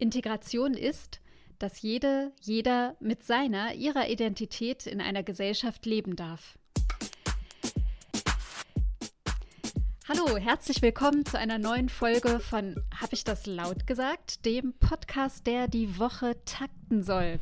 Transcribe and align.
Integration 0.00 0.72
ist, 0.72 1.20
dass 1.58 1.82
jede, 1.82 2.32
jeder 2.40 2.96
mit 3.00 3.22
seiner, 3.22 3.74
ihrer 3.74 4.08
Identität 4.08 4.86
in 4.86 5.00
einer 5.00 5.22
Gesellschaft 5.22 5.84
leben 5.84 6.16
darf. 6.16 6.58
Hallo, 10.08 10.38
herzlich 10.38 10.80
willkommen 10.80 11.26
zu 11.26 11.38
einer 11.38 11.58
neuen 11.58 11.90
Folge 11.90 12.40
von 12.40 12.82
Hab 12.98 13.12
ich 13.12 13.24
das 13.24 13.46
laut 13.46 13.86
gesagt? 13.86 14.44
Dem 14.46 14.72
Podcast, 14.72 15.46
der 15.46 15.68
die 15.68 15.98
Woche 15.98 16.34
takten 16.46 17.02
soll. 17.02 17.38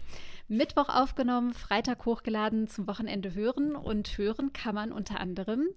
Mittwoch 0.48 0.88
aufgenommen, 0.88 1.54
Freitag 1.54 2.04
hochgeladen, 2.06 2.66
zum 2.66 2.88
Wochenende 2.88 3.34
hören 3.34 3.76
und 3.76 4.18
hören 4.18 4.52
kann 4.52 4.74
man 4.74 4.92
unter 4.92 5.20
anderem 5.20 5.68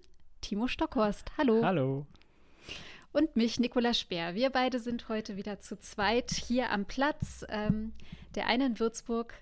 Timo 0.41 0.67
Stockhorst. 0.67 1.31
Hallo. 1.37 1.63
Hallo 1.63 2.07
und 3.13 3.35
mich, 3.35 3.59
Nicola 3.59 3.93
Speer. 3.93 4.35
Wir 4.35 4.49
beide 4.49 4.79
sind 4.79 5.09
heute 5.09 5.37
wieder 5.37 5.59
zu 5.59 5.77
zweit 5.79 6.31
hier 6.31 6.69
am 6.69 6.85
Platz. 6.85 7.45
Ähm, 7.49 7.93
der 8.35 8.47
eine 8.47 8.65
in 8.65 8.79
Würzburg, 8.79 9.33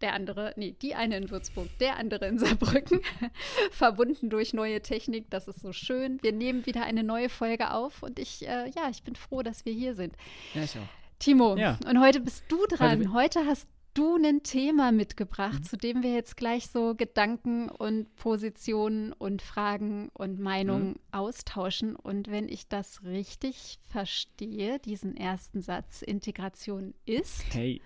der 0.00 0.14
andere, 0.14 0.52
nee, 0.56 0.76
die 0.80 0.94
eine 0.94 1.16
in 1.16 1.30
Würzburg, 1.30 1.68
der 1.78 1.96
andere 1.96 2.26
in 2.26 2.38
Saarbrücken, 2.38 3.00
verbunden 3.70 4.30
durch 4.30 4.52
neue 4.52 4.82
Technik. 4.82 5.30
Das 5.30 5.48
ist 5.48 5.60
so 5.60 5.72
schön. 5.72 6.22
Wir 6.22 6.32
nehmen 6.32 6.66
wieder 6.66 6.84
eine 6.84 7.02
neue 7.02 7.28
Folge 7.28 7.72
auf 7.72 8.02
und 8.02 8.18
ich, 8.18 8.46
äh, 8.46 8.70
ja, 8.70 8.88
ich 8.90 9.02
bin 9.02 9.16
froh, 9.16 9.42
dass 9.42 9.64
wir 9.64 9.72
hier 9.72 9.94
sind. 9.94 10.14
Ja, 10.54 10.62
ich 10.62 10.76
auch. 10.76 10.88
Timo, 11.18 11.56
ja. 11.56 11.78
und 11.88 12.00
heute 12.00 12.20
bist 12.20 12.44
du 12.48 12.66
dran. 12.66 12.98
Heute, 12.98 13.40
heute 13.40 13.46
hast 13.46 13.68
du 13.94 14.16
ein 14.16 14.42
Thema 14.42 14.92
mitgebracht, 14.92 15.60
mhm. 15.60 15.64
zu 15.64 15.76
dem 15.76 16.02
wir 16.02 16.12
jetzt 16.12 16.36
gleich 16.36 16.68
so 16.68 16.94
Gedanken 16.94 17.68
und 17.68 18.14
Positionen 18.16 19.12
und 19.12 19.42
Fragen 19.42 20.10
und 20.14 20.38
Meinungen 20.38 20.88
mhm. 20.88 21.00
austauschen. 21.12 21.96
Und 21.96 22.30
wenn 22.30 22.48
ich 22.48 22.68
das 22.68 23.04
richtig 23.04 23.78
verstehe, 23.90 24.78
diesen 24.78 25.16
ersten 25.16 25.62
Satz, 25.62 26.02
Integration 26.02 26.94
ist. 27.04 27.44
Hey. 27.52 27.80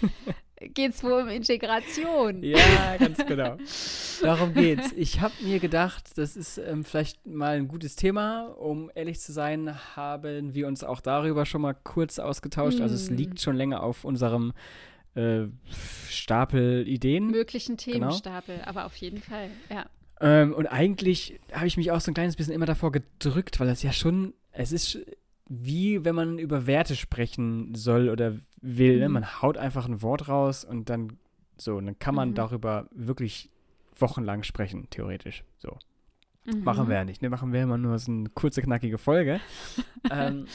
geht 0.68 0.94
es 0.94 1.02
wohl 1.02 1.22
um 1.22 1.28
Integration. 1.28 2.42
Ja, 2.42 2.96
ganz 2.98 3.24
genau. 3.26 3.56
Darum 4.22 4.54
geht's. 4.54 4.92
Ich 4.96 5.20
habe 5.20 5.34
mir 5.42 5.58
gedacht, 5.58 6.16
das 6.16 6.36
ist 6.36 6.58
ähm, 6.58 6.84
vielleicht 6.84 7.26
mal 7.26 7.56
ein 7.56 7.68
gutes 7.68 7.96
Thema. 7.96 8.46
Um 8.58 8.90
ehrlich 8.94 9.20
zu 9.20 9.32
sein, 9.32 9.74
haben 9.96 10.54
wir 10.54 10.68
uns 10.68 10.84
auch 10.84 11.00
darüber 11.00 11.46
schon 11.46 11.62
mal 11.62 11.74
kurz 11.74 12.18
ausgetauscht. 12.18 12.78
Mm. 12.78 12.82
Also 12.82 12.94
es 12.94 13.08
hm. 13.08 13.16
liegt 13.16 13.40
schon 13.40 13.56
länger 13.56 13.82
auf 13.82 14.04
unserem 14.04 14.52
äh, 15.14 15.44
Stapel 16.08 16.86
Ideen. 16.88 17.28
Möglichen 17.28 17.76
genau. 17.76 17.92
Themenstapel, 17.98 18.56
genau. 18.56 18.68
aber 18.68 18.86
auf 18.86 18.96
jeden 18.96 19.20
Fall, 19.20 19.50
ja. 19.70 19.86
Ähm, 20.20 20.52
und 20.54 20.66
eigentlich 20.66 21.40
habe 21.52 21.66
ich 21.66 21.76
mich 21.76 21.90
auch 21.90 22.00
so 22.00 22.10
ein 22.10 22.14
kleines 22.14 22.36
bisschen 22.36 22.54
immer 22.54 22.66
davor 22.66 22.92
gedrückt, 22.92 23.58
weil 23.58 23.66
das 23.66 23.82
ja 23.82 23.92
schon, 23.92 24.34
es 24.52 24.70
ist 24.70 25.00
wie 25.54 26.04
wenn 26.04 26.14
man 26.14 26.38
über 26.38 26.66
Werte 26.66 26.96
sprechen 26.96 27.74
soll 27.74 28.08
oder 28.08 28.36
will. 28.62 28.98
Ne? 28.98 29.08
Mhm. 29.08 29.14
Man 29.14 29.42
haut 29.42 29.58
einfach 29.58 29.86
ein 29.86 30.00
Wort 30.00 30.28
raus 30.28 30.64
und 30.64 30.88
dann 30.88 31.18
so, 31.58 31.76
und 31.76 31.86
dann 31.86 31.98
kann 31.98 32.14
man 32.14 32.30
mhm. 32.30 32.34
darüber 32.34 32.88
wirklich 32.92 33.50
wochenlang 33.98 34.42
sprechen, 34.44 34.88
theoretisch. 34.88 35.44
So. 35.58 35.78
Mhm. 36.46 36.64
Machen 36.64 36.88
wir 36.88 36.96
ja 36.96 37.04
nicht, 37.04 37.20
ne? 37.20 37.28
Machen 37.28 37.52
wir 37.52 37.62
immer 37.62 37.76
nur 37.76 37.98
so 37.98 38.10
eine 38.10 38.30
kurze, 38.30 38.62
knackige 38.62 38.96
Folge. 38.98 39.40
ähm, 40.10 40.46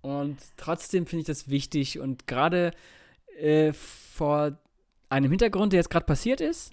und 0.00 0.38
trotzdem 0.56 1.06
finde 1.06 1.20
ich 1.20 1.26
das 1.26 1.48
wichtig 1.48 2.00
und 2.00 2.26
gerade 2.26 2.72
äh, 3.38 3.72
vor 3.72 4.58
einem 5.08 5.30
Hintergrund, 5.30 5.72
der 5.72 5.78
jetzt 5.78 5.90
gerade 5.90 6.06
passiert 6.06 6.40
ist. 6.40 6.72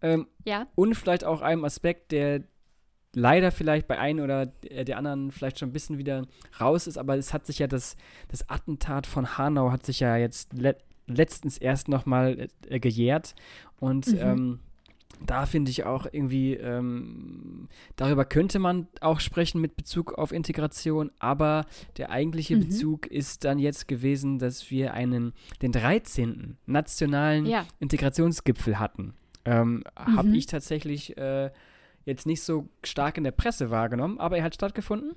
Ähm, 0.00 0.26
ja. 0.44 0.66
Und 0.74 0.94
vielleicht 0.94 1.24
auch 1.24 1.40
einem 1.40 1.64
Aspekt, 1.64 2.12
der 2.12 2.44
leider 3.14 3.50
vielleicht 3.50 3.88
bei 3.88 3.98
einem 3.98 4.24
oder 4.24 4.46
der 4.46 4.96
anderen 4.96 5.30
vielleicht 5.30 5.58
schon 5.58 5.70
ein 5.70 5.72
bisschen 5.72 5.98
wieder 5.98 6.26
raus 6.60 6.86
ist, 6.86 6.98
aber 6.98 7.16
es 7.16 7.32
hat 7.32 7.46
sich 7.46 7.58
ja 7.58 7.66
das, 7.66 7.96
das 8.28 8.48
Attentat 8.48 9.06
von 9.06 9.38
Hanau 9.38 9.72
hat 9.72 9.84
sich 9.84 10.00
ja 10.00 10.16
jetzt 10.16 10.52
le 10.52 10.76
letztens 11.10 11.56
erst 11.56 11.88
nochmal 11.88 12.48
äh, 12.68 12.78
gejährt 12.78 13.34
und 13.80 14.08
mhm. 14.08 14.18
ähm, 14.18 14.60
da 15.24 15.46
finde 15.46 15.70
ich 15.70 15.84
auch 15.84 16.06
irgendwie, 16.10 16.54
ähm, 16.54 17.68
darüber 17.96 18.24
könnte 18.24 18.58
man 18.58 18.88
auch 19.00 19.20
sprechen 19.20 19.60
mit 19.60 19.76
Bezug 19.76 20.14
auf 20.14 20.32
Integration, 20.32 21.10
aber 21.18 21.66
der 21.96 22.10
eigentliche 22.10 22.56
mhm. 22.56 22.66
Bezug 22.66 23.06
ist 23.06 23.44
dann 23.44 23.58
jetzt 23.58 23.88
gewesen, 23.88 24.38
dass 24.38 24.70
wir 24.70 24.94
einen, 24.94 25.32
den 25.62 25.72
13. 25.72 26.56
nationalen 26.66 27.46
ja. 27.46 27.66
Integrationsgipfel 27.80 28.78
hatten. 28.78 29.14
Ähm, 29.44 29.76
mhm. 29.76 30.16
Habe 30.16 30.36
ich 30.36 30.46
tatsächlich 30.46 31.16
äh, 31.16 31.50
jetzt 32.04 32.26
nicht 32.26 32.42
so 32.42 32.68
stark 32.84 33.18
in 33.18 33.24
der 33.24 33.32
Presse 33.32 33.70
wahrgenommen, 33.70 34.18
aber 34.18 34.38
er 34.38 34.44
hat 34.44 34.54
stattgefunden. 34.54 35.12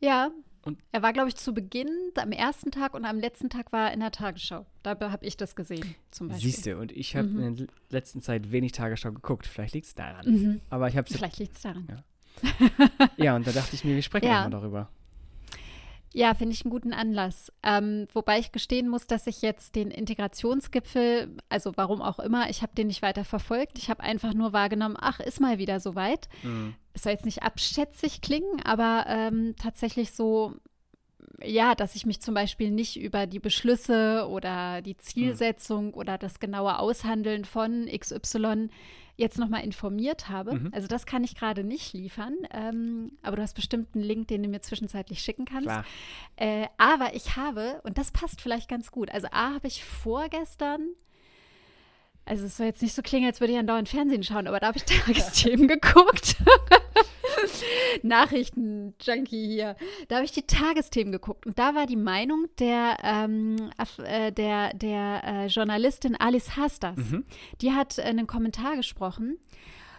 Ja, 0.00 0.30
und 0.64 0.78
er 0.92 1.02
war, 1.02 1.12
glaube 1.12 1.28
ich, 1.28 1.36
zu 1.36 1.52
Beginn, 1.52 1.88
am 2.16 2.32
ersten 2.32 2.70
Tag 2.70 2.94
und 2.94 3.04
am 3.04 3.18
letzten 3.18 3.50
Tag 3.50 3.72
war 3.72 3.88
er 3.88 3.92
in 3.92 4.00
der 4.00 4.10
Tagesschau. 4.10 4.66
Da 4.82 4.98
habe 4.98 5.26
ich 5.26 5.36
das 5.36 5.56
gesehen, 5.56 5.94
zum 6.10 6.28
Beispiel. 6.28 6.50
Siehst 6.50 6.66
du, 6.66 6.78
und 6.78 6.92
ich 6.92 7.16
habe 7.16 7.28
mhm. 7.28 7.42
in 7.42 7.56
der 7.56 7.66
letzten 7.90 8.20
Zeit 8.20 8.50
wenig 8.50 8.72
Tagesschau 8.72 9.12
geguckt. 9.12 9.46
Vielleicht 9.46 9.74
liegt 9.74 9.86
es 9.86 9.94
daran. 9.94 10.26
Mhm. 10.26 10.60
Aber 10.70 10.88
ich 10.88 10.96
habe 10.96 11.08
Vielleicht 11.12 11.38
liegt 11.38 11.56
es 11.56 11.62
daran. 11.62 11.86
Ja. 11.88 12.04
ja, 13.16 13.36
und 13.36 13.46
da 13.46 13.52
dachte 13.52 13.74
ich 13.74 13.84
mir, 13.84 13.94
wir 13.94 14.02
sprechen 14.02 14.26
ja. 14.26 14.42
mal 14.42 14.50
darüber. 14.50 14.88
Ja, 16.16 16.32
finde 16.32 16.52
ich 16.52 16.64
einen 16.64 16.70
guten 16.70 16.92
Anlass. 16.92 17.52
Ähm, 17.64 18.06
wobei 18.12 18.38
ich 18.38 18.52
gestehen 18.52 18.88
muss, 18.88 19.08
dass 19.08 19.26
ich 19.26 19.42
jetzt 19.42 19.74
den 19.74 19.90
Integrationsgipfel, 19.90 21.36
also 21.48 21.72
warum 21.74 22.00
auch 22.00 22.20
immer, 22.20 22.48
ich 22.48 22.62
habe 22.62 22.72
den 22.76 22.86
nicht 22.86 23.02
weiter 23.02 23.24
verfolgt. 23.24 23.78
Ich 23.78 23.90
habe 23.90 24.04
einfach 24.04 24.32
nur 24.32 24.52
wahrgenommen, 24.52 24.96
ach, 24.96 25.18
ist 25.18 25.40
mal 25.40 25.58
wieder 25.58 25.80
soweit. 25.80 26.28
Mhm. 26.44 26.76
Es 26.92 27.02
soll 27.02 27.14
jetzt 27.14 27.24
nicht 27.24 27.42
abschätzig 27.42 28.20
klingen, 28.20 28.62
aber 28.62 29.06
ähm, 29.08 29.56
tatsächlich 29.60 30.12
so, 30.12 30.54
ja, 31.42 31.74
dass 31.74 31.96
ich 31.96 32.06
mich 32.06 32.20
zum 32.20 32.34
Beispiel 32.34 32.70
nicht 32.70 32.96
über 32.96 33.26
die 33.26 33.40
Beschlüsse 33.40 34.28
oder 34.28 34.82
die 34.82 34.96
Zielsetzung 34.96 35.86
mhm. 35.86 35.94
oder 35.94 36.16
das 36.16 36.38
genaue 36.38 36.78
Aushandeln 36.78 37.44
von 37.44 37.86
XY 37.86 38.68
jetzt 39.16 39.38
nochmal 39.38 39.62
informiert 39.62 40.28
habe. 40.28 40.54
Mhm. 40.54 40.70
Also 40.72 40.88
das 40.88 41.06
kann 41.06 41.24
ich 41.24 41.34
gerade 41.36 41.64
nicht 41.64 41.92
liefern, 41.92 42.34
ähm, 42.50 43.12
aber 43.22 43.36
du 43.36 43.42
hast 43.42 43.54
bestimmt 43.54 43.94
einen 43.94 44.04
Link, 44.04 44.28
den 44.28 44.42
du 44.42 44.48
mir 44.48 44.60
zwischenzeitlich 44.60 45.20
schicken 45.20 45.44
kannst. 45.44 45.70
Äh, 46.36 46.66
aber 46.78 47.14
ich 47.14 47.36
habe, 47.36 47.80
und 47.84 47.98
das 47.98 48.10
passt 48.10 48.40
vielleicht 48.40 48.68
ganz 48.68 48.90
gut, 48.90 49.10
also 49.10 49.28
A 49.30 49.54
habe 49.54 49.66
ich 49.66 49.84
vorgestern 49.84 50.88
also 52.26 52.46
es 52.46 52.56
soll 52.56 52.66
jetzt 52.66 52.82
nicht 52.82 52.94
so 52.94 53.02
klingen, 53.02 53.26
als 53.26 53.40
würde 53.40 53.52
ich 53.52 53.58
andauernd 53.58 53.88
Fernsehen 53.88 54.22
schauen, 54.22 54.46
aber 54.46 54.60
da 54.60 54.68
habe 54.68 54.78
ich 54.78 54.84
Tagesthemen 54.86 55.68
geguckt. 55.80 56.36
Nachrichten-Junkie 58.02 59.46
hier. 59.46 59.76
Da 60.08 60.16
habe 60.16 60.24
ich 60.24 60.32
die 60.32 60.46
Tagesthemen 60.46 61.12
geguckt 61.12 61.46
und 61.46 61.58
da 61.58 61.74
war 61.74 61.86
die 61.86 61.96
Meinung 61.96 62.46
der, 62.58 62.96
ähm, 63.02 63.70
äh, 64.04 64.32
der, 64.32 64.74
der 64.74 65.22
äh, 65.24 65.46
Journalistin 65.46 66.16
Alice 66.16 66.56
Hastas. 66.56 66.96
Mhm. 66.96 67.24
Die 67.60 67.72
hat 67.72 67.98
äh, 67.98 68.02
einen 68.02 68.26
Kommentar 68.26 68.76
gesprochen 68.76 69.38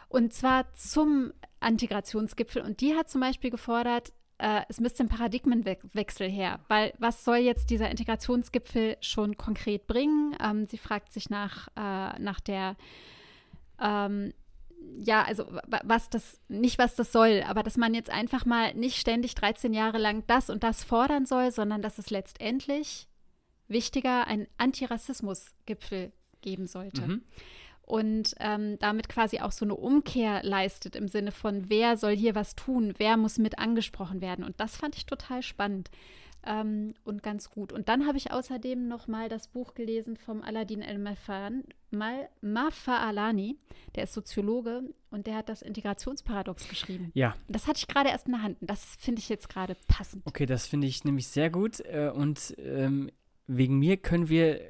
und 0.09 0.33
zwar 0.33 0.73
zum 0.73 1.33
Integrationsgipfel 1.65 2.61
und 2.61 2.81
die 2.81 2.95
hat 2.95 3.09
zum 3.09 3.21
Beispiel 3.21 3.49
gefordert, 3.49 4.13
äh, 4.38 4.62
es 4.68 4.79
müsste 4.79 5.03
ein 5.03 5.09
Paradigmenwechsel 5.09 6.29
her, 6.29 6.59
weil 6.68 6.94
was 6.97 7.23
soll 7.23 7.38
jetzt 7.38 7.69
dieser 7.69 7.90
Integrationsgipfel 7.90 8.97
schon 9.01 9.38
konkret 9.38 9.88
bringen? 9.88 10.35
Ähm, 10.44 10.66
sie 10.68 10.78
fragt 10.78 11.13
sich 11.13 11.29
nach, 11.29 11.68
äh, 11.75 12.19
nach 12.19 12.40
der 12.40 12.75
ähm, 13.81 14.34
ja, 14.97 15.23
also 15.23 15.46
was 15.84 16.09
das, 16.09 16.40
nicht 16.47 16.78
was 16.78 16.96
das 16.96 17.12
soll, 17.12 17.44
aber 17.47 17.63
dass 17.63 17.78
man 17.78 17.94
jetzt 17.94 18.09
einfach 18.09 18.46
mal 18.46 18.73
nicht 18.75 18.97
ständig 18.97 19.35
13 19.35 19.73
Jahre 19.73 19.97
lang 19.97 20.23
das 20.28 20.50
und 20.50 20.63
das 20.63 20.84
fordern 20.84 21.25
soll, 21.25 21.52
sondern 21.52 21.81
dass 21.81 21.97
es 21.97 22.09
letztendlich 22.09 23.07
wichtiger 23.67 24.28
einen 24.28 24.47
Antirassismus-Gipfel 24.57 26.12
geben 26.41 26.67
sollte. 26.67 27.02
Mhm. 27.02 27.23
Und 27.85 28.34
ähm, 28.40 28.79
damit 28.79 29.09
quasi 29.09 29.41
auch 29.41 29.51
so 29.51 29.63
eine 29.63 29.75
Umkehr 29.75 30.41
leistet 30.41 30.96
im 30.96 31.07
Sinne 31.07 31.31
von, 31.31 31.69
wer 31.69 31.97
soll 31.97 32.16
hier 32.16 32.34
was 32.34 32.56
tun, 32.56 32.96
wer 32.97 33.16
muss 33.16 33.38
mit 33.38 33.59
angesprochen 33.59 34.22
werden. 34.22 34.44
Und 34.44 34.59
das 34.59 34.75
fand 34.75 34.96
ich 34.96 35.06
total 35.06 35.44
spannend 35.44 35.91
ähm, 36.46 36.94
und 37.03 37.23
ganz 37.23 37.50
gut. 37.50 37.73
Und 37.73 37.90
dann 37.90 38.07
habe 38.07 38.18
ich 38.18 38.31
außerdem 38.31 38.88
noch 38.88 39.08
mal 39.08 39.29
das 39.29 39.47
Buch 39.47 39.73
gelesen 39.73 40.17
vom 40.17 40.41
Aladdin 40.41 40.82
El-Mafa'alani. 40.82 43.55
Der 43.96 44.03
ist 44.03 44.14
Soziologe 44.14 44.84
und 45.09 45.28
der 45.28 45.35
hat 45.35 45.49
das 45.49 45.61
Integrationsparadox 45.61 46.67
geschrieben. 46.67 47.11
Ja. 47.14 47.35
Das 47.47 47.67
hatte 47.67 47.79
ich 47.79 47.88
gerade 47.88 48.09
erst 48.09 48.28
in 48.28 48.34
der 48.34 48.43
Hand. 48.43 48.58
Das 48.61 48.96
finde 48.99 49.20
ich 49.20 49.29
jetzt 49.29 49.49
gerade 49.49 49.76
passend. 49.88 50.23
Okay, 50.26 50.46
das 50.46 50.67
finde 50.67 50.88
ich 50.88 51.03
nämlich 51.03 51.28
sehr 51.28 51.49
gut. 51.49 51.79
Äh, 51.81 52.11
und 52.14 52.55
ähm, 52.58 53.09
wegen 53.47 53.79
mir 53.79 53.97
können 53.97 54.29
wir 54.29 54.61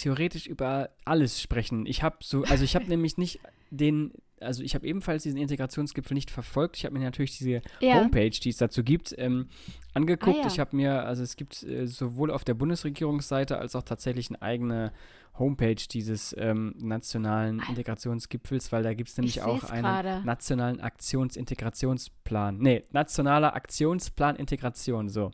theoretisch 0.00 0.46
über 0.46 0.90
alles 1.04 1.40
sprechen. 1.40 1.86
Ich 1.86 2.02
habe 2.02 2.16
so, 2.20 2.44
also 2.44 2.64
ich 2.64 2.74
habe 2.74 2.84
nämlich 2.88 3.16
nicht 3.18 3.40
den 3.70 4.12
also 4.40 4.62
ich 4.62 4.74
habe 4.74 4.86
ebenfalls 4.86 5.22
diesen 5.22 5.38
Integrationsgipfel 5.38 6.14
nicht 6.14 6.30
verfolgt. 6.30 6.78
Ich 6.78 6.84
habe 6.84 6.98
mir 6.98 7.04
natürlich 7.04 7.36
diese 7.36 7.60
ja. 7.80 7.94
Homepage, 7.96 8.30
die 8.30 8.48
es 8.48 8.56
dazu 8.56 8.82
gibt, 8.82 9.14
ähm, 9.18 9.48
angeguckt. 9.92 10.38
Ah, 10.38 10.42
ja. 10.42 10.46
Ich 10.46 10.58
habe 10.58 10.74
mir, 10.74 11.04
also 11.04 11.22
es 11.22 11.36
gibt 11.36 11.62
äh, 11.62 11.86
sowohl 11.86 12.30
auf 12.30 12.42
der 12.42 12.54
Bundesregierungsseite 12.54 13.58
als 13.58 13.76
auch 13.76 13.82
tatsächlich 13.82 14.30
eine 14.30 14.40
eigene 14.40 14.92
Homepage 15.38 15.76
dieses 15.76 16.34
ähm, 16.38 16.74
nationalen 16.78 17.62
Integrationsgipfels, 17.68 18.72
weil 18.72 18.82
da 18.82 18.94
gibt 18.94 19.10
es 19.10 19.16
nämlich 19.16 19.42
auch 19.42 19.64
einen 19.64 19.82
grade. 19.82 20.22
nationalen 20.24 20.80
Aktionsintegrationsplan. 20.80 22.58
Nee, 22.58 22.84
nationaler 22.92 23.54
Aktionsplan 23.54 24.36
Integration, 24.36 25.08
so. 25.08 25.30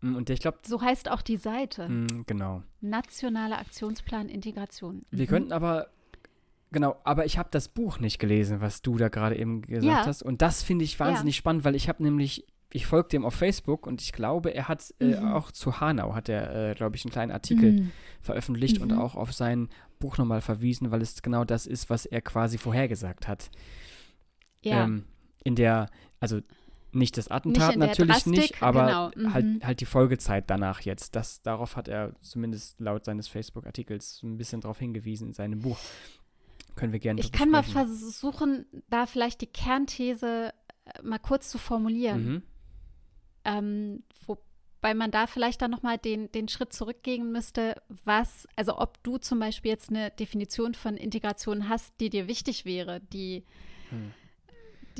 Mm, 0.00 0.14
und 0.14 0.30
ich 0.30 0.40
glaube. 0.40 0.58
So 0.66 0.80
heißt 0.80 1.10
auch 1.10 1.22
die 1.22 1.36
Seite. 1.36 1.88
Mm, 1.88 2.24
genau. 2.26 2.62
Nationaler 2.80 3.58
Aktionsplan 3.58 4.28
Integration. 4.28 5.04
Wir 5.10 5.26
mhm. 5.26 5.28
könnten 5.28 5.52
aber. 5.52 5.88
Genau, 6.72 6.96
aber 7.02 7.26
ich 7.26 7.36
habe 7.36 7.48
das 7.50 7.66
Buch 7.66 7.98
nicht 7.98 8.20
gelesen, 8.20 8.60
was 8.60 8.80
du 8.80 8.96
da 8.96 9.08
gerade 9.08 9.36
eben 9.36 9.62
gesagt 9.62 9.84
ja. 9.84 10.06
hast. 10.06 10.22
Und 10.22 10.40
das 10.40 10.62
finde 10.62 10.84
ich 10.84 11.00
wahnsinnig 11.00 11.34
ja. 11.34 11.38
spannend, 11.38 11.64
weil 11.64 11.74
ich 11.74 11.88
habe 11.88 12.00
nämlich 12.00 12.46
ich 12.72 12.86
folge 12.86 13.08
dem 13.08 13.24
auf 13.24 13.34
Facebook 13.34 13.86
und 13.86 14.00
ich 14.00 14.12
glaube, 14.12 14.50
er 14.50 14.68
hat 14.68 14.94
äh, 15.00 15.20
mhm. 15.20 15.32
auch 15.32 15.50
zu 15.50 15.80
Hanau, 15.80 16.14
hat 16.14 16.28
er, 16.28 16.70
äh, 16.70 16.74
glaube 16.74 16.96
ich, 16.96 17.04
einen 17.04 17.12
kleinen 17.12 17.32
Artikel 17.32 17.72
mhm. 17.72 17.92
veröffentlicht 18.20 18.76
mhm. 18.76 18.82
und 18.84 18.92
auch 18.92 19.16
auf 19.16 19.32
sein 19.32 19.68
Buch 19.98 20.18
nochmal 20.18 20.40
verwiesen, 20.40 20.90
weil 20.90 21.02
es 21.02 21.20
genau 21.22 21.44
das 21.44 21.66
ist, 21.66 21.90
was 21.90 22.06
er 22.06 22.20
quasi 22.20 22.58
vorhergesagt 22.58 23.26
hat. 23.26 23.50
Ja. 24.62 24.84
Ähm, 24.84 25.04
in 25.42 25.56
der, 25.56 25.88
also 26.20 26.40
nicht 26.92 27.16
das 27.16 27.28
Attentat 27.28 27.76
nicht 27.76 27.78
natürlich 27.78 28.12
Drastik, 28.12 28.32
nicht, 28.32 28.62
aber 28.62 29.10
genau. 29.14 29.32
halt, 29.32 29.46
mhm. 29.46 29.60
halt 29.62 29.80
die 29.80 29.86
Folgezeit 29.86 30.50
danach 30.50 30.80
jetzt. 30.80 31.16
Das, 31.16 31.42
darauf 31.42 31.76
hat 31.76 31.88
er 31.88 32.14
zumindest 32.20 32.80
laut 32.80 33.04
seines 33.04 33.28
Facebook-Artikels 33.28 34.22
ein 34.22 34.36
bisschen 34.36 34.60
darauf 34.60 34.78
hingewiesen 34.78 35.28
in 35.28 35.34
seinem 35.34 35.60
Buch. 35.60 35.78
Können 36.76 36.92
wir 36.92 37.00
gerne 37.00 37.20
Ich 37.20 37.32
kann 37.32 37.50
mal 37.50 37.62
versuchen, 37.62 38.66
da 38.88 39.06
vielleicht 39.06 39.40
die 39.40 39.46
Kernthese 39.46 40.52
äh, 40.84 41.02
mal 41.02 41.18
kurz 41.18 41.48
zu 41.48 41.58
formulieren. 41.58 42.24
Mhm. 42.24 42.42
Ähm, 43.44 44.02
wobei 44.26 44.94
man 44.94 45.10
da 45.10 45.26
vielleicht 45.26 45.62
dann 45.62 45.70
nochmal 45.70 45.98
den, 45.98 46.30
den 46.32 46.48
Schritt 46.48 46.72
zurückgehen 46.72 47.32
müsste, 47.32 47.80
was, 48.04 48.46
also 48.56 48.78
ob 48.78 49.02
du 49.02 49.18
zum 49.18 49.38
Beispiel 49.38 49.70
jetzt 49.70 49.90
eine 49.90 50.10
Definition 50.10 50.74
von 50.74 50.96
Integration 50.96 51.68
hast, 51.68 51.94
die 52.00 52.10
dir 52.10 52.28
wichtig 52.28 52.64
wäre, 52.64 53.00
die, 53.00 53.44
hm. 53.90 54.12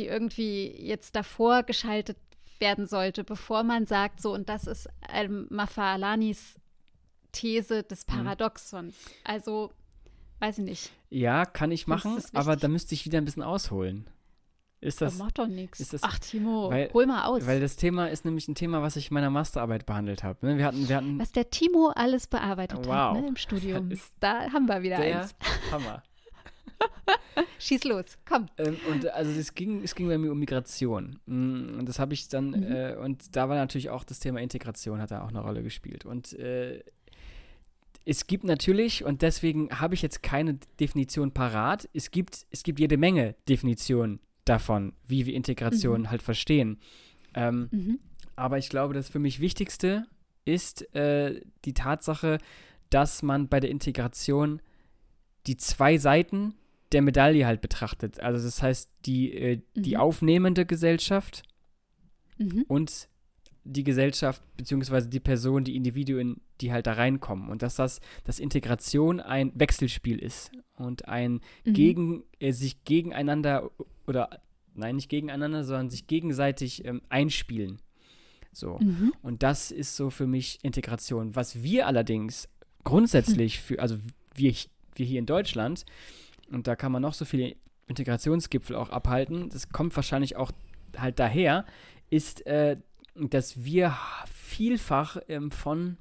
Die 0.01 0.07
irgendwie 0.07 0.75
jetzt 0.79 1.15
davor 1.15 1.63
geschaltet 1.63 2.17
werden 2.59 2.87
sollte, 2.87 3.25
bevor 3.25 3.63
man 3.63 3.87
sagt, 3.87 4.21
so 4.21 4.33
und 4.33 4.49
das 4.49 4.67
ist 4.67 4.89
Al-Mafalanis 5.01 6.57
These 7.33 7.83
des 7.83 8.07
hm. 8.07 8.25
Paradoxons. 8.25 8.95
Hm. 8.95 9.13
Also, 9.25 9.71
weiß 10.41 10.59
ich 10.59 10.65
nicht. 10.65 10.91
Ja, 11.11 11.45
kann 11.45 11.71
ich 11.71 11.87
machen, 11.87 12.23
aber 12.35 12.57
da 12.57 12.69
müsste 12.69 12.95
ich 12.95 13.05
wieder 13.05 13.19
ein 13.19 13.25
bisschen 13.25 13.43
ausholen. 13.43 14.09
Ist 14.83 15.03
das, 15.03 15.13
das 15.13 15.19
macht 15.19 15.39
doch 15.39 15.47
nichts. 15.47 15.95
Ach, 16.01 16.19
Timo, 16.19 16.71
weil, 16.71 16.91
hol 16.95 17.05
mal 17.05 17.25
aus. 17.25 17.47
Weil 17.47 17.61
das 17.61 17.77
Thema 17.77 18.07
ist 18.07 18.25
nämlich 18.25 18.49
ein 18.49 18.55
Thema, 18.55 18.81
was 18.81 18.97
ich 18.97 19.11
in 19.11 19.15
meiner 19.15 19.29
Masterarbeit 19.29 19.85
behandelt 19.85 20.25
habe. 20.25 20.47
Ne? 20.47 20.57
Wir 20.57 20.65
hatten, 20.65 20.89
wir 20.89 20.97
hatten, 20.97 21.19
was 21.19 21.33
der 21.33 21.51
Timo 21.51 21.93
alles 21.95 22.27
bearbeitet 22.27 22.87
wow. 22.87 23.15
hat 23.15 23.21
ne, 23.21 23.29
im 23.29 23.37
Studium. 23.37 23.91
Da 24.21 24.51
haben 24.51 24.67
wir 24.67 24.83
wieder 24.83 24.97
der 24.97 25.21
eins. 25.21 25.35
Hammer. 25.71 26.03
Schieß 27.59 27.85
los, 27.85 28.19
komm. 28.27 28.47
Ähm, 28.59 28.77
und 28.91 29.07
also 29.09 29.31
es 29.31 29.55
ging, 29.55 29.83
es 29.83 29.95
ging 29.95 30.09
bei 30.09 30.19
mir 30.19 30.33
um 30.33 30.39
Migration. 30.39 31.19
Mm, 31.27 31.79
und 31.79 31.89
das 31.89 31.99
habe 31.99 32.15
ich 32.15 32.29
dann, 32.29 32.51
mhm. 32.51 32.73
äh, 32.73 32.97
und 32.97 33.37
da 33.37 33.49
war 33.49 33.57
natürlich 33.57 33.91
auch 33.91 34.05
das 34.05 34.19
Thema 34.21 34.41
Integration, 34.41 35.01
hat 35.01 35.11
da 35.11 35.23
auch 35.23 35.29
eine 35.29 35.41
Rolle 35.41 35.63
gespielt. 35.63 36.05
Und 36.05 36.33
äh, 36.35 36.83
es 38.05 38.27
gibt 38.27 38.45
natürlich, 38.45 39.05
und 39.05 39.23
deswegen 39.23 39.81
habe 39.81 39.95
ich 39.95 40.03
jetzt 40.03 40.23
keine 40.23 40.59
Definition 40.79 41.33
parat, 41.33 41.89
es 41.93 42.11
gibt, 42.11 42.47
es 42.51 42.63
gibt 42.63 42.81
jede 42.81 42.97
Menge 42.97 43.35
Definitionen 43.49 44.21
davon, 44.45 44.95
wie 45.07 45.27
wir 45.27 45.35
Integration 45.35 46.03
mhm. 46.03 46.11
halt 46.11 46.23
verstehen. 46.23 46.79
Ähm, 47.35 47.69
mhm. 47.71 47.99
Aber 48.37 48.59
ich 48.59 48.69
glaube, 48.69 48.95
das 48.95 49.09
für 49.09 49.19
mich 49.19 49.41
Wichtigste 49.41 50.07
ist 50.45 50.95
äh, 50.95 51.41
die 51.65 51.75
Tatsache, 51.75 52.39
dass 52.89 53.23
man 53.23 53.49
bei 53.49 53.61
der 53.61 53.71
Integration 53.71 54.61
die 55.47 55.57
zwei 55.57 55.99
Seiten 55.99 56.55
der 56.93 57.03
Medaille 57.03 57.47
halt 57.47 57.61
betrachtet. 57.61 58.21
Also 58.21 58.45
das 58.45 58.63
heißt, 58.63 58.91
die, 59.07 59.33
äh, 59.33 59.57
mhm. 59.75 59.83
die 59.83 59.97
aufnehmende 59.97 60.67
Gesellschaft 60.67 61.43
mhm. 62.39 62.65
und 62.69 63.09
die 63.65 63.85
Gesellschaft 63.85 64.43
beziehungsweise 64.57 65.09
die 65.09 65.21
Person, 65.21 65.65
die 65.65 65.77
Individuen, 65.77 66.41
die 66.61 66.73
halt 66.73 66.87
da 66.87 66.95
reinkommen. 66.95 67.49
Und 67.49 67.63
dass 67.63 67.77
das, 67.77 68.01
dass 68.25 68.41
Integration 68.41 69.21
ein 69.21 69.53
Wechselspiel 69.55 70.19
ist 70.19 70.51
und 70.77 71.09
ein 71.09 71.41
mhm. 71.65 71.73
gegen, 71.73 72.23
äh, 72.39 72.53
sich 72.53 72.85
gegeneinander 72.85 73.71
oder 74.07 74.41
nein, 74.75 74.97
nicht 74.97 75.09
gegeneinander, 75.09 75.65
sondern 75.65 75.91
sich 75.91 76.07
gegenseitig 76.07 76.85
ähm, 76.85 77.03
einspielen. 77.09 77.81
So. 78.53 78.79
Mhm. 78.81 79.13
Und 79.23 79.43
das 79.43 79.71
ist 79.71 79.97
so 79.97 80.11
für 80.11 80.27
mich 80.27 80.59
Integration. 80.63 81.37
Was 81.37 81.63
wir 81.63 81.87
allerdings 81.87 82.49
grundsätzlich 82.85 83.61
für, 83.61 83.79
also 83.79 83.99
wir, 84.35 84.55
wir 84.95 85.07
hier 85.07 85.19
in 85.19 85.27
Deutschland, 85.27 85.85
und 86.51 86.67
da 86.67 86.77
kann 86.77 86.93
man 86.93 87.03
noch 87.03 87.15
so 87.15 87.25
viele 87.25 87.57
Integrationsgipfel 87.87 88.77
auch 88.77 88.91
abhalten, 88.91 89.49
das 89.49 89.69
kommt 89.71 89.95
wahrscheinlich 89.97 90.37
auch 90.37 90.53
halt 90.97 91.19
daher, 91.19 91.65
ist, 92.09 92.47
äh, 92.47 92.77
dass 93.15 93.65
wir 93.65 93.97
vielfach 94.33 95.19
ähm, 95.29 95.51
von 95.51 95.97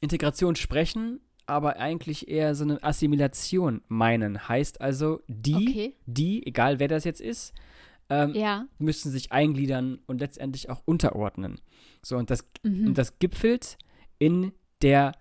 Integration 0.00 0.56
sprechen, 0.56 1.20
aber 1.46 1.76
eigentlich 1.76 2.28
eher 2.28 2.54
so 2.54 2.64
eine 2.64 2.82
Assimilation 2.82 3.82
meinen. 3.88 4.48
Heißt 4.48 4.80
also, 4.80 5.20
die, 5.28 5.54
okay. 5.54 5.96
die, 6.06 6.46
egal 6.46 6.78
wer 6.78 6.88
das 6.88 7.04
jetzt 7.04 7.20
ist, 7.20 7.52
ähm, 8.08 8.34
ja. 8.34 8.66
müssen 8.78 9.10
sich 9.10 9.32
eingliedern 9.32 10.00
und 10.06 10.20
letztendlich 10.20 10.70
auch 10.70 10.82
unterordnen. 10.84 11.60
So, 12.02 12.16
und 12.16 12.30
das, 12.30 12.44
mhm. 12.62 12.88
und 12.88 12.98
das 12.98 13.18
gipfelt 13.18 13.78
in 14.18 14.52
der, 14.82 15.12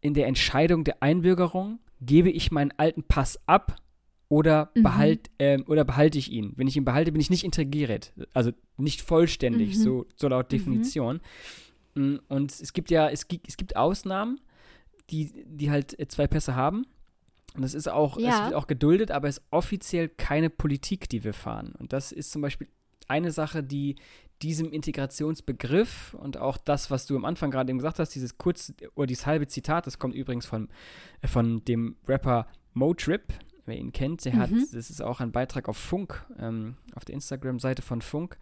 in 0.00 0.14
der 0.14 0.26
Entscheidung 0.26 0.84
der 0.84 1.02
Einbürgerung, 1.02 1.78
gebe 2.00 2.30
ich 2.30 2.50
meinen 2.50 2.72
alten 2.76 3.02
Pass 3.02 3.38
ab 3.46 3.76
oder, 4.28 4.70
mhm. 4.74 4.82
behalt, 4.82 5.30
ähm, 5.38 5.64
oder 5.66 5.84
behalte 5.84 6.18
ich 6.18 6.30
ihn? 6.30 6.52
Wenn 6.56 6.68
ich 6.68 6.76
ihn 6.76 6.84
behalte, 6.84 7.12
bin 7.12 7.20
ich 7.20 7.30
nicht 7.30 7.44
integriert, 7.44 8.12
also 8.34 8.52
nicht 8.76 9.00
vollständig, 9.00 9.76
mhm. 9.76 9.82
so, 9.82 10.06
so 10.16 10.28
laut 10.28 10.46
mhm. 10.46 10.56
Definition. 10.56 11.20
Mhm. 11.94 12.20
Und 12.28 12.52
es 12.52 12.72
gibt 12.72 12.90
ja, 12.90 13.08
es 13.08 13.28
gibt, 13.28 13.48
es 13.48 13.56
gibt 13.56 13.76
Ausnahmen, 13.76 14.40
die, 15.10 15.32
die 15.46 15.70
halt 15.70 15.98
äh, 15.98 16.08
zwei 16.08 16.26
Pässe 16.26 16.54
haben. 16.54 16.86
Und 17.54 17.62
das 17.62 17.74
ist 17.74 17.88
auch, 17.88 18.18
ja. 18.18 18.30
es 18.30 18.44
wird 18.44 18.54
auch 18.54 18.66
geduldet, 18.66 19.10
aber 19.10 19.28
es 19.28 19.38
ist 19.38 19.44
offiziell 19.50 20.08
keine 20.08 20.50
Politik, 20.50 21.08
die 21.08 21.24
wir 21.24 21.32
fahren. 21.32 21.72
Und 21.78 21.92
das 21.92 22.12
ist 22.12 22.30
zum 22.30 22.42
Beispiel 22.42 22.68
eine 23.08 23.32
Sache, 23.32 23.62
die 23.62 23.96
diesem 24.42 24.70
Integrationsbegriff 24.70 26.14
und 26.14 26.36
auch 26.36 26.58
das, 26.58 26.90
was 26.90 27.06
du 27.06 27.16
am 27.16 27.24
Anfang 27.24 27.50
gerade 27.50 27.70
eben 27.70 27.78
gesagt 27.78 27.98
hast, 27.98 28.14
dieses 28.14 28.38
kurze 28.38 28.74
oder 28.94 29.06
dieses 29.06 29.26
halbe 29.26 29.48
Zitat, 29.48 29.86
das 29.86 29.98
kommt 29.98 30.14
übrigens 30.14 30.46
von, 30.46 30.68
äh, 31.22 31.26
von 31.26 31.64
dem 31.64 31.96
Rapper 32.06 32.46
Motrip, 32.74 33.32
wer 33.66 33.76
ihn 33.76 33.92
kennt, 33.92 34.24
der 34.24 34.34
mhm. 34.34 34.38
hat, 34.38 34.50
das 34.72 34.90
ist 34.90 35.02
auch 35.02 35.20
ein 35.20 35.32
Beitrag 35.32 35.68
auf 35.68 35.76
Funk, 35.76 36.24
ähm, 36.38 36.76
auf 36.94 37.04
der 37.04 37.14
Instagram-Seite 37.14 37.82
von 37.82 38.00
Funk. 38.00 38.38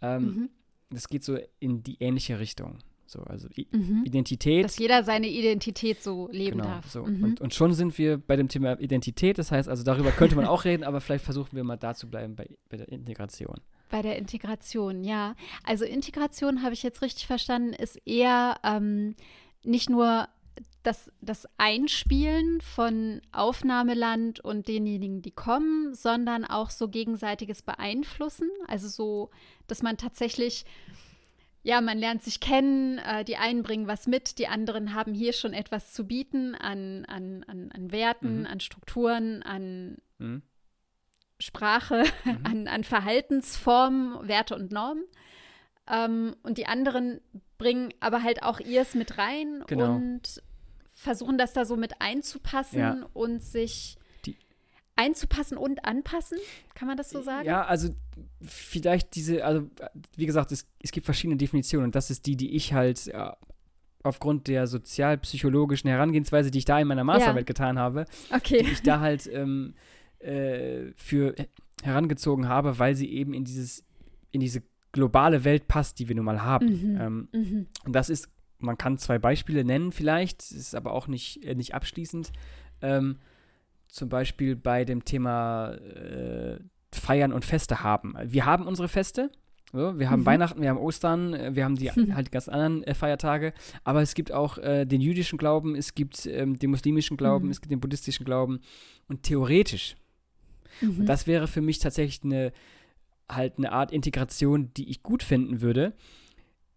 Ähm, 0.00 0.22
mhm. 0.22 0.50
Das 0.90 1.08
geht 1.08 1.24
so 1.24 1.36
in 1.58 1.82
die 1.82 1.96
ähnliche 2.00 2.38
Richtung. 2.38 2.78
So, 3.06 3.20
also 3.22 3.48
I 3.56 3.66
mhm. 3.70 4.02
Identität. 4.04 4.64
Dass 4.64 4.78
jeder 4.78 5.04
seine 5.04 5.28
Identität 5.28 6.02
so 6.02 6.28
leben 6.32 6.58
genau, 6.58 6.64
darf. 6.70 6.90
So. 6.90 7.04
Mhm. 7.04 7.24
Und, 7.24 7.40
und, 7.40 7.54
schon 7.54 7.72
sind 7.72 7.96
wir 7.98 8.18
bei 8.18 8.36
dem 8.36 8.48
Thema 8.48 8.78
Identität. 8.80 9.38
Das 9.38 9.52
heißt, 9.52 9.68
also 9.68 9.84
darüber 9.84 10.10
könnte 10.10 10.36
man 10.36 10.46
auch 10.46 10.64
reden, 10.64 10.84
aber 10.84 11.00
vielleicht 11.00 11.24
versuchen 11.24 11.54
wir 11.56 11.64
mal 11.64 11.76
da 11.76 11.94
zu 11.94 12.08
bleiben 12.08 12.34
bei, 12.34 12.48
bei 12.68 12.76
der 12.78 12.88
Integration. 12.88 13.60
Bei 13.90 14.02
der 14.02 14.16
Integration, 14.16 15.04
ja. 15.04 15.36
Also 15.64 15.84
Integration, 15.84 16.62
habe 16.62 16.72
ich 16.72 16.82
jetzt 16.82 17.02
richtig 17.02 17.26
verstanden, 17.26 17.74
ist 17.74 17.96
eher 18.06 18.56
ähm, 18.64 19.14
nicht 19.62 19.90
nur 19.90 20.28
das, 20.82 21.10
das 21.20 21.48
Einspielen 21.56 22.60
von 22.60 23.20
Aufnahmeland 23.32 24.40
und 24.40 24.68
denjenigen, 24.68 25.22
die 25.22 25.30
kommen, 25.30 25.94
sondern 25.94 26.44
auch 26.44 26.70
so 26.70 26.88
gegenseitiges 26.88 27.62
Beeinflussen. 27.62 28.50
Also 28.68 28.88
so, 28.88 29.30
dass 29.66 29.82
man 29.82 29.96
tatsächlich 29.96 30.64
ja, 31.64 31.80
man 31.80 31.96
lernt 31.96 32.22
sich 32.22 32.40
kennen, 32.40 32.98
äh, 32.98 33.24
die 33.24 33.38
einen 33.38 33.62
bringen 33.62 33.88
was 33.88 34.06
mit, 34.06 34.38
die 34.38 34.48
anderen 34.48 34.94
haben 34.94 35.14
hier 35.14 35.32
schon 35.32 35.54
etwas 35.54 35.94
zu 35.94 36.06
bieten 36.06 36.54
an, 36.54 37.06
an, 37.06 37.42
an, 37.48 37.72
an 37.72 37.90
Werten, 37.90 38.40
mhm. 38.40 38.46
an 38.46 38.60
Strukturen, 38.60 39.42
an 39.42 39.96
mhm. 40.18 40.42
Sprache, 41.40 42.04
mhm. 42.24 42.38
An, 42.44 42.68
an 42.68 42.84
Verhaltensformen, 42.84 44.28
Werte 44.28 44.54
und 44.54 44.72
Normen. 44.72 45.04
Ähm, 45.90 46.36
und 46.42 46.58
die 46.58 46.66
anderen 46.66 47.22
bringen 47.56 47.94
aber 47.98 48.22
halt 48.22 48.42
auch 48.42 48.60
ihrs 48.60 48.94
mit 48.94 49.16
rein 49.16 49.64
genau. 49.66 49.96
und 49.96 50.42
versuchen 50.92 51.38
das 51.38 51.54
da 51.54 51.64
so 51.64 51.76
mit 51.76 52.00
einzupassen 52.02 52.78
ja. 52.78 53.06
und 53.14 53.42
sich 53.42 53.96
einzupassen 54.96 55.56
und 55.56 55.84
anpassen? 55.84 56.38
Kann 56.74 56.88
man 56.88 56.96
das 56.96 57.10
so 57.10 57.22
sagen? 57.22 57.46
Ja, 57.46 57.64
also 57.64 57.90
vielleicht 58.42 59.14
diese, 59.14 59.44
also 59.44 59.68
wie 60.16 60.26
gesagt, 60.26 60.52
es, 60.52 60.66
es 60.82 60.92
gibt 60.92 61.04
verschiedene 61.04 61.36
Definitionen 61.36 61.86
und 61.86 61.94
das 61.94 62.10
ist 62.10 62.26
die, 62.26 62.36
die 62.36 62.54
ich 62.54 62.72
halt 62.72 63.06
ja, 63.06 63.30
äh, 63.30 63.36
aufgrund 64.02 64.48
der 64.48 64.66
sozialpsychologischen 64.66 65.88
Herangehensweise, 65.88 66.50
die 66.50 66.58
ich 66.58 66.64
da 66.64 66.78
in 66.78 66.86
meiner 66.86 67.04
Masterarbeit 67.04 67.42
ja. 67.42 67.46
getan 67.46 67.78
habe, 67.78 68.04
okay. 68.30 68.62
die 68.62 68.70
ich 68.70 68.82
da 68.82 69.00
halt 69.00 69.28
ähm, 69.32 69.74
äh, 70.18 70.92
für 70.96 71.34
herangezogen 71.82 72.48
habe, 72.48 72.78
weil 72.78 72.94
sie 72.94 73.10
eben 73.10 73.34
in 73.34 73.44
dieses, 73.44 73.82
in 74.30 74.40
diese 74.40 74.62
globale 74.92 75.44
Welt 75.44 75.68
passt, 75.68 75.98
die 75.98 76.08
wir 76.08 76.16
nun 76.16 76.24
mal 76.24 76.42
haben. 76.42 76.66
Mhm. 76.66 77.00
Ähm, 77.00 77.28
mhm. 77.32 77.66
Und 77.84 77.94
das 77.94 78.10
ist, 78.10 78.28
man 78.58 78.78
kann 78.78 78.98
zwei 78.98 79.18
Beispiele 79.18 79.64
nennen 79.64 79.90
vielleicht, 79.90 80.40
ist 80.52 80.74
aber 80.74 80.92
auch 80.92 81.08
nicht, 81.08 81.44
äh, 81.44 81.54
nicht 81.54 81.74
abschließend. 81.74 82.30
Ähm, 82.80 83.18
zum 83.94 84.08
Beispiel 84.08 84.56
bei 84.56 84.84
dem 84.84 85.04
Thema 85.04 85.74
äh, 85.74 86.58
Feiern 86.92 87.32
und 87.32 87.44
Feste 87.44 87.84
haben. 87.84 88.14
Wir 88.24 88.44
haben 88.44 88.66
unsere 88.66 88.88
Feste, 88.88 89.30
So, 89.72 89.98
wir 89.98 90.10
haben 90.10 90.20
mhm. 90.20 90.26
Weihnachten, 90.26 90.60
wir 90.60 90.68
haben 90.68 90.78
Ostern, 90.78 91.32
äh, 91.32 91.54
wir 91.54 91.64
haben 91.64 91.76
die 91.76 91.90
mhm. 91.94 92.14
halt 92.16 92.32
ganz 92.32 92.48
anderen 92.48 92.82
äh, 92.82 92.94
Feiertage, 92.94 93.54
aber 93.84 94.02
es 94.02 94.14
gibt 94.14 94.32
auch 94.32 94.58
äh, 94.58 94.84
den 94.84 95.00
jüdischen 95.00 95.38
Glauben, 95.38 95.76
es 95.76 95.94
gibt 95.94 96.26
ähm, 96.26 96.58
den 96.58 96.70
muslimischen 96.70 97.16
Glauben, 97.16 97.46
mhm. 97.46 97.50
es 97.52 97.60
gibt 97.60 97.70
den 97.70 97.78
buddhistischen 97.78 98.26
Glauben 98.26 98.60
und 99.06 99.22
theoretisch. 99.22 99.94
Und 100.82 100.98
mhm. 100.98 101.06
das 101.06 101.28
wäre 101.28 101.46
für 101.46 101.60
mich 101.60 101.78
tatsächlich 101.78 102.24
eine 102.24 102.52
halt 103.30 103.54
eine 103.58 103.72
Art 103.72 103.90
Integration, 103.92 104.74
die 104.74 104.90
ich 104.90 105.02
gut 105.02 105.22
finden 105.22 105.62
würde. 105.62 105.94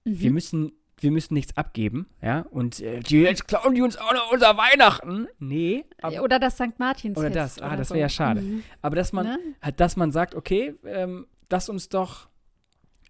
Wir 0.06 0.30
mhm. 0.30 0.34
müssen 0.36 0.72
wir 1.00 1.12
müssen 1.12 1.34
nichts 1.36 1.56
abgeben, 1.56 2.08
ja, 2.22 2.42
und 2.50 2.80
äh, 2.80 3.00
jetzt 3.08 3.48
klauen 3.48 3.76
die 3.76 3.82
uns 3.82 3.98
auch 3.98 4.14
noch 4.14 4.32
unser 4.32 4.58
Weihnachten. 4.58 5.28
Nee. 5.40 5.86
Aber, 6.02 6.24
oder 6.24 6.40
das 6.40 6.56
St. 6.56 6.80
Martins. 6.80 7.18
Oder 7.18 7.30
das, 7.30 7.60
ah, 7.60 7.76
das 7.76 7.92
wäre 7.92 8.00
ja 8.00 8.10
schade. 8.10 8.42
Mhm. 8.42 8.64
Aber 8.82 8.96
dass 8.96 9.14
man, 9.14 9.26
ne? 9.26 9.40
halt, 9.62 9.80
dass 9.80 9.96
man 9.96 10.12
sagt, 10.12 10.34
okay, 10.34 10.74
ähm, 10.86 11.28
lass 11.50 11.70
uns 11.70 11.90
doch 11.90 12.30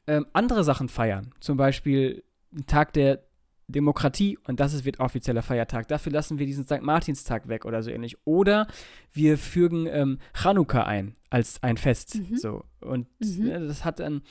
ähm, 0.06 0.26
andere 0.34 0.64
Sachen 0.64 0.90
feiern. 0.90 1.34
Zum 1.40 1.58
Beispiel 1.58 2.24
Tag 2.66 2.94
der 2.94 3.24
Demokratie 3.70 4.38
und 4.48 4.62
das 4.62 4.86
wird 4.86 5.00
offizieller 5.00 5.42
Feiertag. 5.42 5.90
Dafür 5.90 6.14
lassen 6.14 6.40
wir 6.40 6.46
diesen 6.46 6.66
St. 6.66 6.82
Martinstag 6.82 7.50
weg 7.50 7.66
oder 7.66 7.84
so 7.84 7.92
ähnlich. 7.92 8.18
Oder 8.26 8.68
wir 9.12 9.38
fügen 9.38 9.88
ähm, 9.88 10.20
Chanukka 10.34 10.84
ein 10.84 11.16
als 11.30 11.62
ein 11.62 11.76
Fest. 11.76 12.16
Mhm. 12.16 12.38
So. 12.38 12.64
Und 12.80 13.08
mhm. 13.20 13.50
äh, 13.50 13.60
das 13.68 13.84
hat 13.84 14.00
dann 14.00 14.22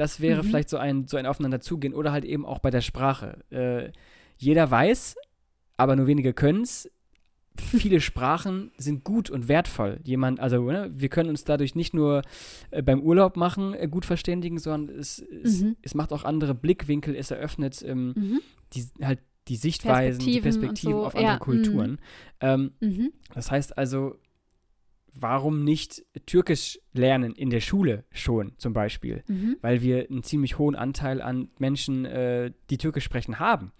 das 0.00 0.18
wäre 0.18 0.42
mhm. 0.42 0.46
vielleicht 0.46 0.70
so 0.70 0.78
ein, 0.78 1.06
so 1.06 1.18
ein 1.18 1.26
Aufeinanderzugehen 1.26 1.92
oder 1.92 2.10
halt 2.10 2.24
eben 2.24 2.46
auch 2.46 2.58
bei 2.58 2.70
der 2.70 2.80
Sprache. 2.80 3.44
Äh, 3.50 3.92
jeder 4.38 4.70
weiß, 4.70 5.14
aber 5.76 5.94
nur 5.94 6.06
wenige 6.06 6.32
können 6.32 6.62
es. 6.62 6.90
Viele 7.54 8.00
Sprachen 8.00 8.70
sind 8.78 9.04
gut 9.04 9.28
und 9.28 9.46
wertvoll. 9.46 10.00
Jemand, 10.04 10.40
also 10.40 10.70
ne, 10.70 10.88
wir 10.90 11.10
können 11.10 11.28
uns 11.28 11.44
dadurch 11.44 11.74
nicht 11.74 11.92
nur 11.92 12.22
äh, 12.70 12.80
beim 12.80 13.02
Urlaub 13.02 13.36
machen 13.36 13.74
äh, 13.74 13.88
gut 13.88 14.06
verständigen, 14.06 14.58
sondern 14.58 14.98
es, 14.98 15.22
mhm. 15.44 15.76
es, 15.82 15.94
macht 15.94 16.14
auch 16.14 16.24
andere 16.24 16.54
Blickwinkel, 16.54 17.14
es 17.14 17.30
eröffnet 17.30 17.84
ähm, 17.86 18.14
mhm. 18.16 18.40
die, 18.72 18.86
halt 19.02 19.18
die 19.48 19.56
Sichtweisen, 19.56 20.24
Perspektiven 20.24 20.32
die 20.32 20.40
Perspektiven 20.40 20.92
so. 20.94 21.04
auf 21.04 21.14
andere 21.14 21.32
ja. 21.34 21.38
Kulturen. 21.38 21.90
Mhm. 21.90 21.98
Ähm, 22.40 22.70
mhm. 22.80 23.12
das 23.34 23.50
heißt 23.50 23.76
also, 23.76 24.16
warum 25.14 25.64
nicht 25.64 26.04
Türkisch 26.26 26.78
lernen 26.92 27.34
in 27.34 27.50
der 27.50 27.60
Schule 27.60 28.04
schon 28.10 28.52
zum 28.58 28.72
Beispiel? 28.72 29.22
Mhm. 29.28 29.56
Weil 29.60 29.82
wir 29.82 30.08
einen 30.08 30.22
ziemlich 30.22 30.58
hohen 30.58 30.76
Anteil 30.76 31.20
an 31.20 31.48
Menschen, 31.58 32.04
äh, 32.04 32.52
die 32.70 32.78
Türkisch 32.78 33.04
sprechen, 33.04 33.38
haben. 33.38 33.72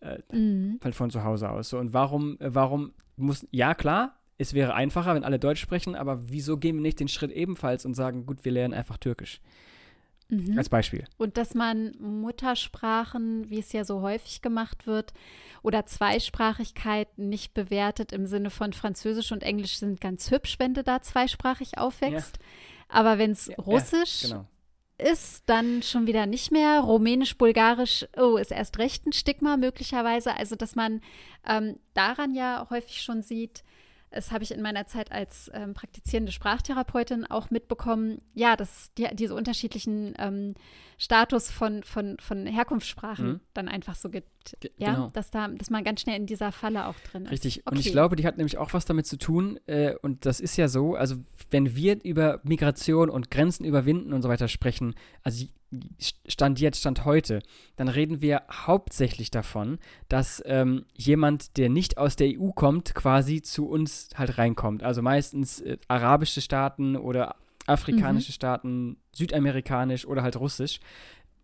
Äh, 0.00 0.18
mhm. 0.32 0.78
Von 0.92 1.10
zu 1.10 1.24
Hause 1.24 1.50
aus. 1.50 1.70
So, 1.70 1.78
und 1.78 1.92
warum, 1.92 2.38
äh, 2.40 2.54
warum 2.54 2.92
muss, 3.16 3.46
ja 3.50 3.74
klar, 3.74 4.20
es 4.38 4.54
wäre 4.54 4.74
einfacher, 4.74 5.14
wenn 5.14 5.24
alle 5.24 5.38
Deutsch 5.38 5.60
sprechen, 5.60 5.94
aber 5.94 6.28
wieso 6.28 6.56
gehen 6.56 6.76
wir 6.76 6.82
nicht 6.82 7.00
den 7.00 7.08
Schritt 7.08 7.30
ebenfalls 7.30 7.84
und 7.84 7.94
sagen, 7.94 8.26
gut, 8.26 8.44
wir 8.44 8.52
lernen 8.52 8.74
einfach 8.74 8.98
Türkisch? 8.98 9.40
Mhm. 10.28 10.56
Als 10.56 10.68
Beispiel. 10.68 11.04
Und 11.18 11.36
dass 11.36 11.54
man 11.54 11.92
Muttersprachen, 11.98 13.50
wie 13.50 13.58
es 13.58 13.72
ja 13.72 13.84
so 13.84 14.00
häufig 14.00 14.42
gemacht 14.42 14.86
wird, 14.86 15.12
oder 15.62 15.86
Zweisprachigkeit 15.86 17.18
nicht 17.18 17.54
bewertet 17.54 18.12
im 18.12 18.26
Sinne 18.26 18.50
von 18.50 18.72
Französisch 18.72 19.32
und 19.32 19.42
Englisch 19.42 19.78
sind 19.78 20.00
ganz 20.00 20.30
hübsch, 20.30 20.58
wenn 20.58 20.74
du 20.74 20.82
da 20.82 21.02
zweisprachig 21.02 21.78
aufwächst. 21.78 22.38
Ja. 22.38 22.44
Aber 22.88 23.18
wenn 23.18 23.32
es 23.32 23.46
ja, 23.46 23.56
Russisch 23.56 24.24
ja, 24.24 24.28
genau. 24.28 25.10
ist, 25.10 25.42
dann 25.46 25.82
schon 25.82 26.06
wieder 26.06 26.26
nicht 26.26 26.52
mehr. 26.52 26.80
Rumänisch, 26.80 27.36
Bulgarisch, 27.36 28.06
oh, 28.16 28.36
ist 28.36 28.52
erst 28.52 28.78
recht 28.78 29.06
ein 29.06 29.12
Stigma 29.12 29.56
möglicherweise. 29.56 30.36
Also, 30.36 30.54
dass 30.54 30.74
man 30.74 31.00
ähm, 31.46 31.78
daran 31.94 32.34
ja 32.34 32.66
häufig 32.70 33.02
schon 33.02 33.22
sieht, 33.22 33.64
das 34.14 34.30
habe 34.30 34.44
ich 34.44 34.52
in 34.52 34.62
meiner 34.62 34.86
Zeit 34.86 35.10
als 35.10 35.50
ähm, 35.52 35.74
praktizierende 35.74 36.30
Sprachtherapeutin 36.30 37.26
auch 37.26 37.50
mitbekommen, 37.50 38.20
ja, 38.32 38.54
dass 38.56 38.92
die, 38.94 39.08
diese 39.14 39.34
unterschiedlichen 39.34 40.14
ähm, 40.18 40.54
Status 40.98 41.50
von, 41.50 41.82
von, 41.82 42.16
von 42.20 42.46
Herkunftssprachen 42.46 43.26
mhm. 43.26 43.40
dann 43.54 43.68
einfach 43.68 43.96
so 43.96 44.10
gibt. 44.10 44.28
Ja, 44.76 44.94
genau. 44.94 45.10
dass, 45.12 45.30
da, 45.30 45.48
dass 45.48 45.70
man 45.70 45.82
ganz 45.82 46.02
schnell 46.02 46.16
in 46.16 46.26
dieser 46.26 46.52
Falle 46.52 46.86
auch 46.86 46.94
drin 47.10 47.24
ist. 47.24 47.32
Richtig. 47.32 47.66
Okay. 47.66 47.74
Und 47.74 47.80
ich 47.84 47.90
glaube, 47.90 48.14
die 48.14 48.24
hat 48.26 48.36
nämlich 48.36 48.56
auch 48.56 48.72
was 48.72 48.84
damit 48.84 49.06
zu 49.06 49.18
tun. 49.18 49.58
Äh, 49.66 49.94
und 50.02 50.26
das 50.26 50.38
ist 50.38 50.56
ja 50.56 50.68
so, 50.68 50.94
also 50.94 51.16
wenn 51.50 51.74
wir 51.74 52.02
über 52.04 52.40
Migration 52.44 53.10
und 53.10 53.30
Grenzen 53.32 53.64
überwinden 53.64 54.12
und 54.12 54.22
so 54.22 54.28
weiter 54.28 54.46
sprechen, 54.46 54.94
also 55.22 55.44
Stand 56.28 56.60
jetzt, 56.60 56.80
Stand 56.80 57.04
heute, 57.04 57.40
dann 57.76 57.88
reden 57.88 58.20
wir 58.20 58.42
hauptsächlich 58.50 59.30
davon, 59.30 59.78
dass 60.08 60.42
ähm, 60.46 60.84
jemand, 60.94 61.56
der 61.56 61.68
nicht 61.68 61.98
aus 61.98 62.16
der 62.16 62.28
EU 62.28 62.50
kommt, 62.50 62.94
quasi 62.94 63.42
zu 63.42 63.68
uns 63.68 64.08
halt 64.14 64.38
reinkommt. 64.38 64.82
Also 64.82 65.02
meistens 65.02 65.60
äh, 65.60 65.78
arabische 65.88 66.40
Staaten 66.40 66.96
oder 66.96 67.36
afrikanische 67.66 68.30
mhm. 68.30 68.34
Staaten, 68.34 68.96
südamerikanisch 69.12 70.06
oder 70.06 70.22
halt 70.22 70.36
russisch. 70.36 70.80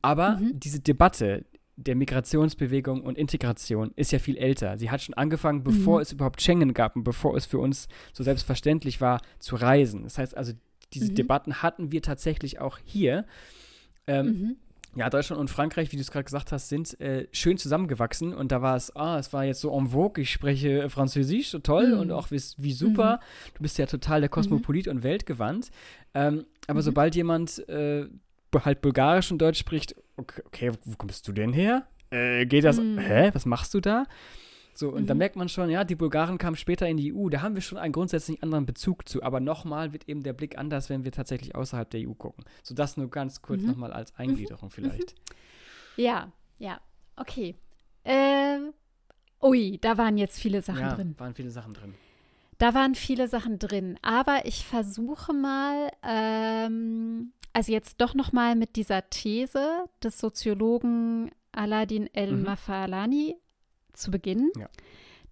Aber 0.02 0.36
mhm. 0.36 0.58
diese 0.58 0.80
Debatte 0.80 1.44
der 1.76 1.96
Migrationsbewegung 1.96 3.02
und 3.02 3.16
Integration 3.16 3.92
ist 3.96 4.12
ja 4.12 4.18
viel 4.18 4.36
älter. 4.36 4.76
Sie 4.76 4.90
hat 4.90 5.00
schon 5.00 5.14
angefangen, 5.14 5.64
bevor 5.64 5.96
mhm. 5.96 6.02
es 6.02 6.12
überhaupt 6.12 6.42
Schengen 6.42 6.74
gab 6.74 6.94
und 6.94 7.04
bevor 7.04 7.36
es 7.36 7.46
für 7.46 7.58
uns 7.58 7.88
so 8.12 8.22
selbstverständlich 8.22 9.00
war, 9.00 9.20
zu 9.38 9.56
reisen. 9.56 10.02
Das 10.02 10.18
heißt 10.18 10.36
also, 10.36 10.52
diese 10.92 11.12
mhm. 11.12 11.14
Debatten 11.14 11.62
hatten 11.62 11.90
wir 11.92 12.02
tatsächlich 12.02 12.60
auch 12.60 12.78
hier. 12.84 13.24
Ähm, 14.06 14.26
mhm. 14.26 14.56
Ja, 14.96 15.08
Deutschland 15.08 15.40
und 15.40 15.48
Frankreich, 15.48 15.92
wie 15.92 15.96
du 15.96 16.02
es 16.02 16.10
gerade 16.10 16.24
gesagt 16.24 16.50
hast, 16.50 16.68
sind 16.68 16.98
äh, 17.00 17.28
schön 17.30 17.56
zusammengewachsen 17.56 18.34
und 18.34 18.50
da 18.50 18.60
war 18.60 18.74
es, 18.74 18.94
ah, 18.96 19.18
es 19.18 19.32
war 19.32 19.44
jetzt 19.44 19.60
so 19.60 19.72
en 19.76 19.88
vogue, 19.88 20.20
ich 20.20 20.32
spreche 20.32 20.90
Französisch, 20.90 21.50
so 21.50 21.60
toll 21.60 21.94
mhm. 21.94 22.00
und 22.00 22.10
auch 22.10 22.32
wie, 22.32 22.42
wie 22.56 22.72
super. 22.72 23.16
Mhm. 23.16 23.54
Du 23.54 23.62
bist 23.62 23.78
ja 23.78 23.86
total 23.86 24.20
der 24.20 24.28
Kosmopolit 24.28 24.86
mhm. 24.86 24.92
und 24.92 25.02
weltgewandt. 25.04 25.70
Ähm, 26.12 26.44
aber 26.66 26.80
mhm. 26.80 26.84
sobald 26.84 27.14
jemand 27.14 27.68
äh, 27.68 28.06
halt 28.52 28.80
Bulgarisch 28.80 29.30
und 29.30 29.38
Deutsch 29.38 29.60
spricht, 29.60 29.94
okay, 30.16 30.42
okay, 30.46 30.72
wo 30.84 30.96
kommst 30.96 31.28
du 31.28 31.32
denn 31.32 31.52
her? 31.52 31.86
Äh, 32.10 32.46
geht 32.46 32.64
das, 32.64 32.78
mhm. 32.78 32.98
hä, 32.98 33.30
was 33.32 33.46
machst 33.46 33.72
du 33.74 33.80
da? 33.80 34.06
So, 34.74 34.90
und 34.90 35.02
mhm. 35.02 35.06
da 35.06 35.14
merkt 35.14 35.36
man 35.36 35.48
schon, 35.48 35.70
ja, 35.70 35.84
die 35.84 35.94
Bulgaren 35.94 36.38
kamen 36.38 36.56
später 36.56 36.88
in 36.88 36.96
die 36.96 37.12
EU, 37.14 37.28
da 37.28 37.42
haben 37.42 37.54
wir 37.54 37.62
schon 37.62 37.78
einen 37.78 37.92
grundsätzlich 37.92 38.42
anderen 38.42 38.66
Bezug 38.66 39.08
zu. 39.08 39.22
Aber 39.22 39.40
nochmal 39.40 39.92
wird 39.92 40.08
eben 40.08 40.22
der 40.22 40.32
Blick 40.32 40.58
anders, 40.58 40.88
wenn 40.90 41.04
wir 41.04 41.12
tatsächlich 41.12 41.54
außerhalb 41.54 41.90
der 41.90 42.08
EU 42.08 42.14
gucken. 42.14 42.44
So, 42.62 42.74
das 42.74 42.96
nur 42.96 43.10
ganz 43.10 43.42
kurz 43.42 43.62
mhm. 43.62 43.68
nochmal 43.68 43.92
als 43.92 44.14
Eingliederung 44.16 44.68
mhm. 44.68 44.72
vielleicht. 44.72 45.14
Ja, 45.96 46.32
ja, 46.58 46.80
okay. 47.16 47.56
Äh, 48.04 48.58
ui, 49.42 49.78
da 49.80 49.98
waren 49.98 50.16
jetzt 50.16 50.38
viele 50.38 50.62
Sachen 50.62 50.80
ja, 50.80 50.94
drin. 50.94 51.14
waren 51.18 51.34
viele 51.34 51.50
Sachen 51.50 51.74
drin. 51.74 51.94
Da 52.58 52.74
waren 52.74 52.94
viele 52.94 53.26
Sachen 53.26 53.58
drin, 53.58 53.98
aber 54.02 54.44
ich 54.44 54.66
versuche 54.66 55.32
mal, 55.32 55.90
ähm, 56.02 57.32
also 57.54 57.72
jetzt 57.72 58.02
doch 58.02 58.14
noch 58.14 58.32
mal 58.32 58.54
mit 58.54 58.76
dieser 58.76 59.08
These 59.08 59.86
des 60.02 60.18
Soziologen 60.18 61.30
Aladin 61.52 62.06
El-Mafalani 62.12 63.34
mhm 63.36 63.49
zu 64.00 64.10
Beginn, 64.10 64.50
ja. 64.58 64.68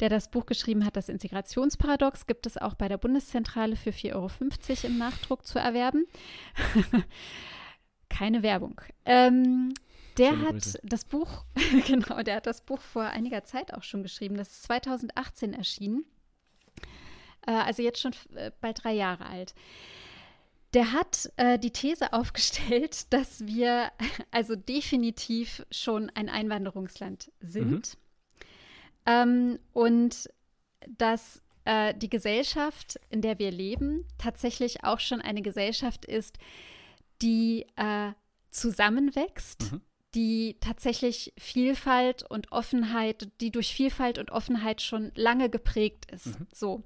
der 0.01 0.09
das 0.09 0.31
Buch 0.31 0.47
geschrieben 0.47 0.85
hat, 0.85 0.97
das 0.97 1.09
Integrationsparadox, 1.09 2.27
gibt 2.27 2.47
es 2.47 2.57
auch 2.57 2.75
bei 2.75 2.89
der 2.89 2.99
Bundeszentrale 2.99 3.77
für 3.77 3.91
4,50 3.91 4.15
Euro 4.15 4.31
im 4.85 4.99
Nachdruck 4.99 5.47
zu 5.47 5.59
erwerben. 5.59 6.07
Keine 8.09 8.43
Werbung. 8.43 8.81
Ähm, 9.05 9.75
der 10.19 10.31
Schöne 10.31 10.47
hat 10.47 10.53
Grüße. 10.53 10.81
das 10.83 11.05
Buch, 11.05 11.45
genau, 11.87 12.23
der 12.23 12.37
hat 12.37 12.47
das 12.47 12.63
Buch 12.63 12.81
vor 12.81 13.05
einiger 13.05 13.45
Zeit 13.45 13.73
auch 13.73 13.83
schon 13.83 14.03
geschrieben. 14.03 14.37
Das 14.37 14.49
ist 14.49 14.63
2018 14.65 15.55
erschienen. 15.55 16.05
Äh, 17.47 17.53
also 17.53 17.83
jetzt 17.83 18.01
schon 18.01 18.13
äh, 18.35 18.51
bald 18.61 18.85
drei 18.85 18.93
Jahre 18.93 19.27
alt. 19.27 19.55
Der 20.75 20.93
hat 20.93 21.31
äh, 21.37 21.59
die 21.59 21.71
These 21.71 22.13
aufgestellt, 22.13 23.13
dass 23.13 23.47
wir 23.47 23.91
also 24.31 24.57
definitiv 24.57 25.65
schon 25.71 26.11
ein 26.11 26.29
Einwanderungsland 26.29 27.33
sind. 27.41 27.71
Mhm. 27.71 27.83
Ähm, 29.09 29.59
und 29.73 30.29
dass 30.99 31.41
äh, 31.65 31.95
die 31.95 32.11
Gesellschaft, 32.11 33.01
in 33.09 33.23
der 33.23 33.39
wir 33.39 33.51
leben, 33.51 34.05
tatsächlich 34.19 34.85
auch 34.85 35.01
schon 35.01 35.23
eine 35.23 35.41
Gesellschaft 35.41 36.05
ist, 36.05 36.39
die 37.23 37.67
äh, 37.77 38.13
zusammenwächst, 38.51 39.73
mhm. 39.73 39.81
die 40.15 40.59
tatsächlich 40.61 41.33
Vielfalt 41.39 42.23
und 42.23 42.53
Offenheit, 42.53 43.31
die 43.41 43.51
durch 43.51 43.73
Vielfalt 43.73 44.19
und 44.19 44.31
Offenheit 44.31 44.83
schon 44.83 45.11
lange 45.15 45.49
geprägt 45.49 46.11
ist. 46.13 46.39
Mhm. 46.39 46.47
So. 46.53 46.83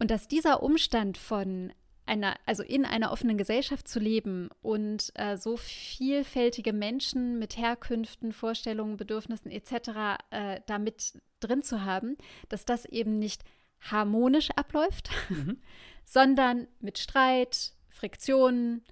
Und 0.00 0.10
dass 0.10 0.26
dieser 0.26 0.64
Umstand 0.64 1.18
von 1.18 1.72
einer, 2.12 2.36
also 2.44 2.62
in 2.62 2.84
einer 2.84 3.10
offenen 3.10 3.38
Gesellschaft 3.38 3.88
zu 3.88 3.98
leben 3.98 4.50
und 4.60 5.10
äh, 5.14 5.38
so 5.38 5.56
vielfältige 5.56 6.74
Menschen 6.74 7.38
mit 7.38 7.56
Herkünften, 7.56 8.32
Vorstellungen, 8.32 8.98
Bedürfnissen 8.98 9.50
etc. 9.50 10.20
Äh, 10.30 10.60
da 10.66 10.78
mit 10.78 11.14
drin 11.40 11.62
zu 11.62 11.84
haben, 11.84 12.18
dass 12.50 12.66
das 12.66 12.84
eben 12.84 13.18
nicht 13.18 13.42
harmonisch 13.80 14.50
abläuft, 14.50 15.10
mhm. 15.30 15.62
sondern 16.04 16.68
mit 16.80 16.98
Streit, 16.98 17.72
Friktionen, 17.88 18.84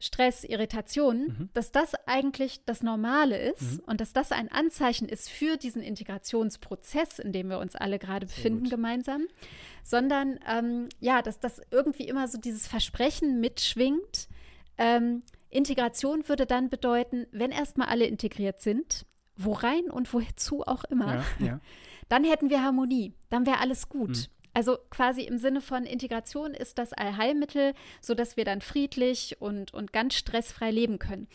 Stress, 0.00 0.44
Irritationen, 0.44 1.26
mhm. 1.26 1.48
dass 1.52 1.72
das 1.72 1.92
eigentlich 2.06 2.64
das 2.64 2.82
Normale 2.82 3.38
ist 3.38 3.74
mhm. 3.74 3.82
und 3.86 4.00
dass 4.00 4.14
das 4.14 4.32
ein 4.32 4.50
Anzeichen 4.50 5.06
ist 5.08 5.28
für 5.28 5.58
diesen 5.58 5.82
Integrationsprozess, 5.82 7.18
in 7.18 7.32
dem 7.32 7.48
wir 7.48 7.58
uns 7.58 7.76
alle 7.76 7.98
gerade 7.98 8.26
befinden 8.26 8.68
gemeinsam, 8.70 9.26
sondern 9.84 10.40
ähm, 10.48 10.88
ja, 11.00 11.20
dass 11.20 11.38
das 11.38 11.60
irgendwie 11.70 12.04
immer 12.04 12.28
so 12.28 12.38
dieses 12.38 12.66
Versprechen 12.66 13.40
mitschwingt, 13.40 14.28
ähm, 14.78 15.22
Integration 15.50 16.26
würde 16.28 16.46
dann 16.46 16.70
bedeuten, 16.70 17.26
wenn 17.30 17.50
erstmal 17.50 17.88
alle 17.88 18.06
integriert 18.06 18.62
sind, 18.62 19.04
wo 19.36 19.52
rein 19.52 19.90
und 19.90 20.12
wozu 20.14 20.62
auch 20.62 20.84
immer, 20.84 21.24
Ja, 21.38 21.46
ja. 21.46 21.60
dann 22.08 22.24
hätten 22.24 22.48
wir 22.48 22.62
Harmonie, 22.62 23.12
dann 23.28 23.44
wäre 23.44 23.58
alles 23.58 23.90
gut. 23.90 24.08
Mhm. 24.10 24.39
Also 24.52 24.78
quasi 24.90 25.22
im 25.22 25.38
Sinne 25.38 25.60
von 25.60 25.84
Integration 25.84 26.54
ist 26.54 26.78
das 26.78 26.92
Allheilmittel, 26.92 27.74
sodass 28.00 28.36
wir 28.36 28.44
dann 28.44 28.60
friedlich 28.60 29.36
und, 29.40 29.72
und 29.74 29.92
ganz 29.92 30.14
stressfrei 30.14 30.70
leben 30.70 30.98
können. 30.98 31.28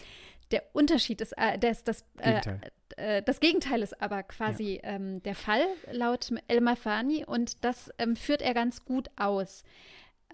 Der 0.52 0.64
Unterschied 0.74 1.22
ist, 1.22 1.34
äh, 1.38 1.58
das, 1.58 1.84
das, 1.84 2.04
äh, 2.18 2.40
Gegenteil. 2.42 2.72
äh, 2.98 3.24
das 3.24 3.40
Gegenteil 3.40 3.82
ist 3.82 4.00
aber 4.02 4.24
quasi 4.24 4.80
ähm, 4.84 5.24
der 5.24 5.36
Fall 5.36 5.66
laut 5.92 6.32
El 6.48 6.62
Mafani 6.62 7.26
und 7.26 7.64
das 7.64 7.90
ähm, 7.98 8.16
führt 8.16 8.42
er 8.42 8.54
ganz 8.54 8.86
gut 8.86 9.10
aus. 9.16 9.64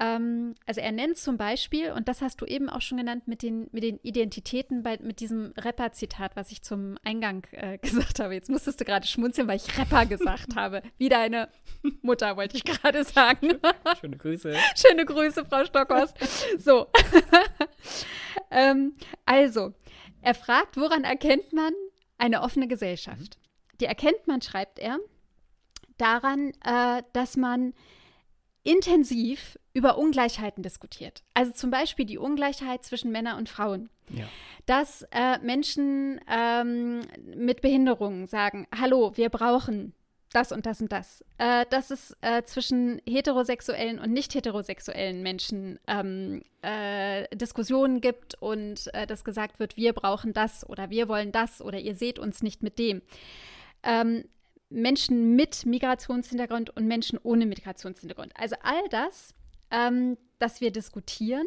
Ähm, 0.02 0.56
also 0.66 0.82
er 0.82 0.92
nennt 0.92 1.18
zum 1.18 1.38
Beispiel, 1.38 1.92
und 1.92 2.08
das 2.08 2.22
hast 2.22 2.42
du 2.42 2.46
eben 2.46 2.70
auch 2.70 2.82
schon 2.82 2.98
genannt, 2.98 3.28
mit 3.28 3.44
den, 3.44 3.70
mit 3.72 3.84
den 3.84 4.00
Identitäten, 4.02 4.82
bei, 4.82 4.98
mit 5.00 5.20
diesem 5.20 5.54
Rapper-Zitat, 5.56 6.36
was 6.36 6.52
ich 6.52 6.64
zum 6.64 6.98
Eingang 7.04 7.46
äh, 7.52 7.78
gesagt 7.82 8.20
habe. 8.20 8.34
Jetzt 8.34 8.50
musstest 8.50 8.82
du 8.82 8.86
gerade 8.86 9.06
schmunzeln, 9.06 9.48
weil 9.48 9.58
ich 9.58 9.78
Rapper 9.78 10.08
gesagt 10.08 10.56
habe. 10.56 10.82
Wie 10.98 11.08
deine 11.08 11.50
Mutter, 12.02 12.36
wollte 12.36 12.58
ich 12.58 12.64
gerade 12.64 13.04
sagen. 13.04 13.60
Schöne 14.00 14.18
Grüße. 14.18 14.56
Schöne 14.76 15.06
Grüße, 15.06 15.46
Frau 15.46 15.66
Stockhorst. 15.66 16.18
So. 16.58 16.88
ähm, 18.50 18.96
also, 19.26 19.76
er 20.24 20.34
fragt, 20.34 20.78
woran 20.78 21.04
erkennt 21.04 21.54
man 21.54 21.74
eine 22.18 22.42
offene 22.42 22.68
Gesellschaft? 22.68 23.38
Die 23.80 23.86
erkennt 23.86 24.26
man, 24.26 24.42
schreibt 24.42 24.80
er, 24.80 24.98
daran, 25.98 26.54
äh, 26.66 27.04
dass 27.14 27.38
man 27.38 27.76
intensiv 28.64 29.58
über 29.74 29.98
Ungleichheiten 29.98 30.64
diskutiert. 30.64 31.24
Also 31.34 31.52
zum 31.52 31.72
Beispiel 31.72 32.06
die 32.06 32.18
Ungleichheit 32.18 32.84
zwischen 32.84 33.12
Männern 33.12 33.38
und 33.38 33.50
Frauen. 33.50 33.90
Ja. 34.10 34.26
Dass 34.66 35.04
äh, 35.12 35.40
Menschen 35.40 36.20
ähm, 36.30 37.02
mit 37.36 37.62
Behinderungen 37.62 38.28
sagen, 38.28 38.68
hallo, 38.78 39.14
wir 39.16 39.30
brauchen 39.30 39.94
das 40.34 40.52
und 40.52 40.66
das 40.66 40.82
und 40.82 40.92
das. 40.92 41.24
Äh, 41.38 41.66
dass 41.70 41.92
es 41.92 42.16
äh, 42.22 42.44
zwischen 42.44 43.02
heterosexuellen 43.08 44.00
und 44.00 44.12
nicht 44.12 44.34
heterosexuellen 44.34 45.22
Menschen 45.24 45.80
ähm, 45.88 46.44
äh, 46.62 47.28
Diskussionen 47.36 48.02
gibt 48.02 48.36
und 48.42 48.94
äh, 48.94 49.08
dass 49.08 49.24
gesagt 49.24 49.60
wird, 49.60 49.78
wir 49.78 49.94
brauchen 49.94 50.34
das 50.34 50.68
oder 50.70 50.90
wir 50.90 51.08
wollen 51.08 51.32
das 51.32 51.62
oder 51.62 51.80
ihr 51.80 51.96
seht 51.96 52.20
uns 52.20 52.44
nicht 52.44 52.64
mit 52.64 52.80
dem. 52.80 53.02
Ähm, 53.84 54.26
Menschen 54.70 55.36
mit 55.36 55.66
Migrationshintergrund 55.66 56.70
und 56.70 56.88
Menschen 56.88 57.20
ohne 57.22 57.46
Migrationshintergrund. 57.46 58.32
Also 58.36 58.56
all 58.64 58.88
das, 58.90 59.34
ähm, 59.72 60.18
dass 60.40 60.62
wir 60.62 60.72
diskutieren 60.72 61.46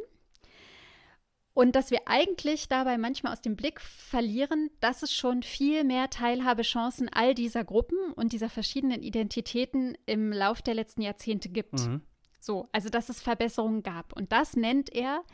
und 1.55 1.77
dass 1.77 1.91
wir 1.91 2.01
eigentlich 2.07 2.69
dabei 2.69 2.99
manchmal 2.99 3.33
aus 3.33 3.41
dem 3.41 3.57
Blick 3.57 3.81
verlieren, 3.81 4.71
dass 4.81 5.03
es 5.03 5.15
schon 5.15 5.43
viel 5.43 5.85
mehr 5.85 6.11
Teilhabechancen 6.11 7.09
all 7.09 7.35
dieser 7.35 7.65
Gruppen 7.65 8.13
und 8.15 8.33
dieser 8.33 8.51
verschiedenen 8.51 9.03
Identitäten 9.03 9.97
im 10.07 10.33
Lauf 10.33 10.63
der 10.63 10.75
letzten 10.75 11.03
Jahrzehnte 11.03 11.49
gibt. 11.49 11.75
Mhm. 11.75 12.03
So, 12.41 12.69
also 12.73 12.91
dass 12.91 13.09
es 13.09 13.23
Verbesserungen 13.23 13.83
gab. 13.83 14.13
Und 14.13 14.33
das 14.33 14.55
nennt 14.55 14.93
er 14.93 15.25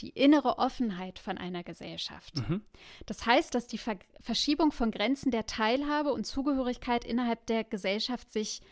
die 0.00 0.10
innere 0.10 0.58
Offenheit 0.58 1.18
von 1.18 1.38
einer 1.38 1.62
Gesellschaft. 1.62 2.36
Mhm. 2.36 2.62
Das 3.06 3.24
heißt, 3.24 3.54
dass 3.54 3.66
die 3.66 3.78
Ver 3.78 3.98
Verschiebung 4.20 4.72
von 4.72 4.90
Grenzen 4.90 5.30
der 5.30 5.46
Teilhabe 5.46 6.12
und 6.12 6.26
Zugehörigkeit 6.26 7.04
innerhalb 7.04 7.46
der 7.46 7.64
Gesellschaft 7.64 8.32
sich 8.32 8.62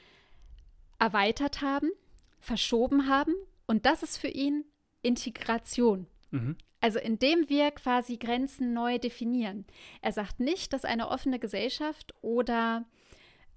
erweitert 0.98 1.60
haben, 1.60 1.90
verschoben 2.40 3.08
haben. 3.08 3.34
Und 3.66 3.86
das 3.86 4.02
ist 4.02 4.18
für 4.18 4.28
ihn 4.28 4.64
Integration. 5.02 6.06
Mhm. 6.30 6.56
Also 6.80 6.98
indem 6.98 7.48
wir 7.48 7.70
quasi 7.70 8.18
Grenzen 8.18 8.74
neu 8.74 8.98
definieren. 8.98 9.64
Er 10.02 10.12
sagt 10.12 10.40
nicht, 10.40 10.72
dass 10.72 10.84
eine 10.84 11.08
offene 11.08 11.38
Gesellschaft 11.38 12.14
oder 12.20 12.84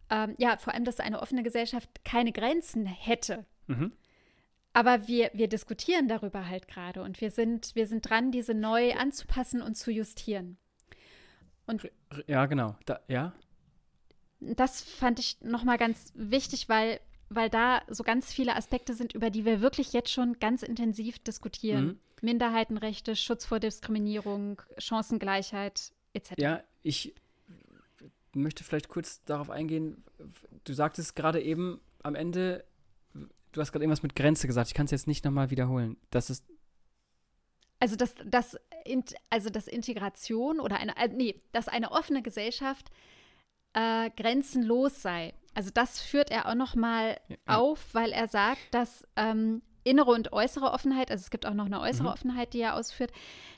ähm, 0.10 0.36
ja, 0.38 0.58
vor 0.58 0.74
allem, 0.74 0.86
dass 0.86 1.00
eine 1.00 1.22
offene 1.22 1.44
Gesellschaft 1.44 1.90
keine 2.06 2.32
Grenzen 2.32 2.86
hätte. 2.86 3.46
Mhm. 3.68 3.92
Aber 4.74 5.08
wir, 5.08 5.32
wir 5.34 5.48
diskutieren 5.48 6.08
darüber 6.08 6.48
halt 6.48 6.68
gerade 6.68 7.02
und 7.02 7.20
wir 7.20 7.32
sind, 7.32 7.76
wir 7.76 7.88
sind 7.88 8.08
dran, 8.08 8.32
diese 8.32 8.54
neu 8.54 8.94
anzupassen 8.94 9.62
und 9.62 9.76
zu 9.76 9.92
justieren. 9.92 10.58
Und 11.66 11.90
Ja, 12.28 12.46
genau. 12.46 12.76
Da, 12.86 13.00
ja. 13.08 13.34
das 14.40 14.82
fand 14.82 15.20
ich 15.20 15.42
nochmal 15.42 15.78
ganz 15.78 16.14
wichtig, 16.16 16.70
weil, 16.70 17.00
weil 17.30 17.50
da 17.50 17.82
so 17.88 18.04
ganz 18.04 18.32
viele 18.34 18.56
Aspekte 18.56 18.94
sind, 18.94 19.14
über 19.14 19.30
die 19.30 19.46
wir 19.46 19.62
wirklich 19.62 19.94
jetzt 19.94 20.12
schon 20.12 20.40
ganz 20.40 20.64
intensiv 20.64 21.20
diskutieren. 21.20 21.86
Mhm. 21.86 22.00
Minderheitenrechte, 22.22 23.16
Schutz 23.16 23.46
vor 23.46 23.60
Diskriminierung, 23.60 24.62
Chancengleichheit 24.78 25.92
etc. 26.14 26.34
Ja, 26.38 26.64
ich 26.84 27.14
möchte 28.34 28.64
vielleicht 28.64 28.88
kurz 28.90 29.24
darauf 29.26 29.50
eingehen. 29.50 30.04
Du 30.64 30.74
sagtest 30.74 31.16
gerade 31.16 31.42
eben 31.42 31.80
am 32.04 32.16
Ende, 32.16 32.64
du 33.52 33.62
hast 33.62 33.72
gerade 33.72 33.84
irgendwas 33.84 34.04
mit 34.04 34.16
Grenze 34.16 34.48
gesagt. 34.48 34.68
Ich 34.70 34.74
kann 34.74 34.86
es 34.86 34.92
jetzt 34.92 35.08
nicht 35.08 35.26
nochmal 35.26 35.50
wiederholen. 35.52 35.98
Das 36.10 36.30
ist, 36.30 36.44
Also 37.80 37.96
dass 37.96 38.16
das, 38.26 38.58
Int- 38.86 39.16
also 39.30 39.50
dass 39.50 39.68
Integration 39.68 40.60
oder 40.60 40.78
eine, 40.78 40.96
äh, 40.98 41.08
nee, 41.10 41.36
dass 41.52 41.68
eine 41.68 41.92
offene 41.92 42.22
Gesellschaft 42.24 42.90
äh, 43.74 44.10
grenzenlos 44.12 45.02
sei. 45.02 45.34
Also 45.58 45.72
das 45.74 46.00
führt 46.00 46.30
er 46.30 46.46
auch 46.48 46.54
noch 46.54 46.76
mal 46.76 47.18
Ja. 47.30 47.58
auf, 47.58 47.80
weil 47.94 48.12
er 48.12 48.28
sagt, 48.28 48.60
dass 48.72 49.08
ähm, 49.16 49.64
innere 49.84 50.12
und 50.12 50.32
äußere 50.32 50.72
Offenheit, 50.72 51.10
also 51.10 51.24
es 51.24 51.32
gibt 51.32 51.48
auch 51.48 51.56
noch 51.56 51.66
eine 51.66 51.80
äußere 51.82 52.04
Mhm. 52.10 52.14
Offenheit, 52.14 52.54
die 52.54 52.60
er 52.62 52.76
ausführt, 52.76 53.12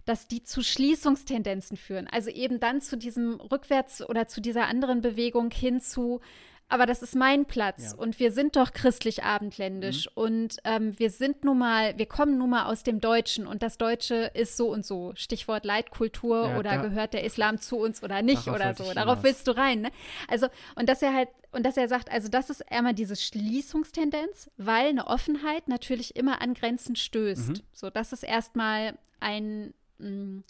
dass 0.06 0.26
die 0.26 0.42
zu 0.42 0.64
Schließungstendenzen 0.64 1.76
führen. 1.76 2.08
Also 2.08 2.30
eben 2.30 2.62
dann 2.62 2.80
zu 2.80 2.98
diesem 2.98 3.42
Rückwärts 3.42 4.02
oder 4.08 4.28
zu 4.30 4.40
dieser 4.40 4.68
anderen 4.68 5.02
Bewegung 5.02 5.52
hin 5.52 5.82
zu 5.82 6.22
aber 6.70 6.86
das 6.86 7.02
ist 7.02 7.16
mein 7.16 7.46
Platz 7.46 7.92
Ja. 7.92 7.98
und 7.98 8.20
wir 8.20 8.32
sind 8.32 8.56
doch 8.56 8.72
christlich 8.74 9.24
abendländisch 9.24 10.06
Mhm. 10.06 10.12
und 10.24 10.58
ähm, 10.64 10.98
wir 11.00 11.10
sind 11.10 11.44
nun 11.44 11.58
mal, 11.58 11.98
wir 11.98 12.06
kommen 12.06 12.38
nun 12.38 12.52
mal 12.52 12.66
aus 12.66 12.84
dem 12.84 13.02
Deutschen 13.02 13.48
und 13.48 13.64
das 13.64 13.78
Deutsche 13.78 14.32
ist 14.36 14.56
so 14.56 14.70
und 14.72 14.86
so. 14.86 15.12
Stichwort 15.16 15.66
Leitkultur 15.66 16.50
Ja, 16.50 16.58
oder 16.60 16.70
da- 16.76 16.82
gehört 16.82 17.14
der 17.14 17.24
Islam 17.24 17.60
zu 17.60 17.78
uns 17.78 18.04
oder 18.04 18.22
nicht 18.22 18.48
oder 18.48 18.74
so. 18.76 18.94
Darauf 18.94 19.24
willst 19.24 19.48
du 19.48 19.58
rein, 19.58 19.82
ne? 19.82 19.92
Also, 20.28 20.48
und 20.76 20.88
dass 20.88 21.02
er 21.02 21.14
halt, 21.14 21.30
und 21.52 21.66
dass 21.66 21.76
er 21.76 21.88
sagt, 21.88 22.12
also 22.12 22.28
das 22.30 22.50
ist 22.52 22.72
einmal 22.72 22.94
diese 22.94 23.16
Schließungstendenz, 23.16 24.50
weil 24.58 24.90
eine 24.90 25.08
Offenheit 25.08 25.68
natürlich 25.68 26.16
immer 26.16 26.42
an 26.42 26.54
Grenzen 26.54 26.96
stößt. 26.96 27.50
Mhm. 27.50 27.62
So, 27.74 27.90
das 27.90 28.14
ist 28.14 28.24
erstmal 28.24 28.98
ein, 29.20 29.74
mh, 29.98 30.44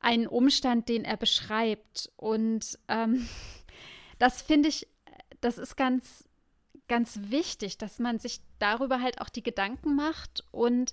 ein 0.00 0.26
Umstand, 0.26 0.88
den 0.88 1.04
er 1.04 1.16
beschreibt. 1.16 2.10
Und 2.16 2.78
ähm, 2.88 3.26
das 4.18 4.42
finde 4.42 4.68
ich, 4.68 4.86
das 5.44 5.58
ist 5.58 5.76
ganz, 5.76 6.24
ganz 6.88 7.18
wichtig, 7.28 7.78
dass 7.78 7.98
man 7.98 8.18
sich 8.18 8.40
darüber 8.58 9.00
halt 9.00 9.20
auch 9.20 9.28
die 9.28 9.42
Gedanken 9.42 9.94
macht 9.96 10.44
und 10.50 10.92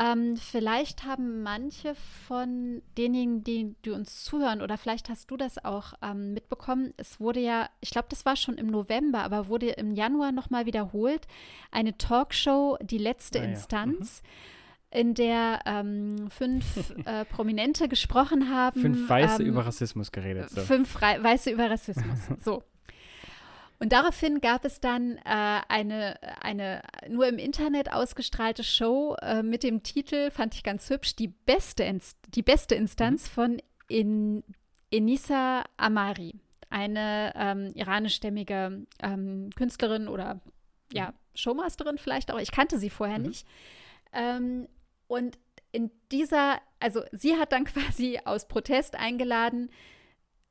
ähm, 0.00 0.36
vielleicht 0.36 1.04
haben 1.04 1.42
manche 1.42 1.96
von 2.28 2.82
denjenigen, 2.96 3.42
die, 3.42 3.74
die 3.84 3.90
uns 3.90 4.22
zuhören, 4.22 4.62
oder 4.62 4.78
vielleicht 4.78 5.08
hast 5.08 5.28
du 5.32 5.36
das 5.36 5.64
auch 5.64 5.92
ähm, 6.02 6.34
mitbekommen. 6.34 6.94
Es 6.96 7.18
wurde 7.18 7.40
ja, 7.40 7.68
ich 7.80 7.90
glaube, 7.90 8.06
das 8.08 8.24
war 8.24 8.36
schon 8.36 8.58
im 8.58 8.68
November, 8.68 9.22
aber 9.24 9.48
wurde 9.48 9.70
im 9.70 9.90
Januar 9.90 10.30
nochmal 10.30 10.66
wiederholt, 10.66 11.26
eine 11.72 11.98
Talkshow, 11.98 12.78
die 12.80 12.98
letzte 12.98 13.40
Ah 13.40 13.42
ja, 13.42 13.48
Instanz, 13.48 14.22
in 14.92 15.14
der 15.14 15.62
ähm, 15.66 16.30
fünf 16.30 16.94
äh, 17.04 17.24
Prominente 17.24 17.88
gesprochen 17.88 18.54
haben. 18.54 18.80
fünf 18.80 19.08
Weiße 19.08 19.42
ähm, 19.42 19.48
über 19.48 19.66
Rassismus 19.66 20.12
geredet. 20.12 20.48
So. 20.50 20.60
Fünf 20.60 21.02
Rei- 21.02 21.20
Weiße 21.20 21.50
über 21.50 21.68
Rassismus. 21.70 22.20
So. 22.40 22.62
Und 23.80 23.92
daraufhin 23.92 24.40
gab 24.40 24.64
es 24.64 24.80
dann 24.80 25.18
äh, 25.18 25.60
eine, 25.68 26.18
eine 26.42 26.82
nur 27.08 27.28
im 27.28 27.38
Internet 27.38 27.92
ausgestrahlte 27.92 28.64
Show 28.64 29.14
äh, 29.22 29.42
mit 29.42 29.62
dem 29.62 29.82
Titel, 29.84 30.30
fand 30.30 30.54
ich 30.54 30.64
ganz 30.64 30.90
hübsch, 30.90 31.14
die 31.14 31.28
beste, 31.28 31.84
Inst 31.84 32.18
die 32.34 32.42
beste 32.42 32.74
Instanz 32.74 33.28
von 33.28 33.62
In 33.88 34.42
Enisa 34.90 35.64
Amari, 35.76 36.34
eine 36.70 37.32
ähm, 37.36 37.72
iranischstämmige 37.74 38.86
ähm, 39.00 39.50
Künstlerin 39.54 40.08
oder 40.08 40.40
ja, 40.92 41.14
Showmasterin 41.34 41.98
vielleicht 41.98 42.32
auch. 42.32 42.40
Ich 42.40 42.50
kannte 42.50 42.78
sie 42.78 42.90
vorher 42.90 43.18
Mhm. 43.18 43.26
nicht. 43.26 43.46
Ähm, 44.12 44.68
und 45.06 45.38
in 45.70 45.90
dieser, 46.10 46.60
also 46.80 47.02
sie 47.12 47.36
hat 47.36 47.52
dann 47.52 47.64
quasi 47.66 48.18
aus 48.24 48.48
Protest 48.48 48.96
eingeladen, 48.96 49.70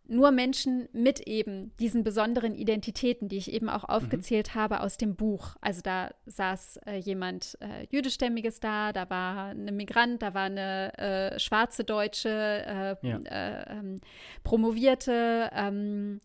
nur 0.10 0.32
Menschen 0.32 0.88
mit 0.94 1.22
eben 1.22 1.76
diesen 1.80 2.04
besonderen 2.04 2.56
Identitäten, 2.56 3.28
die 3.28 3.38
ich 3.38 3.52
eben 3.52 3.70
auch 3.70 3.84
aufgezählt 3.84 4.56
habe 4.56 4.82
aus 4.82 4.98
dem 4.98 5.16
Buch. 5.16 5.56
Also 5.62 5.82
da 5.82 6.12
saß 6.26 6.78
äh, 6.86 6.98
jemand 6.98 7.58
äh, 7.62 7.86
jüdischstämmiges 7.90 8.60
da, 8.60 8.94
da 8.94 9.10
war 9.10 9.48
eine 9.50 9.72
Migrant, 9.72 10.22
da 10.22 10.34
war 10.34 10.46
eine 10.46 10.98
äh, 10.98 11.40
schwarze 11.40 11.84
Deutsche, 11.84 12.30
äh, 12.30 13.08
Ja. 13.08 13.18
äh, 13.18 13.78
ähm, 13.80 14.00
Promovierte, 14.44 15.50
ähm, 15.54 16.22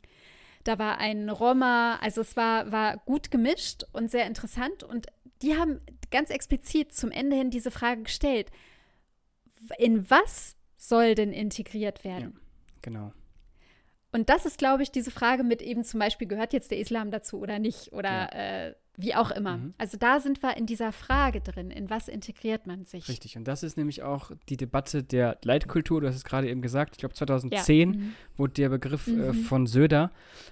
da 0.64 0.78
war 0.78 0.98
ein 0.98 1.28
Roma, 1.28 1.96
also 2.00 2.20
es 2.20 2.36
war, 2.36 2.70
war 2.70 2.98
gut 2.98 3.30
gemischt 3.30 3.84
und 3.92 4.10
sehr 4.10 4.26
interessant. 4.26 4.84
Und 4.84 5.06
die 5.42 5.56
haben 5.56 5.80
ganz 6.10 6.30
explizit 6.30 6.92
zum 6.92 7.10
Ende 7.10 7.36
hin 7.36 7.50
diese 7.50 7.70
Frage 7.70 8.02
gestellt, 8.02 8.50
in 9.78 10.08
was 10.08 10.56
soll 10.76 11.14
denn 11.14 11.32
integriert 11.32 12.04
werden? 12.04 12.34
Ja, 12.34 12.40
genau. 12.82 13.12
Und 14.12 14.29
das 14.29 14.44
ist, 14.46 14.59
glaube 14.59 14.83
ich, 14.83 14.90
diese 14.90 15.11
Frage 15.11 15.42
mit 15.42 15.62
eben 15.62 15.85
zum 15.85 15.98
Beispiel, 15.98 16.29
gehört 16.29 16.53
jetzt 16.53 16.70
der 16.70 16.79
Islam 16.79 17.11
dazu 17.11 17.38
oder 17.38 17.59
nicht? 17.59 17.92
Oder 17.92 18.11
ja. 18.33 18.66
äh, 18.68 18.75
wie 18.96 19.14
auch 19.14 19.31
immer. 19.31 19.57
Mhm. 19.57 19.75
Also 19.79 19.96
da 19.96 20.20
sind 20.20 20.42
wir 20.42 20.57
in 20.57 20.66
dieser 20.66 20.92
Frage 20.92 21.40
drin, 21.40 21.70
in 21.70 21.88
was 21.88 22.09
integriert 22.09 22.66
man 22.66 22.85
sich. 22.85 23.09
Richtig, 23.09 23.37
und 23.37 23.48
das 23.48 23.62
ist 23.62 23.77
nämlich 23.77 24.03
auch 24.03 24.31
die 24.48 24.57
Debatte 24.59 25.03
der 25.03 25.38
Leitkultur, 25.42 26.03
du 26.03 26.09
hast 26.09 26.16
es 26.16 26.25
gerade 26.25 26.48
eben 26.48 26.61
gesagt, 26.61 26.96
ich 26.96 26.98
glaube 26.98 27.14
2010 27.14 27.94
ja. 27.94 27.98
mhm. 27.98 28.14
wurde 28.37 28.53
der 28.53 28.68
Begriff 28.68 29.07
äh, 29.07 29.12
mhm. 29.12 29.31
äh, 29.31 29.33
von 29.33 29.66
Söder 29.66 30.11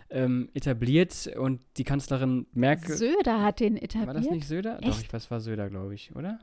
ähm, 0.09 0.49
etabliert 0.55 1.31
und 1.37 1.61
die 1.77 1.85
Kanzlerin 1.85 2.47
Merkel. 2.53 2.97
Söder 2.97 3.43
hat 3.43 3.61
den 3.61 3.77
etabliert? 3.77 4.07
War 4.07 4.15
das 4.15 4.31
nicht 4.31 4.49
Söder? 4.49 4.79
Echt? 4.81 4.89
Doch, 4.89 5.01
ich 5.01 5.13
weiß, 5.13 5.31
war 5.31 5.41
Söder, 5.41 5.69
glaube 5.69 5.95
ich, 5.95 6.15
oder? 6.17 6.39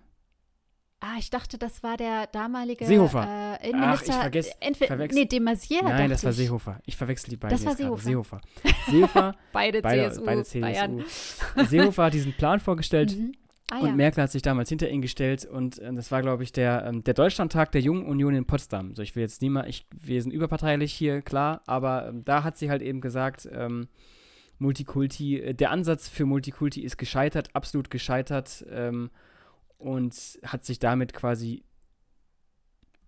Ah, 1.00 1.18
ich 1.20 1.30
dachte, 1.30 1.60
das 1.60 1.84
war 1.84 1.96
der 1.96 2.26
damalige 2.28 2.86
Seehofer. 2.86 3.60
Äh, 3.62 3.70
Innenminister. 3.70 4.14
Ach, 4.14 4.16
ich 4.16 4.22
vergesse. 4.22 4.52
Entweder, 4.60 4.96
nee, 4.96 5.26
de 5.26 5.40
Maizière, 5.40 5.84
Nein, 5.84 6.10
das 6.10 6.24
war 6.24 6.34
Seehofer. 6.34 6.80
Ich 6.86 6.98
verwechsel 6.98 7.30
die 7.30 7.38
beiden 7.38 7.56
Das 7.56 7.66
war 7.66 7.76
Seehofer. 7.76 8.02
Seehofer. 8.04 8.42
Seehofer. 8.90 9.36
beide, 9.54 9.82
beide, 9.84 10.10
CSU, 10.10 10.26
beide 10.26 10.44
CSU. 10.44 10.62
Bayern. 10.62 11.06
Seehofer 11.68 12.06
hat 12.06 12.14
diesen 12.14 12.34
Plan 12.34 12.60
vorgestellt. 12.60 13.16
Mhm. 13.16 13.34
Ah, 13.70 13.80
und 13.80 13.88
ja. 13.88 13.96
Merkel 13.96 14.24
hat 14.24 14.32
sich 14.32 14.42
damals 14.42 14.70
hinter 14.70 14.90
ihn 14.90 15.02
gestellt 15.02 15.46
und 15.46 15.78
äh, 15.80 15.94
das 15.94 16.10
war, 16.10 16.22
glaube 16.22 16.42
ich, 16.42 16.52
der, 16.54 16.86
ähm, 16.88 17.04
der 17.04 17.14
Deutschlandtag 17.14 17.72
der 17.74 17.82
Jungen 17.82 18.06
Union 18.06 18.34
in 18.34 18.46
Potsdam. 18.46 18.96
So, 18.96 19.02
ich 19.02 19.16
will 19.16 19.24
jetzt 19.24 19.42
niemand, 19.42 19.68
ich, 19.68 19.86
wir 19.94 20.22
sind 20.22 20.32
überparteilich 20.32 20.94
hier, 20.94 21.22
klar, 21.22 21.62
aber 21.68 22.08
ähm, 22.08 22.24
da 22.24 22.44
hat 22.46 22.58
sie 22.58 22.70
halt 22.70 22.82
eben 22.82 23.02
gesagt, 23.02 23.48
ähm, 23.52 23.90
Multikulti, 24.58 25.40
äh, 25.42 25.54
der 25.54 25.72
Ansatz 25.72 26.08
für 26.08 26.26
Multikulti 26.26 26.82
ist 26.82 26.98
gescheitert, 26.98 27.50
absolut 27.54 27.92
gescheitert 27.92 28.66
ähm, 28.72 29.12
und 29.78 30.40
hat 30.44 30.66
sich 30.66 30.80
damit 30.80 31.13
quasi 31.13 31.63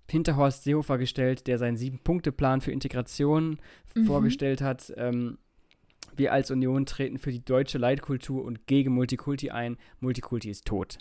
hinter 0.10 0.36
Horst 0.36 0.64
Seehofer 0.64 0.98
gestellt, 0.98 1.48
der 1.48 1.58
seinen 1.58 1.78
Sieben-Punkte-Plan 1.78 2.62
für 2.62 2.72
Integration 2.72 3.60
mhm. 3.96 4.06
vorgestellt 4.06 4.62
hat. 4.62 4.92
Ähm, 4.98 5.38
wir 6.16 6.34
als 6.34 6.52
Union 6.52 6.86
treten 6.86 7.18
für 7.18 7.32
die 7.32 7.44
deutsche 7.44 7.78
Leitkultur 7.78 8.44
und 8.44 8.68
gegen 8.68 8.94
Multikulti 8.94 9.52
ein. 9.52 9.78
Multikulti 10.00 10.50
ist 10.50 10.66
tot. 10.66 10.98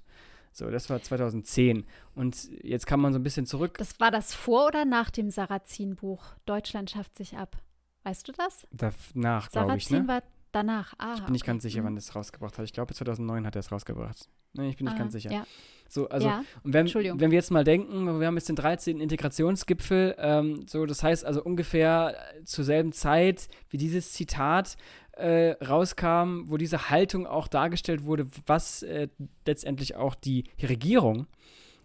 So, 0.52 0.70
das 0.70 0.90
war 0.90 1.02
2010. 1.02 1.84
Und 2.14 2.48
jetzt 2.62 2.86
kann 2.86 3.00
man 3.00 3.12
so 3.12 3.18
ein 3.18 3.22
bisschen 3.22 3.46
zurück. 3.46 3.78
Das 3.78 3.98
war 4.00 4.10
das 4.10 4.34
vor 4.34 4.66
oder 4.66 4.84
nach 4.84 5.10
dem 5.10 5.30
Sarrazin-Buch? 5.30 6.34
Deutschland 6.46 6.90
schafft 6.90 7.16
sich 7.16 7.36
ab. 7.36 7.56
Weißt 8.04 8.26
du 8.28 8.32
das? 8.32 8.66
Danach, 8.72 9.50
glaube 9.50 9.76
ich. 9.76 9.90
Ne? 9.90 10.06
war 10.08 10.22
danach. 10.52 10.94
Ah, 10.98 11.14
ich 11.14 11.22
bin 11.22 11.32
nicht 11.32 11.44
ganz 11.44 11.62
sicher, 11.62 11.82
mhm. 11.82 11.86
wann 11.86 11.94
das 11.96 12.14
rausgebracht 12.14 12.58
hat. 12.58 12.64
Ich 12.64 12.72
glaube, 12.72 12.94
2009 12.94 13.46
hat 13.46 13.56
er 13.56 13.60
es 13.60 13.72
rausgebracht. 13.72 14.28
Nee, 14.54 14.70
ich 14.70 14.76
bin 14.76 14.86
nicht 14.86 14.96
ah, 14.96 14.98
ganz 14.98 15.12
sicher. 15.12 15.30
Ja. 15.30 15.46
So, 15.88 16.08
also, 16.08 16.28
ja. 16.28 16.44
und 16.62 16.74
wenn, 16.74 16.86
wenn 16.86 17.30
wir 17.30 17.36
jetzt 17.36 17.50
mal 17.50 17.64
denken, 17.64 18.20
wir 18.20 18.26
haben 18.26 18.36
jetzt 18.36 18.48
den 18.48 18.56
13. 18.56 19.00
Integrationsgipfel, 19.00 20.16
ähm, 20.18 20.66
so, 20.66 20.84
das 20.84 21.02
heißt 21.02 21.24
also 21.24 21.42
ungefähr 21.42 22.14
zur 22.44 22.64
selben 22.64 22.92
Zeit, 22.92 23.48
wie 23.70 23.78
dieses 23.78 24.12
Zitat 24.12 24.76
äh, 25.12 25.52
rauskam, 25.64 26.42
wo 26.46 26.58
diese 26.58 26.90
Haltung 26.90 27.26
auch 27.26 27.48
dargestellt 27.48 28.04
wurde, 28.04 28.26
was 28.46 28.82
äh, 28.82 29.08
letztendlich 29.46 29.96
auch 29.96 30.14
die 30.14 30.44
Regierung 30.62 31.26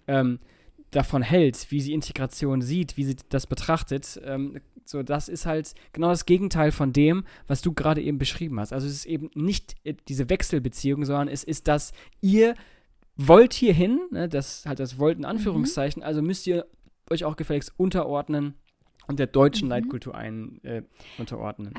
ähm, 0.07 0.39
davon 0.91 1.21
hält, 1.21 1.71
wie 1.71 1.81
sie 1.81 1.93
Integration 1.93 2.61
sieht, 2.61 2.97
wie 2.97 3.05
sie 3.05 3.15
das 3.29 3.47
betrachtet. 3.47 4.21
Ähm, 4.23 4.59
so, 4.85 5.03
das 5.03 5.29
ist 5.29 5.45
halt 5.45 5.73
genau 5.91 6.09
das 6.09 6.25
Gegenteil 6.25 6.71
von 6.71 6.93
dem, 6.93 7.25
was 7.47 7.61
du 7.61 7.73
gerade 7.73 8.01
eben 8.01 8.17
beschrieben 8.17 8.59
hast. 8.59 8.73
Also 8.73 8.87
es 8.87 8.93
ist 8.93 9.05
eben 9.05 9.29
nicht 9.33 9.75
äh, 9.83 9.95
diese 10.07 10.29
Wechselbeziehung, 10.29 11.05
sondern 11.05 11.27
es 11.27 11.43
ist, 11.43 11.67
dass 11.67 11.93
ihr 12.21 12.55
wollt 13.15 13.53
hier 13.53 13.73
hin, 13.73 14.01
ne, 14.11 14.27
das 14.27 14.65
halt 14.65 14.79
das 14.79 14.97
wollt 14.97 15.17
in 15.17 15.25
Anführungszeichen, 15.25 16.01
mhm. 16.01 16.07
also 16.07 16.21
müsst 16.21 16.47
ihr 16.47 16.65
euch 17.09 17.25
auch 17.25 17.35
gefälligst 17.35 17.73
unterordnen 17.77 18.55
und 19.07 19.19
der 19.19 19.27
deutschen 19.27 19.65
mhm. 19.65 19.71
Leitkultur 19.71 20.15
ein, 20.15 20.63
äh, 20.63 20.83
unterordnen. 21.17 21.73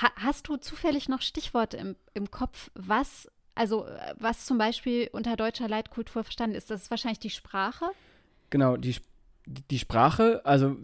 Ha 0.00 0.10
hast 0.16 0.48
du 0.48 0.56
zufällig 0.56 1.08
noch 1.08 1.22
Stichworte 1.22 1.76
im, 1.76 1.96
im 2.14 2.30
Kopf, 2.30 2.70
was, 2.74 3.30
also 3.54 3.86
was 4.18 4.44
zum 4.44 4.58
Beispiel 4.58 5.08
unter 5.12 5.36
deutscher 5.36 5.68
Leitkultur 5.68 6.24
verstanden 6.24 6.56
ist? 6.56 6.70
Das 6.70 6.82
ist 6.82 6.90
wahrscheinlich 6.90 7.20
die 7.20 7.30
Sprache? 7.30 7.86
Genau, 8.50 8.76
die, 8.76 8.96
die 9.46 9.78
Sprache, 9.78 10.44
also 10.44 10.76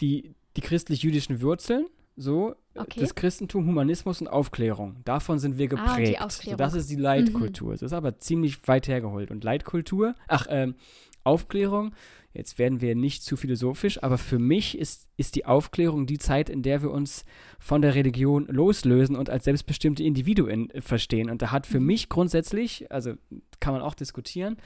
die, 0.00 0.34
die 0.58 0.66
christlich-jüdischen 0.66 1.40
Wurzeln, 1.40 1.86
so, 2.16 2.56
okay. 2.74 2.98
das 2.98 3.14
Christentum, 3.14 3.68
Humanismus 3.68 4.20
und 4.20 4.26
Aufklärung. 4.26 4.96
Davon 5.04 5.38
sind 5.38 5.56
wir 5.56 5.68
geprägt. 5.68 6.20
Ah, 6.20 6.28
so, 6.28 6.56
das 6.56 6.74
ist 6.74 6.90
die 6.90 6.96
Leitkultur. 6.96 7.68
Mhm. 7.68 7.72
Das 7.74 7.82
ist 7.82 7.92
aber 7.92 8.18
ziemlich 8.18 8.66
weit 8.66 8.88
hergeholt. 8.88 9.30
Und 9.30 9.44
Leitkultur, 9.44 10.16
ach, 10.26 10.48
ähm, 10.50 10.74
Aufklärung, 11.22 11.94
jetzt 12.32 12.58
werden 12.58 12.80
wir 12.80 12.96
nicht 12.96 13.22
zu 13.22 13.36
philosophisch, 13.36 14.02
aber 14.02 14.18
für 14.18 14.40
mich 14.40 14.76
ist, 14.76 15.08
ist 15.16 15.36
die 15.36 15.46
Aufklärung 15.46 16.06
die 16.06 16.18
Zeit, 16.18 16.50
in 16.50 16.62
der 16.62 16.82
wir 16.82 16.90
uns 16.90 17.24
von 17.60 17.82
der 17.82 17.94
Religion 17.94 18.48
loslösen 18.48 19.14
und 19.14 19.30
als 19.30 19.44
selbstbestimmte 19.44 20.02
Individuen 20.02 20.70
äh, 20.70 20.80
verstehen. 20.80 21.30
Und 21.30 21.40
da 21.40 21.52
hat 21.52 21.68
für 21.68 21.78
mhm. 21.78 21.86
mich 21.86 22.08
grundsätzlich, 22.08 22.90
also 22.90 23.14
kann 23.60 23.74
man 23.74 23.82
auch 23.82 23.94
diskutieren, 23.94 24.56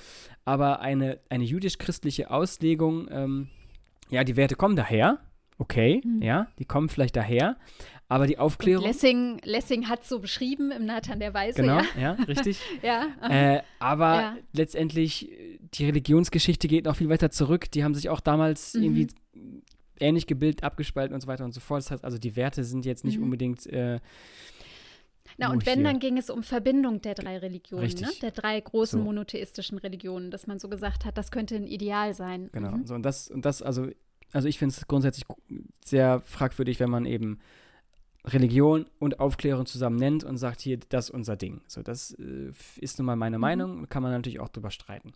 aber 0.47 0.81
eine, 0.81 1.21
eine 1.29 1.45
jüdisch-christliche 1.45 2.31
Auslegung, 2.31 3.09
ähm, 3.11 3.49
ja, 4.09 4.25
die 4.25 4.37
Werte 4.37 4.55
kommen 4.55 4.77
daher, 4.77 5.21
okay, 5.63 6.03
mhm. 6.05 6.23
ja, 6.23 6.49
die 6.59 6.65
kommen 6.65 6.89
vielleicht 6.89 7.17
daher, 7.17 7.57
aber 8.09 8.27
die 8.27 8.37
Aufklärung. 8.39 8.85
Lessing, 8.85 9.41
Lessing 9.45 9.89
hat 9.89 10.03
es 10.03 10.09
so 10.09 10.19
beschrieben 10.19 10.71
im 10.73 10.85
Nathan 10.85 11.21
der 11.21 11.33
Weise. 11.33 11.61
Genau, 11.61 11.79
ja, 11.97 12.17
ja 12.17 12.25
richtig. 12.25 12.61
ja. 12.83 13.07
Äh, 13.29 13.63
aber 13.79 14.15
ja. 14.15 14.37
letztendlich, 14.53 15.31
die 15.75 15.87
Religionsgeschichte 15.87 16.69
geht 16.69 16.85
noch 16.85 16.97
viel 16.97 17.09
weiter 17.09 17.31
zurück. 17.31 17.71
Die 17.71 17.85
haben 17.85 17.95
sich 17.95 18.11
auch 18.11 18.21
damals 18.21 18.75
mhm. 18.75 18.83
irgendwie 18.83 19.07
ähnlich 20.01 20.27
gebildet, 20.27 20.65
abgespalten 20.65 21.15
und 21.15 21.21
so 21.21 21.29
weiter 21.29 21.45
und 21.45 21.53
so 21.53 21.61
fort. 21.61 21.85
Das 21.85 21.91
heißt 21.93 22.05
also, 22.05 22.19
die 22.19 22.37
Werte 22.37 22.65
sind 22.65 22.85
jetzt 22.85 23.05
nicht 23.05 23.19
mhm. 23.19 23.25
unbedingt. 23.25 23.67
Äh, 23.67 24.01
na, 25.39 25.51
und 25.51 25.65
wenn, 25.65 25.79
hier. 25.79 25.85
dann 25.85 25.99
ging 25.99 26.19
es 26.19 26.29
um 26.29 26.43
Verbindung 26.43 27.01
der 27.01 27.15
drei 27.15 27.39
Religionen, 27.39 27.89
ne? 27.89 28.11
der 28.21 28.33
drei 28.33 28.61
großen 28.61 28.99
so. 28.99 29.05
monotheistischen 29.05 29.79
Religionen, 29.79 30.31
dass 30.31 30.47
man 30.47 30.59
so 30.59 30.69
gesagt 30.69 31.05
hat, 31.07 31.17
das 31.17 31.31
könnte 31.31 31.55
ein 31.55 31.67
Ideal 31.67 32.13
sein. 32.13 32.51
Genau, 32.53 32.73
mhm. 32.73 32.87
so, 32.87 32.95
und 32.95 33.03
das, 33.05 33.31
und 33.31 33.45
das, 33.45 33.63
also 33.63 33.89
also 34.33 34.49
ich 34.49 34.59
finde 34.59 34.75
es 34.75 34.87
grundsätzlich 34.87 35.25
sehr 35.85 36.21
fragwürdig, 36.21 36.81
wenn 36.81 36.91
man 36.91 37.07
eben 37.07 37.39
Religion 38.25 38.87
und 38.99 39.19
Aufklärung 39.19 39.67
zusammen 39.67 39.97
nennt 39.97 40.23
und 40.23 40.37
sagt, 40.37 40.61
hier, 40.61 40.79
das 40.89 41.07
ist 41.07 41.11
unser 41.11 41.37
Ding. 41.37 41.61
So, 41.67 41.83
das 41.83 42.13
äh, 42.13 42.53
ist 42.81 42.99
nun 42.99 43.07
mal 43.07 43.17
meine 43.17 43.39
mhm. 43.39 43.41
Meinung, 43.41 43.89
kann 43.89 44.03
man 44.03 44.13
natürlich 44.13 44.39
auch 44.39 44.49
drüber 44.49 44.71
streiten. 44.71 45.13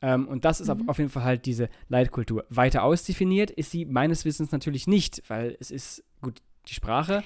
Ähm, 0.00 0.26
und 0.26 0.44
das 0.44 0.60
ist 0.60 0.74
mhm. 0.74 0.88
auf 0.88 0.98
jeden 0.98 1.10
Fall 1.10 1.24
halt 1.24 1.44
diese 1.44 1.68
Leitkultur. 1.88 2.46
Weiter 2.48 2.82
ausdefiniert 2.82 3.50
ist 3.50 3.70
sie 3.70 3.84
meines 3.84 4.24
Wissens 4.24 4.52
natürlich 4.52 4.86
nicht, 4.86 5.22
weil 5.28 5.56
es 5.60 5.70
ist, 5.70 6.02
gut, 6.22 6.40
die 6.68 6.74
Sprache. 6.74 7.22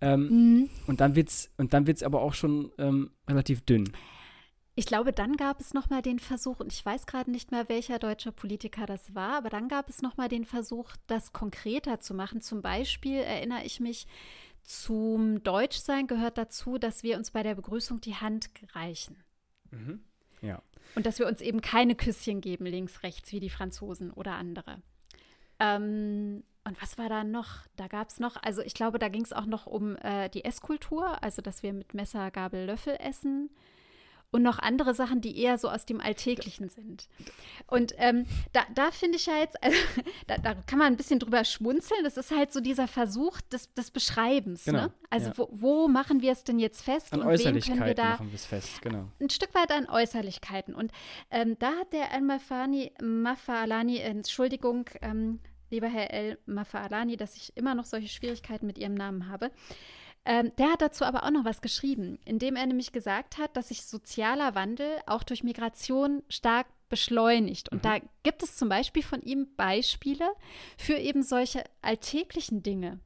Ähm, 0.00 0.28
mhm. 0.28 0.70
Und 0.86 1.00
dann 1.00 1.14
wird 1.14 1.28
es 1.28 2.02
aber 2.02 2.22
auch 2.22 2.34
schon 2.34 2.72
ähm, 2.78 3.10
relativ 3.28 3.60
dünn. 3.62 3.92
Ich 4.76 4.86
glaube, 4.86 5.12
dann 5.12 5.36
gab 5.36 5.60
es 5.60 5.72
noch 5.72 5.88
mal 5.88 6.02
den 6.02 6.18
Versuch, 6.18 6.58
und 6.58 6.72
ich 6.72 6.84
weiß 6.84 7.06
gerade 7.06 7.30
nicht 7.30 7.52
mehr, 7.52 7.68
welcher 7.68 8.00
deutscher 8.00 8.32
Politiker 8.32 8.86
das 8.86 9.14
war, 9.14 9.36
aber 9.36 9.48
dann 9.48 9.68
gab 9.68 9.88
es 9.88 10.02
noch 10.02 10.16
mal 10.16 10.28
den 10.28 10.44
Versuch, 10.44 10.90
das 11.06 11.32
konkreter 11.32 12.00
zu 12.00 12.12
machen. 12.12 12.40
Zum 12.40 12.60
Beispiel 12.60 13.18
erinnere 13.18 13.64
ich 13.64 13.78
mich, 13.78 14.06
zum 14.62 15.42
Deutschsein 15.44 16.06
gehört 16.06 16.38
dazu, 16.38 16.78
dass 16.78 17.02
wir 17.02 17.18
uns 17.18 17.30
bei 17.30 17.42
der 17.42 17.54
Begrüßung 17.54 18.00
die 18.00 18.16
Hand 18.16 18.50
reichen. 18.72 19.22
Mhm. 19.70 20.02
Ja. 20.40 20.60
Und 20.96 21.06
dass 21.06 21.18
wir 21.18 21.28
uns 21.28 21.40
eben 21.40 21.60
keine 21.60 21.94
Küsschen 21.94 22.40
geben, 22.40 22.66
links, 22.66 23.02
rechts, 23.02 23.30
wie 23.32 23.40
die 23.40 23.50
Franzosen 23.50 24.10
oder 24.10 24.32
andere. 24.32 24.82
Ähm, 25.60 26.42
und 26.64 26.82
was 26.82 26.98
war 26.98 27.08
da 27.08 27.22
noch? 27.22 27.66
Da 27.76 27.86
gab 27.86 28.08
es 28.08 28.18
noch, 28.18 28.42
also 28.42 28.62
ich 28.62 28.74
glaube, 28.74 28.98
da 28.98 29.08
ging 29.08 29.22
es 29.22 29.32
auch 29.32 29.46
noch 29.46 29.66
um 29.66 29.96
äh, 29.96 30.30
die 30.30 30.44
Esskultur, 30.44 31.22
also 31.22 31.42
dass 31.42 31.62
wir 31.62 31.72
mit 31.72 31.94
Messer, 31.94 32.30
Gabel, 32.30 32.64
Löffel 32.64 32.96
essen 32.98 33.50
und 34.34 34.42
noch 34.42 34.58
andere 34.58 34.94
Sachen, 34.94 35.20
die 35.20 35.38
eher 35.38 35.58
so 35.58 35.70
aus 35.70 35.86
dem 35.86 36.00
Alltäglichen 36.00 36.68
sind. 36.68 37.08
Und 37.68 37.94
ähm, 37.98 38.26
da, 38.52 38.62
da 38.74 38.90
finde 38.90 39.16
ich 39.16 39.26
ja 39.26 39.38
jetzt, 39.38 39.62
also, 39.62 39.76
da, 40.26 40.38
da, 40.38 40.54
kann 40.54 40.80
man 40.80 40.88
ein 40.88 40.96
bisschen 40.96 41.20
drüber 41.20 41.44
schmunzeln. 41.44 42.02
Das 42.02 42.16
ist 42.16 42.32
halt 42.32 42.52
so 42.52 42.60
dieser 42.60 42.88
Versuch 42.88 43.40
des, 43.42 43.72
des 43.74 43.92
Beschreibens. 43.92 44.64
Genau, 44.64 44.86
ne? 44.86 44.92
Also 45.08 45.28
ja. 45.28 45.38
wo, 45.38 45.48
wo, 45.52 45.88
machen 45.88 46.20
wir 46.20 46.32
es 46.32 46.42
denn 46.42 46.58
jetzt 46.58 46.82
fest? 46.82 47.12
An 47.12 47.20
und 47.20 47.28
Äußerlichkeiten 47.28 47.78
können 47.78 47.88
wir 47.88 47.94
da 47.94 48.10
machen 48.10 48.32
wir 48.32 48.34
es 48.34 48.44
fest, 48.44 48.82
genau. 48.82 49.06
Ein 49.20 49.30
Stück 49.30 49.54
weit 49.54 49.70
an 49.70 49.88
Äußerlichkeiten. 49.88 50.74
Und 50.74 50.90
ähm, 51.30 51.56
da 51.60 51.68
hat 51.68 51.92
der 51.92 52.12
El-Mafani, 52.12 52.90
Mafalani, 53.00 53.98
Entschuldigung, 53.98 54.90
ähm, 55.00 55.38
lieber 55.70 55.86
Herr 55.86 56.10
El-Mafalani, 56.12 57.16
dass 57.16 57.36
ich 57.36 57.56
immer 57.56 57.76
noch 57.76 57.84
solche 57.84 58.08
Schwierigkeiten 58.08 58.66
mit 58.66 58.78
Ihrem 58.78 58.94
Namen 58.94 59.28
habe. 59.28 59.52
Ähm, 60.26 60.52
der 60.56 60.72
hat 60.72 60.80
dazu 60.80 61.04
aber 61.04 61.24
auch 61.24 61.30
noch 61.30 61.44
was 61.44 61.60
geschrieben, 61.60 62.18
indem 62.24 62.56
er 62.56 62.66
nämlich 62.66 62.92
gesagt 62.92 63.36
hat, 63.38 63.56
dass 63.56 63.68
sich 63.68 63.84
sozialer 63.84 64.54
Wandel 64.54 64.88
auch 65.06 65.22
durch 65.22 65.44
Migration 65.44 66.22
stark 66.28 66.66
beschleunigt. 66.88 67.70
Und 67.70 67.78
mhm. 67.78 67.82
da 67.82 67.98
gibt 68.22 68.42
es 68.42 68.56
zum 68.56 68.68
Beispiel 68.68 69.02
von 69.02 69.20
ihm 69.22 69.48
Beispiele 69.56 70.28
für 70.78 70.94
eben 70.94 71.22
solche 71.22 71.64
alltäglichen 71.82 72.62
Dinge. 72.62 73.00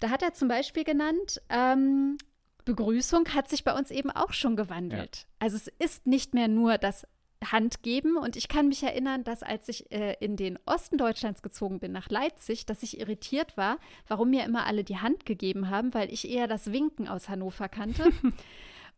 Da 0.00 0.10
hat 0.10 0.22
er 0.22 0.32
zum 0.32 0.48
Beispiel 0.48 0.84
genannt, 0.84 1.40
ähm, 1.48 2.16
Begrüßung 2.64 3.28
hat 3.34 3.48
sich 3.48 3.64
bei 3.64 3.76
uns 3.76 3.90
eben 3.90 4.10
auch 4.10 4.32
schon 4.32 4.56
gewandelt. 4.56 5.16
Ja. 5.16 5.24
Also 5.40 5.56
es 5.56 5.68
ist 5.78 6.06
nicht 6.06 6.32
mehr 6.32 6.48
nur 6.48 6.78
das 6.78 7.06
Hand 7.50 7.82
geben. 7.82 8.16
Und 8.16 8.36
ich 8.36 8.48
kann 8.48 8.68
mich 8.68 8.82
erinnern, 8.82 9.24
dass 9.24 9.42
als 9.42 9.68
ich 9.68 9.90
äh, 9.90 10.16
in 10.20 10.36
den 10.36 10.58
Osten 10.66 10.98
Deutschlands 10.98 11.42
gezogen 11.42 11.80
bin, 11.80 11.92
nach 11.92 12.10
Leipzig, 12.10 12.66
dass 12.66 12.82
ich 12.82 13.00
irritiert 13.00 13.56
war, 13.56 13.78
warum 14.06 14.30
mir 14.30 14.44
immer 14.44 14.66
alle 14.66 14.84
die 14.84 14.98
Hand 14.98 15.26
gegeben 15.26 15.70
haben, 15.70 15.94
weil 15.94 16.12
ich 16.12 16.28
eher 16.28 16.46
das 16.46 16.72
Winken 16.72 17.08
aus 17.08 17.28
Hannover 17.28 17.68
kannte. 17.68 18.12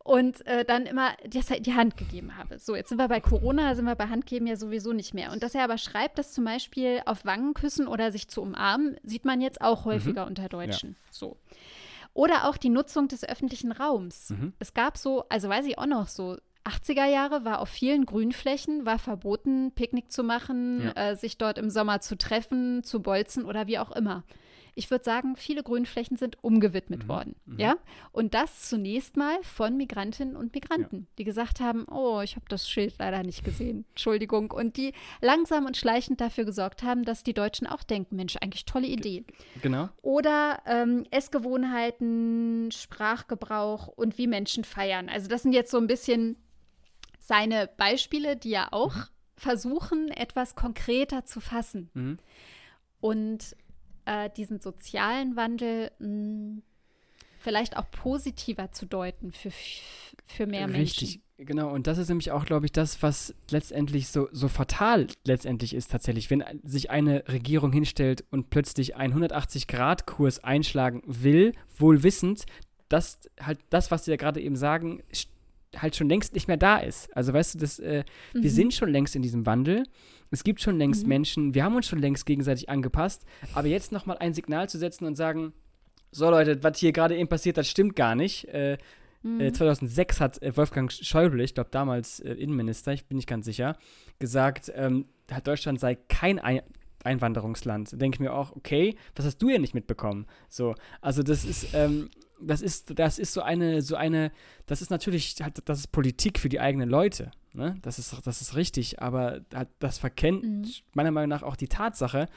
und 0.05 0.45
äh, 0.45 0.63
dann 0.63 0.85
immer 0.85 1.13
die, 1.25 1.41
die, 1.61 1.73
Hand 1.73 1.97
gegeben 1.97 2.37
habe. 2.37 2.59
So, 2.59 2.75
jetzt 2.75 2.89
sind 2.89 2.99
wir 2.99 3.07
bei 3.07 3.19
Corona, 3.19 3.73
sind 3.73 3.85
wir 3.85 3.95
bei 3.95 4.07
Handgeben 4.07 4.45
ja 4.45 4.55
sowieso 4.55 4.93
nicht 4.93 5.15
mehr. 5.15 5.31
Und 5.31 5.41
dass 5.41 5.55
er 5.55 5.63
aber 5.63 5.79
schreibt, 5.79 6.19
dass 6.19 6.31
zum 6.31 6.45
Beispiel 6.45 7.01
auf 7.07 7.25
Wangen 7.25 7.55
küssen 7.55 7.87
oder 7.87 8.11
sich 8.11 8.27
zu 8.27 8.43
umarmen, 8.43 8.97
sieht 9.01 9.25
man 9.25 9.41
jetzt 9.41 9.61
auch 9.61 9.83
häufiger 9.85 10.21
mhm. 10.21 10.29
unter 10.29 10.47
Deutschen. 10.47 10.91
Ja. 10.91 11.07
So. 11.09 11.37
Oder 12.13 12.47
auch 12.47 12.57
die 12.57 12.69
Nutzung 12.69 13.07
des 13.07 13.27
öffentlichen 13.27 13.71
Raums. 13.71 14.29
Mhm. 14.29 14.53
Es 14.59 14.75
gab 14.75 14.95
so, 14.95 15.25
also 15.29 15.49
weiß 15.49 15.65
ich 15.65 15.79
auch 15.79 15.87
noch 15.87 16.07
so, 16.07 16.37
80er 16.65 17.05
Jahre 17.05 17.45
war 17.45 17.59
auf 17.59 17.69
vielen 17.69 18.05
Grünflächen, 18.05 18.85
war 18.85 18.99
verboten, 18.99 19.71
Picknick 19.73 20.11
zu 20.11 20.23
machen, 20.23 20.91
ja. 20.95 21.11
äh, 21.11 21.15
sich 21.15 21.37
dort 21.37 21.57
im 21.57 21.69
Sommer 21.69 22.01
zu 22.01 22.17
treffen, 22.17 22.83
zu 22.83 23.01
bolzen 23.01 23.45
oder 23.45 23.67
wie 23.67 23.79
auch 23.79 23.91
immer 23.91 24.23
ich 24.75 24.91
würde 24.91 25.03
sagen, 25.03 25.35
viele 25.37 25.63
Grünflächen 25.63 26.17
sind 26.17 26.43
umgewidmet 26.43 27.03
mhm. 27.03 27.07
worden. 27.07 27.35
Mhm. 27.45 27.59
Ja? 27.59 27.77
Und 28.11 28.33
das 28.33 28.69
zunächst 28.69 29.15
mal 29.15 29.41
von 29.41 29.77
Migrantinnen 29.77 30.35
und 30.35 30.53
Migranten, 30.53 30.97
ja. 30.97 31.07
die 31.17 31.23
gesagt 31.23 31.61
haben, 31.61 31.85
oh, 31.89 32.19
ich 32.21 32.35
habe 32.35 32.45
das 32.49 32.69
Schild 32.69 32.95
leider 32.99 33.23
nicht 33.23 33.43
gesehen. 33.43 33.85
Entschuldigung. 33.89 34.51
Und 34.51 34.75
die 34.77 34.93
langsam 35.21 35.65
und 35.65 35.77
schleichend 35.77 36.19
dafür 36.19 36.43
gesorgt 36.43 36.83
haben, 36.83 37.03
dass 37.03 37.23
die 37.23 37.33
Deutschen 37.33 37.67
auch 37.67 37.83
denken, 37.83 38.17
Mensch, 38.17 38.35
eigentlich 38.41 38.65
tolle 38.65 38.87
Idee. 38.87 39.23
Genau. 39.61 39.89
Oder 40.01 40.61
ähm, 40.65 41.05
Essgewohnheiten, 41.09 42.69
Sprachgebrauch 42.71 43.87
und 43.87 44.17
wie 44.17 44.27
Menschen 44.27 44.65
feiern. 44.65 45.07
Also 45.07 45.29
das 45.29 45.43
sind 45.43 45.53
jetzt 45.53 45.71
so 45.71 45.77
ein 45.77 45.87
bisschen 45.87 46.35
seine 47.25 47.69
Beispiele, 47.77 48.37
die 48.37 48.51
ja 48.51 48.67
auch 48.71 48.95
mhm. 48.95 49.03
versuchen, 49.35 50.09
etwas 50.09 50.55
konkreter 50.55 51.25
zu 51.25 51.41
fassen. 51.41 51.89
Mhm. 51.93 52.19
Und 53.01 53.55
äh, 54.05 54.29
diesen 54.35 54.61
sozialen 54.61 55.35
Wandel 55.35 55.91
mh, 55.99 56.07
hm, 56.07 56.63
vielleicht 57.39 57.77
auch 57.77 57.89
positiver 57.91 58.71
zu 58.71 58.87
deuten 58.87 59.31
für, 59.31 59.51
für 60.25 60.47
mehr 60.47 60.67
Menschen. 60.67 60.79
Richtig, 60.81 61.21
genau. 61.37 61.69
Und 61.71 61.85
das 61.85 61.99
ist 61.99 62.09
nämlich 62.09 62.31
auch, 62.31 62.45
glaube 62.45 62.65
ich, 62.65 62.71
das, 62.71 63.03
was 63.03 63.35
letztendlich 63.51 64.07
so, 64.07 64.27
so 64.31 64.47
fatal 64.47 65.07
letztendlich 65.25 65.75
ist 65.75 65.91
tatsächlich. 65.91 66.31
Wenn 66.31 66.43
sich 66.63 66.89
eine 66.89 67.23
Regierung 67.27 67.71
hinstellt 67.71 68.23
und 68.31 68.49
plötzlich 68.49 68.95
einen 68.95 69.13
180-Grad-Kurs 69.13 70.43
einschlagen 70.43 71.03
will, 71.05 71.51
wohl 71.77 72.01
wissend, 72.01 72.45
dass 72.89 73.19
halt 73.39 73.59
das, 73.69 73.91
was 73.91 74.05
sie 74.05 74.11
ja 74.11 74.17
gerade 74.17 74.41
eben 74.41 74.55
sagen, 74.55 75.03
halt 75.81 75.95
schon 75.95 76.09
längst 76.09 76.33
nicht 76.33 76.47
mehr 76.47 76.57
da 76.57 76.77
ist. 76.77 77.15
Also 77.15 77.33
weißt 77.33 77.55
du, 77.55 77.59
das, 77.59 77.79
äh, 77.79 78.03
mhm. 78.33 78.43
wir 78.43 78.51
sind 78.51 78.73
schon 78.73 78.89
längst 78.89 79.15
in 79.15 79.21
diesem 79.21 79.45
Wandel 79.45 79.83
es 80.31 80.43
gibt 80.43 80.61
schon 80.61 80.77
längst 80.77 81.03
mhm. 81.03 81.09
Menschen, 81.09 81.53
wir 81.53 81.63
haben 81.63 81.75
uns 81.75 81.87
schon 81.87 81.99
längst 81.99 82.25
gegenseitig 82.25 82.69
angepasst, 82.69 83.25
aber 83.53 83.67
jetzt 83.67 83.91
nochmal 83.91 84.17
ein 84.17 84.33
Signal 84.33 84.69
zu 84.69 84.77
setzen 84.77 85.05
und 85.05 85.15
sagen, 85.15 85.53
so 86.11 86.29
Leute, 86.29 86.63
was 86.63 86.77
hier 86.77 86.91
gerade 86.91 87.15
eben 87.17 87.29
passiert, 87.29 87.57
das 87.57 87.69
stimmt 87.69 87.95
gar 87.95 88.15
nicht. 88.15 88.45
Äh, 88.49 88.77
mhm. 89.23 89.39
äh, 89.39 89.51
2006 89.53 90.19
hat 90.19 90.41
äh, 90.41 90.55
Wolfgang 90.55 90.91
Schäuble, 90.91 91.43
ich 91.43 91.53
glaube 91.53 91.69
damals 91.71 92.19
äh, 92.19 92.33
Innenminister, 92.33 92.93
ich 92.93 93.05
bin 93.05 93.17
nicht 93.17 93.27
ganz 93.27 93.45
sicher, 93.45 93.77
gesagt, 94.19 94.71
ähm, 94.75 95.05
Deutschland 95.43 95.79
sei 95.79 95.95
kein 95.95 96.39
ein 96.39 96.61
Einwanderungsland. 97.03 97.99
Denke 98.01 98.15
ich 98.15 98.19
mir 98.19 98.33
auch, 98.33 98.55
okay, 98.55 98.95
was 99.15 99.25
hast 99.25 99.37
du 99.37 99.49
ja 99.49 99.59
nicht 99.59 99.75
mitbekommen? 99.75 100.25
So, 100.49 100.73
also 101.01 101.21
das 101.21 101.45
ist, 101.45 101.73
ähm, 101.73 102.09
das 102.41 102.61
ist, 102.61 102.99
das 102.99 103.19
ist 103.19 103.33
so 103.33 103.41
eine, 103.41 103.81
so 103.81 103.95
eine, 103.95 104.31
das 104.65 104.81
ist 104.81 104.89
natürlich, 104.89 105.35
das 105.35 105.79
ist 105.79 105.91
Politik 105.91 106.39
für 106.39 106.49
die 106.49 106.59
eigenen 106.59 106.89
Leute. 106.89 107.31
Ne? 107.53 107.77
Das, 107.81 107.99
ist, 107.99 108.15
das 108.25 108.41
ist 108.41 108.55
richtig, 108.55 109.01
aber 109.01 109.41
das 109.79 109.97
verkennt 109.97 110.43
mhm. 110.43 110.65
meiner 110.93 111.11
Meinung 111.11 111.29
nach 111.29 111.43
auch 111.43 111.55
die 111.55 111.67
Tatsache. 111.67 112.27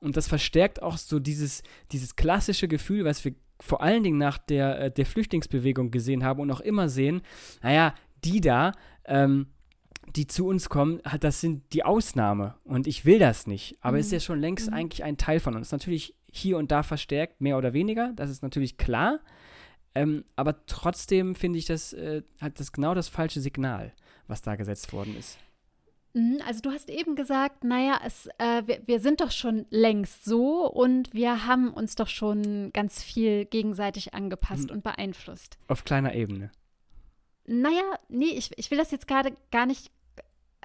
Und 0.00 0.16
das 0.16 0.28
verstärkt 0.28 0.82
auch 0.82 0.96
so 0.96 1.18
dieses, 1.18 1.62
dieses 1.92 2.16
klassische 2.16 2.68
Gefühl, 2.68 3.04
was 3.04 3.24
wir 3.24 3.34
vor 3.60 3.82
allen 3.82 4.02
Dingen 4.02 4.18
nach 4.18 4.38
der, 4.38 4.80
äh, 4.80 4.90
der 4.90 5.06
Flüchtlingsbewegung 5.06 5.90
gesehen 5.90 6.24
haben 6.24 6.40
und 6.40 6.50
auch 6.50 6.60
immer 6.60 6.88
sehen, 6.88 7.22
naja, 7.62 7.94
die 8.24 8.40
da, 8.40 8.72
ähm, 9.04 9.46
die 10.16 10.26
zu 10.26 10.46
uns 10.46 10.68
kommen, 10.68 11.00
das 11.20 11.40
sind 11.40 11.72
die 11.72 11.84
Ausnahme. 11.84 12.56
Und 12.64 12.86
ich 12.86 13.04
will 13.04 13.18
das 13.18 13.46
nicht. 13.46 13.76
Aber 13.80 13.98
es 13.98 14.06
mhm. 14.06 14.08
ist 14.08 14.12
ja 14.12 14.26
schon 14.26 14.40
längst 14.40 14.68
mhm. 14.68 14.74
eigentlich 14.74 15.04
ein 15.04 15.16
Teil 15.16 15.40
von 15.40 15.54
uns. 15.54 15.72
Natürlich 15.72 16.14
hier 16.36 16.58
und 16.58 16.70
da 16.70 16.82
verstärkt, 16.82 17.40
mehr 17.40 17.58
oder 17.58 17.72
weniger. 17.72 18.12
Das 18.14 18.30
ist 18.30 18.42
natürlich 18.42 18.76
klar. 18.76 19.20
Ähm, 19.94 20.24
aber 20.36 20.66
trotzdem 20.66 21.34
finde 21.34 21.58
ich 21.58 21.66
das 21.66 21.92
äh, 21.92 22.22
hat 22.40 22.58
das 22.58 22.72
genau 22.72 22.94
das 22.94 23.08
falsche 23.08 23.40
Signal, 23.40 23.92
was 24.26 24.42
da 24.42 24.56
gesetzt 24.56 24.92
worden 24.92 25.16
ist. 25.16 25.38
Mhm, 26.14 26.40
also 26.46 26.60
du 26.60 26.70
hast 26.70 26.90
eben 26.90 27.16
gesagt, 27.16 27.64
naja, 27.64 28.00
es, 28.04 28.28
äh, 28.38 28.62
wir, 28.66 28.82
wir, 28.86 29.00
sind 29.00 29.20
doch 29.20 29.30
schon 29.30 29.66
längst 29.70 30.24
so 30.24 30.70
und 30.70 31.12
wir 31.12 31.46
haben 31.46 31.72
uns 31.72 31.96
doch 31.96 32.08
schon 32.08 32.72
ganz 32.72 33.02
viel 33.02 33.44
gegenseitig 33.44 34.14
angepasst 34.14 34.70
hm. 34.70 34.76
und 34.76 34.84
beeinflusst. 34.84 35.58
Auf 35.68 35.84
kleiner 35.84 36.14
Ebene. 36.14 36.50
Naja, 37.46 37.98
nee, 38.08 38.26
ich, 38.26 38.50
ich 38.56 38.70
will 38.70 38.78
das 38.78 38.90
jetzt 38.90 39.06
gerade 39.06 39.36
gar 39.50 39.66
nicht, 39.66 39.90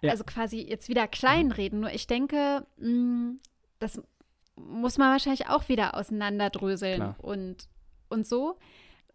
ja. 0.02 0.12
also 0.12 0.24
quasi 0.24 0.62
jetzt 0.62 0.88
wieder 0.88 1.08
kleinreden, 1.08 1.82
nur 1.82 1.92
ich 1.92 2.08
denke, 2.08 2.66
mh, 2.78 2.90
mm, 2.90 3.40
das 3.80 4.02
muss 4.68 4.98
man 4.98 5.12
wahrscheinlich 5.12 5.48
auch 5.48 5.70
wieder 5.70 5.96
auseinanderdröseln 5.96 7.16
und, 7.18 7.68
und 8.10 8.28
so. 8.28 8.58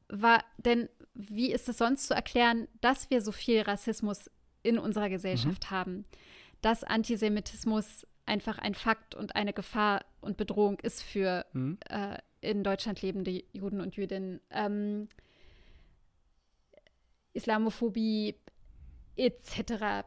War, 0.09 0.45
denn 0.59 0.89
wie 1.15 1.53
ist 1.53 1.69
es 1.69 1.79
sonst 1.79 2.09
zu 2.09 2.15
erklären, 2.15 2.69
dass 2.81 3.11
wir 3.11 3.21
so 3.23 3.33
viel 3.33 3.63
Rassismus 3.63 4.31
in 4.63 4.79
unserer 4.79 5.09
Gesellschaft 5.09 5.71
mhm. 5.71 5.75
haben? 5.75 6.05
Dass 6.61 6.85
Antisemitismus 6.85 8.07
einfach 8.27 8.59
ein 8.59 8.75
Fakt 8.75 9.15
und 9.15 9.37
eine 9.37 9.53
Gefahr 9.53 10.05
und 10.21 10.37
Bedrohung 10.37 10.79
ist 10.81 11.03
für 11.03 11.45
mhm. 11.53 11.79
äh, 11.89 12.19
in 12.41 12.65
Deutschland 12.65 13.03
lebende 13.03 13.43
Juden 13.53 13.81
und 13.81 13.97
Jüdinnen. 13.97 14.41
Ähm, 14.51 15.09
Islamophobie 17.33 18.37
etc. 19.17 20.07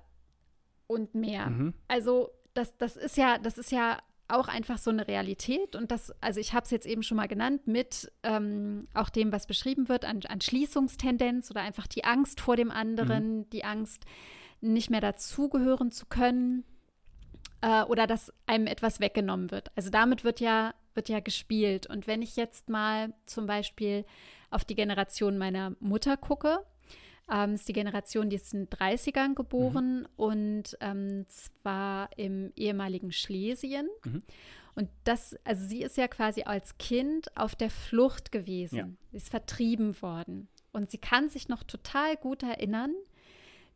und 0.88 1.14
mehr. 1.14 1.48
Mhm. 1.48 1.74
Also 1.88 2.32
das, 2.54 2.76
das 2.78 2.98
ist 2.98 3.18
ja, 3.18 3.38
das 3.38 3.58
ist 3.58 3.72
ja 3.72 4.00
auch 4.28 4.48
einfach 4.48 4.78
so 4.78 4.90
eine 4.90 5.08
Realität 5.08 5.76
und 5.76 5.92
das, 5.92 6.14
also 6.22 6.40
ich 6.40 6.54
habe 6.54 6.66
es 6.66 6.72
jetzt 6.72 6.86
eben 6.86 7.04
schon 7.04 7.18
mal 7.18 7.28
genannt, 7.28 7.68
mit 7.68 8.12
ähm, 8.24 8.88
auch 8.94 9.10
dem, 9.10 9.32
was 9.32 9.48
beschrieben 9.48 9.88
wird, 9.90 10.06
an, 10.06 10.22
an, 10.28 10.42
Schließungstendenz 10.42 11.50
oder 11.50 11.62
einfach 11.62 11.88
die 11.88 12.04
Angst 12.04 12.42
vor 12.42 12.56
dem 12.56 12.72
anderen, 12.72 13.40
mhm. 13.40 13.50
die 13.52 13.64
Angst, 13.64 14.06
nicht 14.60 14.90
mehr 14.90 15.02
dazugehören 15.02 15.92
zu 15.92 16.08
können 16.08 16.64
äh, 17.62 17.84
oder 17.84 18.08
dass 18.08 18.34
einem 18.48 18.68
etwas 18.68 19.00
weggenommen 19.00 19.52
wird. 19.52 19.72
Also 19.76 19.90
damit 19.90 20.24
wird 20.24 20.40
ja, 20.40 20.74
wird 20.94 21.10
ja 21.10 21.20
gespielt. 21.20 21.88
Und 21.88 22.08
wenn 22.08 22.22
ich 22.22 22.36
jetzt 22.36 22.70
mal 22.70 23.14
zum 23.26 23.46
Beispiel 23.46 24.06
auf 24.50 24.66
die 24.66 24.76
Generation 24.76 25.38
meiner 25.38 25.76
Mutter 25.80 26.18
gucke, 26.18 26.66
ähm, 27.32 27.54
ist 27.54 27.68
die 27.68 27.74
Generation, 27.74 28.30
die 28.30 28.38
ist 28.38 28.54
in 28.54 28.66
den 28.66 28.70
30ern 28.70 29.36
geboren 29.36 30.02
mhm. 30.02 30.08
und 30.16 30.78
ähm, 30.82 31.26
zwar 31.28 32.10
im 32.18 32.52
ehemaligen 32.56 33.12
Schlesien. 33.12 33.90
Mhm. 34.06 34.24
Und 34.76 34.90
das, 35.04 35.36
also 35.44 35.68
sie 35.68 35.82
ist 35.82 35.98
ja 35.98 36.08
quasi 36.08 36.44
als 36.44 36.78
Kind 36.78 37.36
auf 37.36 37.56
der 37.56 37.72
Flucht 37.72 38.32
gewesen. 38.32 38.78
Ja. 38.78 38.90
Sie 39.12 39.18
ist 39.18 39.30
vertrieben 39.30 40.00
worden. 40.02 40.48
Und 40.72 40.92
sie 40.92 41.00
kann 41.00 41.30
sich 41.30 41.50
noch 41.50 41.64
total 41.64 42.16
gut 42.16 42.44
erinnern, 42.44 42.94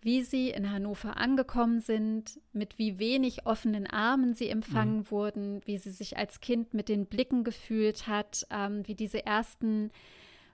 wie 0.02 0.24
sie 0.24 0.50
in 0.50 0.72
Hannover 0.72 1.18
angekommen 1.18 1.80
sind, 1.80 2.40
mit 2.54 2.78
wie 2.78 3.00
wenig 3.00 3.46
offenen 3.46 3.88
Armen 3.88 4.36
sie 4.36 4.50
empfangen 4.50 4.98
mhm. 4.98 5.12
wurden, 5.12 5.62
wie 5.66 5.78
sie 5.78 5.92
sich 5.92 6.18
als 6.18 6.40
Kind 6.40 6.74
mit 6.74 6.90
den 6.90 7.08
Blicken 7.08 7.44
gefühlt 7.44 8.08
hat, 8.08 8.46
ähm, 8.52 8.88
wie 8.88 8.96
diese 8.96 9.26
ersten 9.26 9.92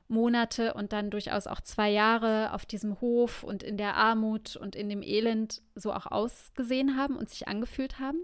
Monate 0.08 0.74
und 0.74 0.94
dann 0.94 1.10
durchaus 1.10 1.48
auch 1.48 1.62
zwei 1.62 1.90
Jahre 1.90 2.54
auf 2.54 2.66
diesem 2.66 3.02
Hof 3.02 3.44
und 3.44 3.62
in 3.64 3.78
der 3.78 3.96
Armut 3.96 4.56
und 4.56 4.76
in 4.76 4.90
dem 4.90 5.04
Elend 5.04 5.62
so 5.76 5.94
auch 5.94 6.06
ausgesehen 6.06 6.96
haben 6.98 7.18
und 7.18 7.30
sich 7.30 7.48
angefühlt 7.48 8.00
haben. 8.00 8.20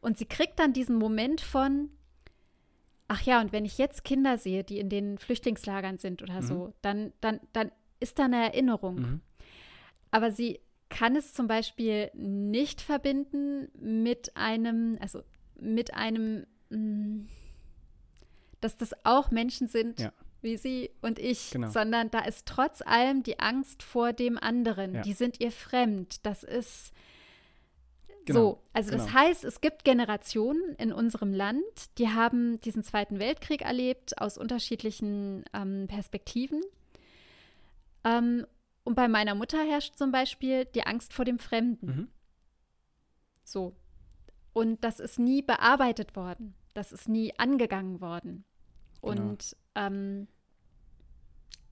Und 0.00 0.18
sie 0.18 0.26
kriegt 0.26 0.58
dann 0.58 0.72
diesen 0.72 0.96
Moment 0.96 1.40
von, 1.40 1.90
ach 3.08 3.22
ja, 3.22 3.40
und 3.40 3.52
wenn 3.52 3.64
ich 3.64 3.78
jetzt 3.78 4.04
Kinder 4.04 4.38
sehe, 4.38 4.62
die 4.62 4.78
in 4.78 4.88
den 4.88 5.18
Flüchtlingslagern 5.18 5.98
sind 5.98 6.22
oder 6.22 6.42
mhm. 6.42 6.46
so, 6.46 6.72
dann, 6.82 7.12
dann, 7.20 7.40
dann 7.52 7.72
ist 7.98 8.18
da 8.18 8.26
eine 8.26 8.44
Erinnerung. 8.44 8.96
Mhm. 8.96 9.20
Aber 10.12 10.30
sie 10.30 10.60
kann 10.88 11.16
es 11.16 11.34
zum 11.34 11.48
Beispiel 11.48 12.10
nicht 12.14 12.80
verbinden 12.80 13.68
mit 13.74 14.36
einem, 14.36 14.96
also 15.00 15.22
mit 15.58 15.94
einem, 15.94 16.46
mm, 16.70 17.26
dass 18.60 18.76
das 18.76 18.94
auch 19.04 19.32
Menschen 19.32 19.66
sind, 19.66 19.98
ja 19.98 20.12
wie 20.46 20.56
sie 20.56 20.90
und 21.02 21.18
ich, 21.18 21.50
genau. 21.50 21.68
sondern 21.68 22.10
da 22.10 22.20
ist 22.20 22.46
trotz 22.46 22.80
allem 22.80 23.22
die 23.22 23.38
Angst 23.38 23.82
vor 23.82 24.14
dem 24.14 24.38
anderen. 24.38 24.94
Ja. 24.94 25.02
Die 25.02 25.12
sind 25.12 25.40
ihr 25.40 25.52
fremd. 25.52 26.24
Das 26.24 26.42
ist 26.42 26.92
genau. 28.24 28.40
so. 28.40 28.62
Also 28.72 28.92
genau. 28.92 29.04
das 29.04 29.12
heißt, 29.12 29.44
es 29.44 29.60
gibt 29.60 29.84
Generationen 29.84 30.74
in 30.76 30.92
unserem 30.92 31.34
Land, 31.34 31.64
die 31.98 32.08
haben 32.08 32.60
diesen 32.62 32.82
Zweiten 32.82 33.18
Weltkrieg 33.18 33.60
erlebt 33.60 34.18
aus 34.18 34.38
unterschiedlichen 34.38 35.44
ähm, 35.52 35.86
Perspektiven. 35.88 36.62
Ähm, 38.04 38.46
und 38.84 38.94
bei 38.94 39.08
meiner 39.08 39.34
Mutter 39.34 39.58
herrscht 39.58 39.96
zum 39.96 40.12
Beispiel 40.12 40.64
die 40.64 40.86
Angst 40.86 41.12
vor 41.12 41.24
dem 41.24 41.38
Fremden. 41.40 41.86
Mhm. 41.86 42.08
So. 43.44 43.74
Und 44.52 44.84
das 44.84 45.00
ist 45.00 45.18
nie 45.18 45.42
bearbeitet 45.42 46.16
worden. 46.16 46.54
Das 46.72 46.92
ist 46.92 47.08
nie 47.08 47.36
angegangen 47.36 48.00
worden. 48.00 48.44
Genau. 49.02 49.22
Und 49.22 49.56
ähm, 49.74 50.28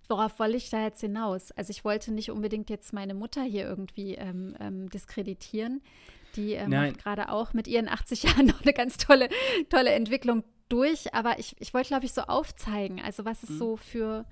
worauf 0.09 0.39
wollte 0.39 0.57
ich 0.57 0.71
da 0.71 0.83
jetzt 0.83 1.01
hinaus? 1.01 1.53
Also 1.53 1.71
ich 1.71 1.85
wollte 1.85 2.13
nicht 2.13 2.31
unbedingt 2.31 2.71
jetzt 2.71 2.93
meine 2.93 3.15
Mutter 3.15 3.43
hier 3.43 3.65
irgendwie 3.65 4.15
ähm, 4.15 4.55
ähm, 4.61 4.91
diskreditieren. 4.91 5.83
Die 6.37 6.55
äh, 6.55 6.67
macht 6.67 6.99
gerade 6.99 7.31
auch 7.31 7.53
mit 7.53 7.69
ihren 7.69 7.89
80 7.89 8.23
Jahren 8.25 8.47
noch 8.47 8.63
eine 8.63 8.73
ganz 8.73 8.97
tolle, 8.97 9.29
tolle 9.71 9.91
Entwicklung 9.91 10.45
durch. 10.69 11.15
Aber 11.15 11.39
ich, 11.39 11.57
ich 11.61 11.75
wollte, 11.75 11.89
glaube 11.89 12.05
ich, 12.05 12.13
so 12.13 12.23
aufzeigen, 12.23 13.01
also 13.01 13.25
was 13.25 13.43
es 13.43 13.51
mhm. 13.51 13.59
so 13.59 13.77
für 13.77 14.25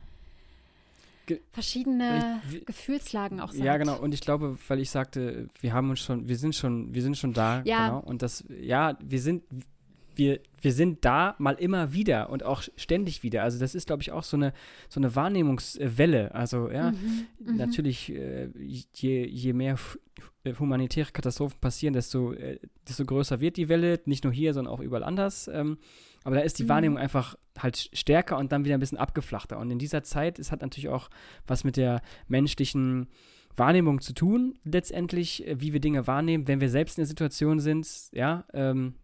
verschiedene 1.53 2.43
ich, 2.47 2.53
wie, 2.53 2.65
Gefühlslagen 2.65 3.41
auch 3.41 3.53
sagt. 3.53 3.65
Ja, 3.65 3.77
genau. 3.77 3.99
Und 3.99 4.13
ich 4.13 4.21
glaube, 4.21 4.59
weil 4.69 4.81
ich 4.81 4.91
sagte, 4.91 5.49
wir 5.61 5.73
haben 5.73 5.91
uns 5.91 6.01
schon, 6.01 6.29
wir 6.29 6.37
sind 6.37 6.55
schon, 6.55 6.93
wir 6.93 7.03
sind 7.03 7.17
schon 7.17 7.33
da. 7.33 7.63
Ja. 7.65 7.89
Genau. 7.89 8.01
Und 8.01 8.23
das, 8.23 8.45
ja, 8.61 8.99
wir 9.01 9.21
sind, 9.21 9.45
wir, 10.17 10.41
wir 10.61 10.73
sind 10.73 11.05
da 11.05 11.35
mal 11.39 11.55
immer 11.55 11.93
wieder 11.93 12.31
und 12.31 12.45
auch 12.45 12.63
ständig 12.77 13.23
wieder. 13.23 13.43
Also 13.43 13.59
das 13.59 13.75
ist, 13.75 13.87
glaube 13.87 14.03
ich, 14.03 14.13
auch 14.13 14.23
so 14.23 14.37
eine, 14.37 14.53
so 14.89 15.01
eine 15.01 15.15
Wahrnehmungswelle. 15.15 16.35
Also 16.35 16.71
ja, 16.71 16.93
mhm, 16.93 17.27
mhm. 17.39 17.57
natürlich, 17.57 18.13
äh, 18.13 18.49
je, 18.57 19.27
je 19.27 19.53
mehr 19.53 19.77
äh, 20.45 20.55
humanitäre 20.55 21.13
Katastrophen 21.13 21.61
passieren, 21.61 21.95
desto, 21.95 22.33
äh, 22.33 22.59
desto 22.89 23.05
größer 23.05 23.41
wird 23.41 23.57
die 23.57 23.69
Welle. 23.69 24.01
Nicht 24.05 24.25
nur 24.25 24.33
hier, 24.33 24.55
sondern 24.55 24.73
auch 24.73 24.81
überall 24.81 25.05
anders. 25.05 25.49
Ähm, 25.49 25.79
aber 26.25 26.37
da 26.37 26.43
ist 26.43 26.59
die 26.59 26.65
mhm. 26.65 26.69
Wahrnehmung 26.69 26.99
einfach 26.99 27.37
halt 27.59 27.91
stärker 27.93 28.39
und 28.39 28.53
dann 28.53 28.65
wieder 28.65 28.75
ein 28.75 28.81
bisschen 28.81 28.99
abgeflachter. 28.99 29.59
Und 29.59 29.71
in 29.71 29.79
dieser 29.79 30.03
Zeit, 30.03 30.39
es 30.39 30.53
hat 30.53 30.63
natürlich 30.63 30.89
auch 30.89 31.11
was 31.47 31.65
mit 31.65 31.77
der 31.77 32.03
menschlichen 32.29 33.09
Wahrnehmung 33.57 34.01
zu 34.01 34.15
tun, 34.15 34.59
letztendlich, 34.65 35.47
äh, 35.47 35.61
wie 35.61 35.73
wir 35.73 35.81
Dinge 35.81 36.07
wahrnehmen, 36.07 36.49
wenn 36.49 36.61
wir 36.61 36.71
selbst 36.71 36.99
in 36.99 37.03
der 37.03 37.09
Situation 37.09 37.61
sind, 37.61 37.89
ja, 38.13 38.45
ähm, 38.53 38.95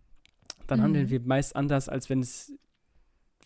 dann 0.68 0.78
mhm. 0.78 0.84
handeln 0.84 1.10
wir 1.10 1.20
meist 1.20 1.56
anders, 1.56 1.88
als 1.88 2.08
wenn 2.08 2.20
es 2.20 2.52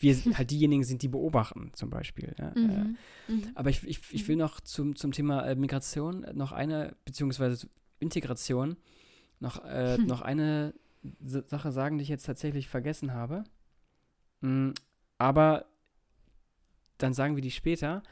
wir 0.02 0.16
halt 0.36 0.50
diejenigen 0.50 0.82
sind, 0.82 1.02
die 1.02 1.08
beobachten, 1.08 1.70
zum 1.74 1.88
Beispiel. 1.88 2.34
Ja. 2.38 2.52
Mhm. 2.54 2.96
Äh, 3.28 3.32
mhm. 3.32 3.42
Aber 3.54 3.70
ich, 3.70 3.86
ich, 3.86 4.00
ich 4.10 4.28
will 4.28 4.36
noch 4.36 4.60
zum, 4.60 4.96
zum 4.96 5.12
Thema 5.12 5.46
äh, 5.46 5.54
Migration 5.54 6.26
noch 6.34 6.52
eine, 6.52 6.96
beziehungsweise 7.04 7.68
Integration, 8.00 8.76
noch, 9.38 9.64
äh, 9.64 9.96
hm. 9.96 10.06
noch 10.06 10.20
eine 10.20 10.74
Sache 11.20 11.72
sagen, 11.72 11.98
die 11.98 12.02
ich 12.02 12.08
jetzt 12.08 12.26
tatsächlich 12.26 12.68
vergessen 12.68 13.12
habe. 13.12 13.44
Mhm, 14.40 14.74
aber 15.18 15.66
dann 16.98 17.12
sagen 17.12 17.36
wir 17.36 17.42
die 17.42 17.50
später. 17.50 18.02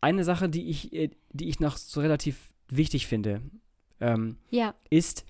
Eine 0.00 0.24
Sache, 0.24 0.48
die 0.48 0.68
ich, 0.68 0.92
äh, 0.92 1.10
die 1.32 1.48
ich 1.48 1.60
noch 1.60 1.76
so 1.76 2.00
relativ 2.00 2.52
wichtig 2.68 3.06
finde, 3.06 3.42
ähm, 4.00 4.36
ja. 4.50 4.74
ist, 4.90 5.24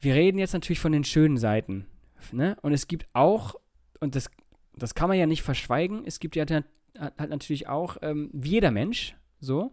wir 0.00 0.14
reden 0.14 0.38
jetzt 0.38 0.52
natürlich 0.52 0.80
von 0.80 0.92
den 0.92 1.04
schönen 1.04 1.36
Seiten 1.36 1.86
Ne? 2.32 2.56
Und 2.62 2.72
es 2.72 2.86
gibt 2.86 3.06
auch, 3.12 3.54
und 4.00 4.14
das, 4.14 4.30
das 4.76 4.94
kann 4.94 5.08
man 5.08 5.18
ja 5.18 5.26
nicht 5.26 5.42
verschweigen, 5.42 6.04
es 6.06 6.20
gibt 6.20 6.36
ja 6.36 6.44
halt 6.48 7.30
natürlich 7.30 7.68
auch, 7.68 7.96
ähm, 8.02 8.30
wie 8.32 8.50
jeder 8.50 8.70
Mensch, 8.70 9.16
so, 9.40 9.72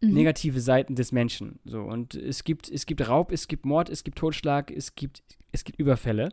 mhm. 0.00 0.14
negative 0.14 0.60
Seiten 0.60 0.94
des 0.94 1.12
Menschen. 1.12 1.58
So. 1.64 1.82
Und 1.82 2.14
es 2.14 2.44
gibt, 2.44 2.68
es 2.70 2.86
gibt 2.86 3.08
Raub, 3.08 3.32
es 3.32 3.48
gibt 3.48 3.64
Mord, 3.64 3.88
es 3.88 4.04
gibt 4.04 4.18
Totschlag, 4.18 4.70
es 4.70 4.94
gibt, 4.94 5.22
es 5.52 5.64
gibt 5.64 5.78
Überfälle. 5.78 6.30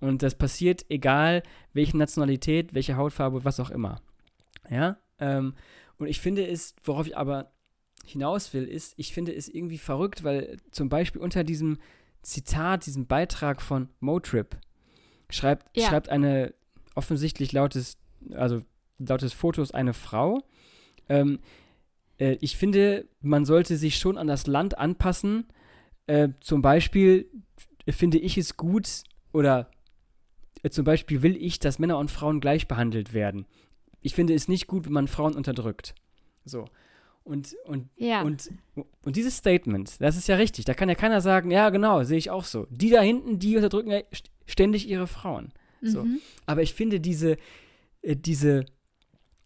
Und 0.00 0.22
das 0.22 0.36
passiert, 0.36 0.86
egal 0.88 1.42
welche 1.72 1.96
Nationalität, 1.96 2.72
welche 2.72 2.96
Hautfarbe, 2.96 3.44
was 3.44 3.58
auch 3.60 3.70
immer. 3.70 4.00
Ja. 4.70 4.98
Ähm, 5.18 5.54
und 5.98 6.06
ich 6.06 6.20
finde 6.20 6.46
es, 6.46 6.76
worauf 6.84 7.06
ich 7.06 7.16
aber 7.16 7.50
hinaus 8.04 8.54
will, 8.54 8.64
ist, 8.64 8.94
ich 8.96 9.12
finde 9.12 9.34
es 9.34 9.48
irgendwie 9.48 9.78
verrückt, 9.78 10.22
weil 10.24 10.56
zum 10.70 10.88
Beispiel 10.88 11.20
unter 11.20 11.44
diesem 11.44 11.78
Zitat, 12.22 12.86
diesem 12.86 13.06
Beitrag 13.06 13.60
von 13.60 13.88
Motrip, 14.00 14.56
schreibt, 15.30 15.76
ja. 15.76 15.88
schreibt 15.88 16.08
eine 16.08 16.54
offensichtlich 16.94 17.52
lautes, 17.52 17.98
also 18.32 18.62
lautes 18.98 19.32
Fotos 19.32 19.70
eine 19.70 19.94
Frau. 19.94 20.42
Ähm, 21.08 21.38
äh, 22.18 22.36
ich 22.40 22.56
finde, 22.56 23.08
man 23.20 23.44
sollte 23.44 23.76
sich 23.76 23.98
schon 23.98 24.18
an 24.18 24.26
das 24.26 24.46
Land 24.46 24.78
anpassen. 24.78 25.46
Äh, 26.06 26.30
zum 26.40 26.62
Beispiel 26.62 27.30
finde 27.88 28.18
ich 28.18 28.36
es 28.36 28.56
gut 28.56 29.04
oder 29.32 29.70
äh, 30.62 30.70
zum 30.70 30.84
Beispiel 30.84 31.22
will 31.22 31.36
ich, 31.36 31.58
dass 31.58 31.78
Männer 31.78 31.98
und 31.98 32.10
Frauen 32.10 32.40
gleich 32.40 32.68
behandelt 32.68 33.12
werden. 33.12 33.46
Ich 34.00 34.14
finde 34.14 34.34
es 34.34 34.48
nicht 34.48 34.66
gut, 34.66 34.86
wenn 34.86 34.92
man 34.92 35.08
Frauen 35.08 35.34
unterdrückt. 35.34 35.94
So. 36.44 36.66
Und, 37.28 37.54
und, 37.66 37.90
ja. 37.98 38.22
und, 38.22 38.50
und 39.04 39.16
dieses 39.16 39.36
Statement, 39.36 40.00
das 40.00 40.16
ist 40.16 40.28
ja 40.28 40.36
richtig. 40.36 40.64
Da 40.64 40.72
kann 40.72 40.88
ja 40.88 40.94
keiner 40.94 41.20
sagen, 41.20 41.50
ja, 41.50 41.68
genau, 41.68 42.02
sehe 42.02 42.16
ich 42.16 42.30
auch 42.30 42.44
so. 42.44 42.66
Die 42.70 42.88
da 42.88 43.02
hinten, 43.02 43.38
die 43.38 43.54
unterdrücken 43.54 43.90
ja 43.90 44.00
ständig 44.46 44.88
ihre 44.88 45.06
Frauen. 45.06 45.52
Mhm. 45.82 45.88
So. 45.88 46.06
Aber 46.46 46.62
ich 46.62 46.72
finde 46.72 47.00
diese, 47.00 47.36
äh, 48.00 48.16
diese, 48.16 48.64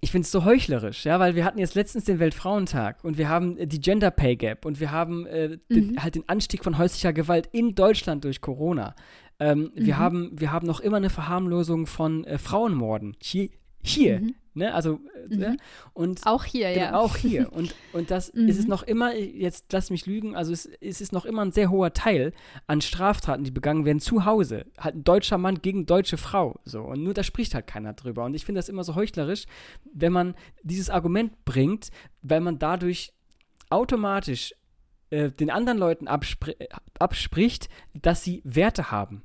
ich 0.00 0.12
finde 0.12 0.26
es 0.26 0.30
so 0.30 0.44
heuchlerisch, 0.44 1.04
ja, 1.04 1.18
weil 1.18 1.34
wir 1.34 1.44
hatten 1.44 1.58
jetzt 1.58 1.74
letztens 1.74 2.04
den 2.04 2.20
Weltfrauentag 2.20 3.02
und 3.02 3.18
wir 3.18 3.28
haben 3.28 3.56
äh, 3.56 3.66
die 3.66 3.80
Gender 3.80 4.12
Pay 4.12 4.36
Gap 4.36 4.64
und 4.64 4.78
wir 4.78 4.92
haben 4.92 5.26
äh, 5.26 5.48
mhm. 5.48 5.60
den, 5.68 6.02
halt 6.04 6.14
den 6.14 6.28
Anstieg 6.28 6.62
von 6.62 6.78
häuslicher 6.78 7.12
Gewalt 7.12 7.48
in 7.50 7.74
Deutschland 7.74 8.22
durch 8.22 8.40
Corona. 8.40 8.94
Ähm, 9.40 9.72
mhm. 9.74 9.86
wir, 9.86 9.98
haben, 9.98 10.30
wir 10.38 10.52
haben 10.52 10.68
noch 10.68 10.78
immer 10.78 10.98
eine 10.98 11.10
Verharmlosung 11.10 11.88
von 11.88 12.22
äh, 12.26 12.38
Frauenmorden. 12.38 13.16
Hier, 13.20 13.48
hier 13.82 14.20
mhm. 14.20 14.34
Ne? 14.54 14.74
Also, 14.74 15.00
äh, 15.30 15.34
mhm. 15.34 15.40
ne? 15.40 15.56
und 15.94 16.26
auch 16.26 16.44
hier, 16.44 16.72
genau, 16.72 16.84
ja. 16.84 16.94
Auch 16.94 17.16
hier. 17.16 17.50
Und, 17.52 17.74
und 17.92 18.10
das 18.10 18.32
mhm. 18.34 18.48
ist 18.48 18.58
es 18.58 18.66
noch 18.66 18.82
immer, 18.82 19.14
jetzt 19.14 19.72
lass 19.72 19.90
mich 19.90 20.06
lügen, 20.06 20.34
also 20.36 20.52
es, 20.52 20.66
es 20.80 21.00
ist 21.00 21.12
noch 21.12 21.24
immer 21.24 21.42
ein 21.42 21.52
sehr 21.52 21.70
hoher 21.70 21.92
Teil 21.92 22.32
an 22.66 22.80
Straftaten, 22.80 23.44
die 23.44 23.50
begangen 23.50 23.84
werden 23.84 24.00
zu 24.00 24.24
Hause. 24.24 24.66
Halt 24.78 24.96
ein 24.96 25.04
deutscher 25.04 25.38
Mann 25.38 25.60
gegen 25.60 25.86
deutsche 25.86 26.16
Frau. 26.16 26.60
So. 26.64 26.82
Und 26.82 27.02
nur 27.02 27.14
da 27.14 27.22
spricht 27.22 27.54
halt 27.54 27.66
keiner 27.66 27.92
drüber. 27.92 28.24
Und 28.24 28.34
ich 28.34 28.44
finde 28.44 28.58
das 28.58 28.68
immer 28.68 28.84
so 28.84 28.94
heuchlerisch, 28.94 29.44
wenn 29.92 30.12
man 30.12 30.34
dieses 30.62 30.90
Argument 30.90 31.44
bringt, 31.44 31.90
weil 32.22 32.40
man 32.40 32.58
dadurch 32.58 33.12
automatisch 33.70 34.54
äh, 35.10 35.30
den 35.30 35.50
anderen 35.50 35.78
Leuten 35.78 36.08
abspr 36.08 36.52
abspricht, 36.98 37.68
dass 37.94 38.22
sie 38.22 38.42
Werte 38.44 38.90
haben. 38.90 39.22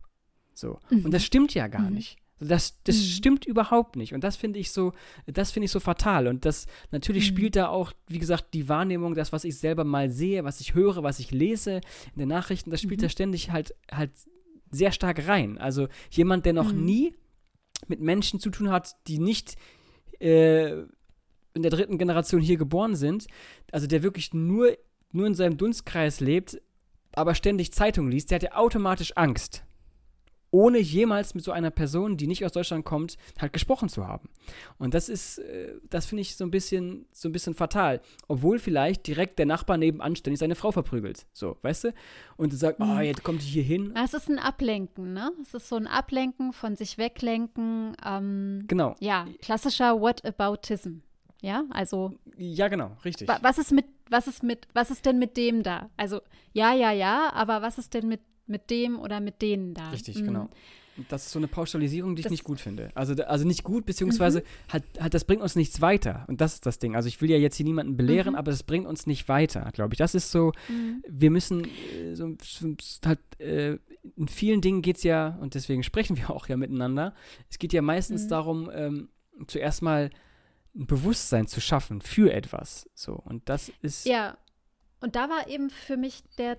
So. 0.54 0.80
Mhm. 0.90 1.06
Und 1.06 1.13
das 1.13 1.24
stimmt 1.24 1.54
ja 1.54 1.68
gar 1.68 1.90
mhm. 1.90 1.96
nicht. 1.96 2.18
Das, 2.39 2.82
das 2.84 2.97
mhm. 2.97 3.02
stimmt 3.02 3.45
überhaupt 3.45 3.95
nicht. 3.95 4.13
Und 4.13 4.23
das 4.23 4.36
finde 4.36 4.60
ich 4.60 4.71
so, 4.71 4.93
das 5.26 5.52
finde 5.52 5.65
ich 5.65 5.71
so 5.71 5.80
fatal. 5.80 6.28
Und 6.28 6.45
das 6.45 6.67
natürlich 6.91 7.32
mhm. 7.32 7.36
spielt 7.36 7.56
da 7.56 7.69
auch, 7.69 7.93
wie 8.08 8.19
gesagt, 8.19 8.54
die 8.54 8.69
Wahrnehmung, 8.69 9.15
das, 9.15 9.34
was 9.34 9.43
ich 9.43 9.58
selber 9.58 9.84
mal 9.84 10.10
sehe, 10.10 10.43
was 10.43 10.62
ich 10.62 10.73
höre, 10.73 11.04
was 11.04 11.19
ich 11.19 11.32
lese 11.32 11.82
in 12.13 12.19
den 12.19 12.30
Nachrichten, 12.30 12.69
das 12.69 12.82
spielt 12.82 13.02
mhm. 13.02 13.06
da 13.06 13.10
ständig 13.10 13.52
halt, 13.52 13.73
halt 13.91 14.12
sehr 14.69 14.91
stark 14.91 15.28
rein. 15.28 15.58
Also 15.58 15.88
jemand, 16.12 16.45
der 16.45 16.54
noch 16.54 16.71
mhm. 16.71 16.86
nie 16.86 17.15
mit 17.88 18.02
Menschen 18.02 18.39
zu 18.39 18.50
tun 18.50 18.69
hat, 18.69 18.95
die 19.08 19.19
nicht 19.19 19.56
äh, 20.19 20.82
in 21.54 21.63
der 21.63 21.71
dritten 21.71 21.97
Generation 21.97 22.41
hier 22.41 22.58
geboren 22.58 22.95
sind, 22.95 23.28
also 23.71 23.88
der 23.88 24.04
wirklich 24.04 24.34
nur, 24.34 24.78
nur 25.12 25.26
in 25.26 25.34
seinem 25.34 25.58
Dunstkreis 25.58 26.19
lebt, 26.19 26.62
aber 27.13 27.34
ständig 27.34 27.73
Zeitung 27.73 28.10
liest, 28.10 28.30
der 28.30 28.36
hat 28.36 28.43
ja 28.43 28.56
automatisch 28.56 29.13
Angst 29.15 29.63
ohne 30.58 30.80
jemals 30.80 31.36
mit 31.36 31.43
so 31.43 31.52
einer 31.52 31.70
Person, 31.70 32.17
die 32.17 32.26
nicht 32.26 32.43
aus 32.43 32.52
Deutschland 32.52 32.84
kommt, 32.84 33.20
halt 33.39 33.54
gesprochen 33.54 33.89
zu 33.89 34.08
haben. 34.08 34.28
Und 34.80 34.96
das 34.96 35.08
ist, 35.08 35.38
äh, 35.38 35.76
das 35.88 36.08
finde 36.08 36.22
ich 36.22 36.36
so 36.36 36.43
ein 36.46 36.50
bisschen, 36.50 37.06
so 37.12 37.30
ein 37.30 37.32
bisschen 37.32 37.54
fatal. 37.54 38.02
Obwohl 38.28 38.58
vielleicht 38.58 39.06
direkt 39.06 39.38
der 39.38 39.46
Nachbar 39.46 39.78
nebenan 39.78 40.15
ständig 40.15 40.39
seine 40.39 40.56
Frau 40.56 40.72
verprügelt. 40.72 41.28
So, 41.32 41.58
weißt 41.62 41.84
du? 41.84 41.93
Und 42.38 42.54
sagt, 42.54 42.80
mhm. 42.80 42.89
oh, 42.89 43.00
jetzt 43.02 43.24
kommt 43.24 43.43
die 43.43 43.46
hier 43.46 43.62
hin. 43.62 43.93
Es 44.04 44.15
ist 44.15 44.30
ein 44.30 44.39
Ablenken, 44.39 45.13
ne? 45.13 45.32
Es 45.43 45.54
ist 45.54 45.70
so 45.70 45.76
ein 45.76 45.86
Ablenken 45.86 46.54
von 46.54 46.76
sich 46.76 46.98
weglenken. 46.98 47.96
Ähm, 48.04 48.63
genau. 48.67 48.96
Ja, 49.00 49.28
klassischer 49.43 50.02
Whataboutism. 50.02 51.02
Ja, 51.43 51.65
also. 51.70 52.13
Ja, 52.36 52.67
genau, 52.67 52.98
richtig. 53.06 53.28
Was 53.28 53.60
ist 53.60 53.72
mit, 53.72 53.86
was 54.10 54.26
ist 54.26 54.41
mit, 54.41 54.67
was 54.74 54.89
ist 54.89 55.06
denn 55.06 55.20
mit 55.20 55.38
dem 55.38 55.62
da? 55.62 55.91
Also, 55.98 56.22
ja, 56.52 56.74
ja, 56.74 56.91
ja, 56.91 57.32
aber 57.32 57.62
was 57.62 57.78
ist 57.78 57.93
denn 57.93 58.08
mit 58.08 58.22
mit 58.47 58.69
dem 58.69 58.99
oder 58.99 59.19
mit 59.19 59.41
denen 59.41 59.73
da. 59.73 59.89
Richtig, 59.89 60.21
mhm. 60.21 60.25
genau. 60.25 60.49
Das 61.10 61.27
ist 61.27 61.31
so 61.31 61.39
eine 61.39 61.48
Pauschalisierung, 61.48 62.15
die 62.15 62.21
ich 62.21 62.23
das 62.23 62.31
nicht 62.31 62.43
gut 62.43 62.60
finde. 62.60 62.89
Also, 62.95 63.13
also 63.23 63.45
nicht 63.45 63.63
gut, 63.63 63.85
beziehungsweise 63.85 64.39
mhm. 64.39 64.73
hat, 64.73 64.83
hat, 65.00 65.13
das 65.13 65.25
bringt 65.25 65.43
uns 65.43 65.56
nichts 65.56 65.79
weiter. 65.79 66.25
Und 66.27 66.41
das 66.41 66.56
ist 66.56 66.65
das 66.65 66.79
Ding. 66.79 66.95
Also 66.95 67.08
ich 67.08 67.21
will 67.21 67.29
ja 67.29 67.37
jetzt 67.37 67.56
hier 67.56 67.65
niemanden 67.65 67.98
belehren, 67.98 68.33
mhm. 68.33 68.39
aber 68.39 68.50
das 68.50 68.63
bringt 68.63 68.87
uns 68.87 69.06
nicht 69.06 69.29
weiter, 69.29 69.69
glaube 69.73 69.93
ich. 69.93 70.00
Das 70.00 70.15
ist 70.15 70.31
so, 70.31 70.54
mhm. 70.67 71.04
wir 71.08 71.29
müssen 71.29 71.65
äh, 71.65 72.15
so, 72.15 72.35
halt, 73.06 73.19
äh, 73.39 73.77
in 74.15 74.27
vielen 74.27 74.62
Dingen 74.62 74.81
geht 74.81 74.98
es 74.98 75.04
ja, 75.04 75.37
und 75.39 75.54
deswegen 75.54 75.83
sprechen 75.83 76.17
wir 76.17 76.31
auch 76.31 76.48
ja 76.48 76.58
miteinander, 76.58 77.13
es 77.50 77.60
geht 77.60 77.73
ja 77.73 77.81
meistens 77.81 78.25
mhm. 78.25 78.29
darum, 78.29 78.71
ähm, 78.73 79.10
zuerst 79.48 79.83
mal 79.83 80.10
ein 80.75 80.87
Bewusstsein 80.87 81.48
zu 81.48 81.62
schaffen 81.62 82.02
für 82.02 82.33
etwas. 82.33 82.89
So, 82.93 83.13
und 83.13 83.50
das 83.50 83.71
ist. 83.81 84.06
Ja. 84.06 84.37
Und 85.00 85.15
da 85.15 85.29
war 85.29 85.48
eben 85.48 85.69
für 85.69 85.95
mich 85.95 86.23
der 86.39 86.58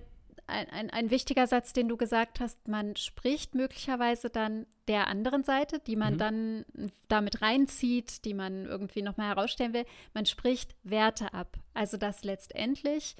ein, 0.49 0.69
ein, 0.69 0.89
ein, 0.89 1.11
wichtiger 1.11 1.47
Satz, 1.47 1.73
den 1.73 1.87
du 1.87 1.97
gesagt 1.97 2.39
hast, 2.39 2.67
man 2.67 2.95
spricht 2.95 3.55
möglicherweise 3.55 4.29
dann 4.29 4.65
der 4.87 5.07
anderen 5.07 5.43
Seite, 5.43 5.79
die 5.79 5.95
man 5.95 6.15
mhm. 6.15 6.17
dann 6.17 6.65
damit 7.07 7.41
reinzieht, 7.41 8.25
die 8.25 8.33
man 8.33 8.65
irgendwie 8.65 9.01
nochmal 9.01 9.29
herausstellen 9.29 9.73
will. 9.73 9.85
Man 10.13 10.25
spricht 10.25 10.75
Werte 10.83 11.33
ab. 11.33 11.57
Also 11.73 11.97
dass 11.97 12.23
letztendlich 12.23 13.15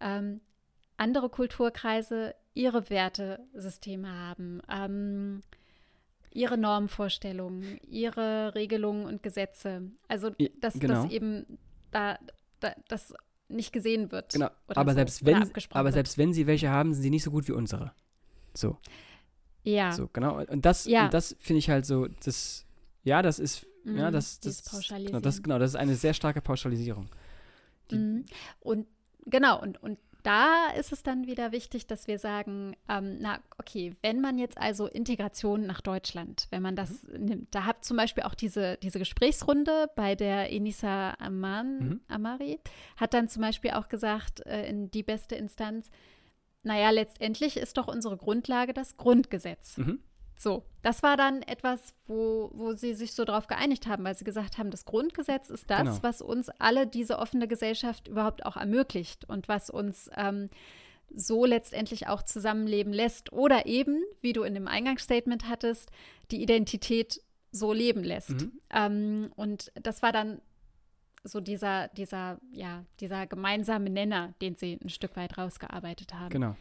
ähm, 0.00 0.40
andere 0.96 1.28
Kulturkreise 1.28 2.34
ihre 2.54 2.90
Wertesysteme 2.90 4.10
haben, 4.10 4.60
ähm, 4.70 5.42
ihre 6.32 6.58
Normvorstellungen, 6.58 7.78
ihre 7.88 8.54
Regelungen 8.54 9.06
und 9.06 9.22
Gesetze. 9.22 9.90
Also, 10.08 10.30
dass 10.60 10.78
genau. 10.78 11.02
das 11.02 11.12
eben 11.12 11.58
da, 11.90 12.18
da 12.60 12.74
das 12.88 13.14
nicht 13.50 13.72
gesehen 13.72 14.12
wird. 14.12 14.32
Genau. 14.32 14.48
Aber, 14.68 14.92
so, 14.92 14.96
selbst 14.96 15.24
wenn, 15.24 15.50
aber 15.70 15.92
selbst 15.92 16.18
wenn 16.18 16.32
sie 16.32 16.46
welche 16.46 16.70
haben, 16.70 16.94
sind 16.94 17.02
sie 17.02 17.10
nicht 17.10 17.22
so 17.22 17.30
gut 17.30 17.48
wie 17.48 17.52
unsere. 17.52 17.92
So. 18.54 18.78
Ja. 19.62 19.92
So, 19.92 20.08
genau. 20.12 20.42
Und 20.44 20.64
das, 20.64 20.86
ja. 20.86 21.08
das 21.08 21.36
finde 21.38 21.58
ich 21.58 21.70
halt 21.70 21.86
so, 21.86 22.08
das, 22.24 22.66
ja, 23.04 23.22
das 23.22 23.38
ist, 23.38 23.66
mhm, 23.84 23.98
ja, 23.98 24.10
das, 24.10 24.40
das, 24.40 24.62
genau, 24.88 25.20
das, 25.20 25.42
genau, 25.42 25.58
das 25.58 25.70
ist 25.70 25.76
eine 25.76 25.94
sehr 25.94 26.14
starke 26.14 26.40
Pauschalisierung. 26.40 27.08
Mhm. 27.90 28.24
Und 28.60 28.86
genau, 29.26 29.60
und, 29.60 29.82
und 29.82 29.98
da 30.22 30.70
ist 30.78 30.92
es 30.92 31.02
dann 31.02 31.26
wieder 31.26 31.52
wichtig, 31.52 31.86
dass 31.86 32.06
wir 32.06 32.18
sagen, 32.18 32.76
ähm, 32.88 33.18
na, 33.20 33.40
okay, 33.58 33.94
wenn 34.02 34.20
man 34.20 34.38
jetzt 34.38 34.58
also 34.58 34.86
Integration 34.86 35.66
nach 35.66 35.80
Deutschland, 35.80 36.46
wenn 36.50 36.62
man 36.62 36.76
das 36.76 37.04
mhm. 37.04 37.24
nimmt, 37.24 37.54
da 37.54 37.64
hat 37.64 37.84
zum 37.84 37.96
Beispiel 37.96 38.24
auch 38.24 38.34
diese, 38.34 38.76
diese 38.78 38.98
Gesprächsrunde 38.98 39.90
bei 39.96 40.14
der 40.14 40.52
Enisa 40.52 41.14
Aman, 41.18 41.78
mhm. 41.78 42.00
Amari, 42.08 42.60
hat 42.96 43.14
dann 43.14 43.28
zum 43.28 43.42
Beispiel 43.42 43.72
auch 43.72 43.88
gesagt, 43.88 44.46
äh, 44.46 44.68
in 44.68 44.90
die 44.90 45.02
beste 45.02 45.34
Instanz, 45.34 45.90
naja, 46.62 46.90
letztendlich 46.90 47.56
ist 47.56 47.78
doch 47.78 47.88
unsere 47.88 48.16
Grundlage 48.16 48.74
das 48.74 48.96
Grundgesetz. 48.96 49.78
Mhm. 49.78 50.00
So, 50.40 50.64
das 50.80 51.02
war 51.02 51.18
dann 51.18 51.42
etwas, 51.42 51.92
wo, 52.06 52.50
wo 52.54 52.72
sie 52.72 52.94
sich 52.94 53.12
so 53.12 53.26
darauf 53.26 53.46
geeinigt 53.46 53.86
haben, 53.86 54.04
weil 54.04 54.16
sie 54.16 54.24
gesagt 54.24 54.56
haben, 54.56 54.70
das 54.70 54.86
Grundgesetz 54.86 55.50
ist 55.50 55.68
das, 55.68 55.80
genau. 55.80 55.98
was 56.00 56.22
uns 56.22 56.48
alle 56.58 56.86
diese 56.86 57.18
offene 57.18 57.46
Gesellschaft 57.46 58.08
überhaupt 58.08 58.46
auch 58.46 58.56
ermöglicht 58.56 59.28
und 59.28 59.48
was 59.48 59.68
uns 59.68 60.08
ähm, 60.16 60.48
so 61.14 61.44
letztendlich 61.44 62.06
auch 62.06 62.22
zusammenleben 62.22 62.90
lässt 62.90 63.34
oder 63.34 63.66
eben, 63.66 64.02
wie 64.22 64.32
du 64.32 64.42
in 64.42 64.54
dem 64.54 64.66
Eingangsstatement 64.66 65.46
hattest, 65.46 65.90
die 66.30 66.42
Identität 66.42 67.20
so 67.52 67.74
leben 67.74 68.02
lässt. 68.02 68.30
Mhm. 68.30 68.52
Ähm, 68.70 69.32
und 69.36 69.70
das 69.74 70.00
war 70.00 70.12
dann 70.12 70.40
so 71.22 71.40
dieser, 71.40 71.88
dieser, 71.88 72.40
ja, 72.50 72.86
dieser 73.00 73.26
gemeinsame 73.26 73.90
Nenner, 73.90 74.32
den 74.40 74.56
sie 74.56 74.78
ein 74.82 74.88
Stück 74.88 75.16
weit 75.16 75.36
rausgearbeitet 75.36 76.14
haben. 76.14 76.30
Genau. 76.30 76.56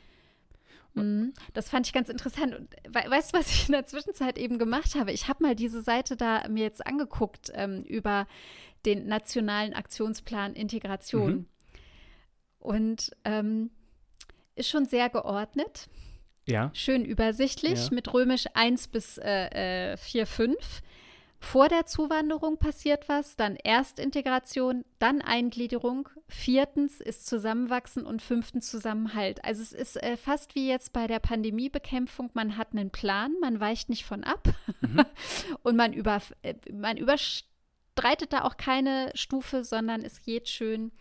Mhm. 0.93 1.33
Das 1.53 1.69
fand 1.69 1.87
ich 1.87 1.93
ganz 1.93 2.09
interessant. 2.09 2.55
Und 2.55 2.75
we 2.87 3.09
weißt 3.09 3.33
du, 3.33 3.39
was 3.39 3.49
ich 3.49 3.67
in 3.67 3.73
der 3.73 3.85
Zwischenzeit 3.85 4.37
eben 4.37 4.57
gemacht 4.57 4.95
habe? 4.95 5.11
Ich 5.11 5.27
habe 5.27 5.43
mal 5.43 5.55
diese 5.55 5.81
Seite 5.81 6.15
da 6.15 6.47
mir 6.47 6.63
jetzt 6.63 6.85
angeguckt 6.85 7.51
ähm, 7.53 7.83
über 7.83 8.27
den 8.85 9.07
nationalen 9.07 9.73
Aktionsplan 9.73 10.53
Integration. 10.53 11.31
Mhm. 11.31 11.45
Und 12.59 13.11
ähm, 13.25 13.71
ist 14.55 14.69
schon 14.69 14.85
sehr 14.85 15.09
geordnet. 15.09 15.87
Ja. 16.45 16.71
Schön 16.73 17.05
übersichtlich 17.05 17.85
ja. 17.85 17.89
mit 17.91 18.13
römisch 18.13 18.45
1 18.53 18.87
bis 18.87 19.17
äh, 19.17 19.95
4, 19.97 20.21
äh, 20.21 20.25
5. 20.25 20.81
Vor 21.41 21.69
der 21.69 21.85
Zuwanderung 21.85 22.57
passiert 22.57 23.07
was, 23.07 23.37
dann 23.37 23.55
Erstintegration, 23.55 24.83
dann 24.99 25.21
Eingliederung, 25.21 26.09
viertens 26.27 26.99
ist 26.99 27.25
Zusammenwachsen 27.27 28.05
und 28.05 28.21
fünftens 28.21 28.69
Zusammenhalt. 28.69 29.43
Also 29.45 29.61
es 29.61 29.71
ist 29.71 30.03
äh, 30.03 30.17
fast 30.17 30.55
wie 30.55 30.67
jetzt 30.67 30.91
bei 30.91 31.07
der 31.07 31.19
Pandemiebekämpfung, 31.19 32.29
man 32.33 32.57
hat 32.57 32.73
einen 32.73 32.91
Plan, 32.91 33.33
man 33.39 33.59
weicht 33.59 33.89
nicht 33.89 34.05
von 34.05 34.25
ab 34.25 34.49
mhm. 34.81 35.05
und 35.63 35.77
man, 35.77 35.93
über, 35.93 36.21
äh, 36.41 36.55
man 36.73 36.97
überstreitet 36.97 38.33
da 38.33 38.43
auch 38.43 38.57
keine 38.57 39.11
Stufe, 39.15 39.63
sondern 39.63 40.03
es 40.03 40.21
geht 40.21 40.49
schön 40.49 40.91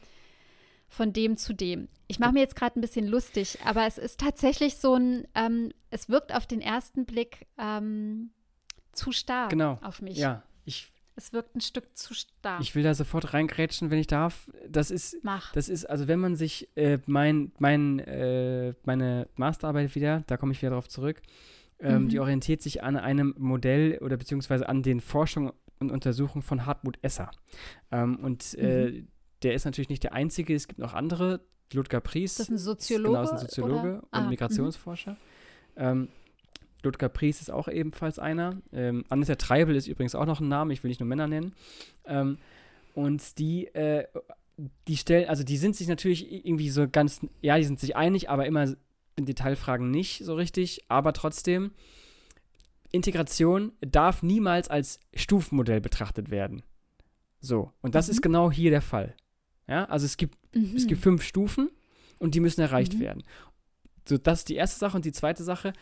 von 0.88 1.12
dem 1.12 1.36
zu 1.36 1.52
dem. 1.52 1.88
Ich 2.06 2.20
mache 2.20 2.32
mir 2.32 2.40
jetzt 2.40 2.56
gerade 2.56 2.78
ein 2.78 2.80
bisschen 2.80 3.06
lustig, 3.06 3.58
aber 3.64 3.86
es 3.86 3.98
ist 3.98 4.20
tatsächlich 4.20 4.76
so 4.76 4.94
ein, 4.94 5.26
ähm, 5.34 5.72
es 5.90 6.08
wirkt 6.08 6.34
auf 6.34 6.46
den 6.46 6.60
ersten 6.60 7.04
Blick 7.04 7.46
ähm, 7.58 8.30
zu 8.98 9.12
stark 9.12 9.50
genau. 9.50 9.78
auf 9.82 10.02
mich. 10.02 10.18
Ja, 10.18 10.42
ich. 10.64 10.92
Es 11.16 11.32
wirkt 11.32 11.56
ein 11.56 11.60
Stück 11.60 11.96
zu 11.96 12.14
stark. 12.14 12.60
Ich 12.60 12.76
will 12.76 12.84
da 12.84 12.94
sofort 12.94 13.34
reingrätschen, 13.34 13.90
wenn 13.90 13.98
ich 13.98 14.06
darf. 14.06 14.48
Das 14.68 14.92
ist, 14.92 15.16
Mach. 15.24 15.50
das 15.50 15.68
ist, 15.68 15.84
also 15.84 16.06
wenn 16.06 16.20
man 16.20 16.36
sich 16.36 16.68
äh, 16.76 16.98
mein, 17.06 17.50
mein, 17.58 17.98
äh, 17.98 18.74
meine 18.84 19.26
Masterarbeit 19.34 19.96
wieder, 19.96 20.22
da 20.28 20.36
komme 20.36 20.52
ich 20.52 20.62
wieder 20.62 20.70
drauf 20.70 20.88
zurück, 20.88 21.20
ähm, 21.80 22.04
mhm. 22.04 22.08
die 22.08 22.20
orientiert 22.20 22.62
sich 22.62 22.84
an 22.84 22.96
einem 22.96 23.34
Modell 23.36 23.98
oder 23.98 24.16
beziehungsweise 24.16 24.68
an 24.68 24.84
den 24.84 25.00
Forschungen 25.00 25.50
und 25.80 25.90
Untersuchungen 25.90 26.42
von 26.42 26.66
Hartmut 26.66 27.00
Esser. 27.02 27.32
Ähm, 27.90 28.20
und 28.22 28.54
äh, 28.54 28.90
mhm. 28.90 29.08
der 29.42 29.54
ist 29.54 29.64
natürlich 29.64 29.88
nicht 29.88 30.04
der 30.04 30.12
einzige, 30.12 30.54
es 30.54 30.68
gibt 30.68 30.78
noch 30.78 30.94
andere. 30.94 31.40
Ludger 31.74 32.00
Pries. 32.00 32.36
Das 32.36 32.46
ist 32.46 32.50
ein 32.50 32.58
Soziologe. 32.58 33.08
Genau, 33.08 33.22
ist 33.22 33.32
ein 33.32 33.38
Soziologe 33.38 33.88
oder? 33.88 34.02
und 34.02 34.08
ah, 34.12 34.28
Migrationsforscher. 34.28 35.16
Ähm, 35.76 36.08
Ludger 36.82 37.08
Pries 37.08 37.40
ist 37.40 37.50
auch 37.50 37.68
ebenfalls 37.68 38.18
einer. 38.18 38.60
Ähm, 38.72 39.04
Anita 39.08 39.34
Treibel 39.34 39.74
ist 39.74 39.88
übrigens 39.88 40.14
auch 40.14 40.26
noch 40.26 40.40
ein 40.40 40.48
Name, 40.48 40.72
ich 40.72 40.82
will 40.82 40.88
nicht 40.88 41.00
nur 41.00 41.08
Männer 41.08 41.26
nennen. 41.26 41.52
Ähm, 42.04 42.38
und 42.94 43.38
die, 43.38 43.66
äh, 43.74 44.06
die 44.86 44.96
stellen, 44.96 45.28
also 45.28 45.44
die 45.44 45.56
sind 45.56 45.76
sich 45.76 45.88
natürlich 45.88 46.44
irgendwie 46.44 46.70
so 46.70 46.88
ganz, 46.88 47.20
ja, 47.40 47.56
die 47.56 47.64
sind 47.64 47.80
sich 47.80 47.96
einig, 47.96 48.30
aber 48.30 48.46
immer 48.46 48.74
in 49.16 49.26
Detailfragen 49.26 49.90
nicht 49.90 50.24
so 50.24 50.34
richtig. 50.34 50.84
Aber 50.88 51.12
trotzdem, 51.12 51.72
Integration 52.90 53.72
darf 53.80 54.22
niemals 54.22 54.68
als 54.68 55.00
Stufenmodell 55.14 55.80
betrachtet 55.80 56.30
werden. 56.30 56.62
So, 57.40 57.72
und 57.82 57.94
das 57.94 58.06
mhm. 58.06 58.12
ist 58.12 58.22
genau 58.22 58.50
hier 58.50 58.70
der 58.70 58.82
Fall. 58.82 59.14
Ja, 59.68 59.84
also 59.84 60.06
es 60.06 60.16
gibt, 60.16 60.36
mhm. 60.54 60.74
es 60.74 60.86
gibt 60.86 61.02
fünf 61.02 61.22
Stufen 61.22 61.70
und 62.18 62.34
die 62.34 62.40
müssen 62.40 62.60
erreicht 62.60 62.94
mhm. 62.94 63.00
werden. 63.00 63.22
So, 64.08 64.16
das 64.16 64.40
ist 64.40 64.48
die 64.48 64.56
erste 64.56 64.78
Sache. 64.78 64.96
Und 64.96 65.04
die 65.04 65.12
zweite 65.12 65.44
Sache, 65.44 65.72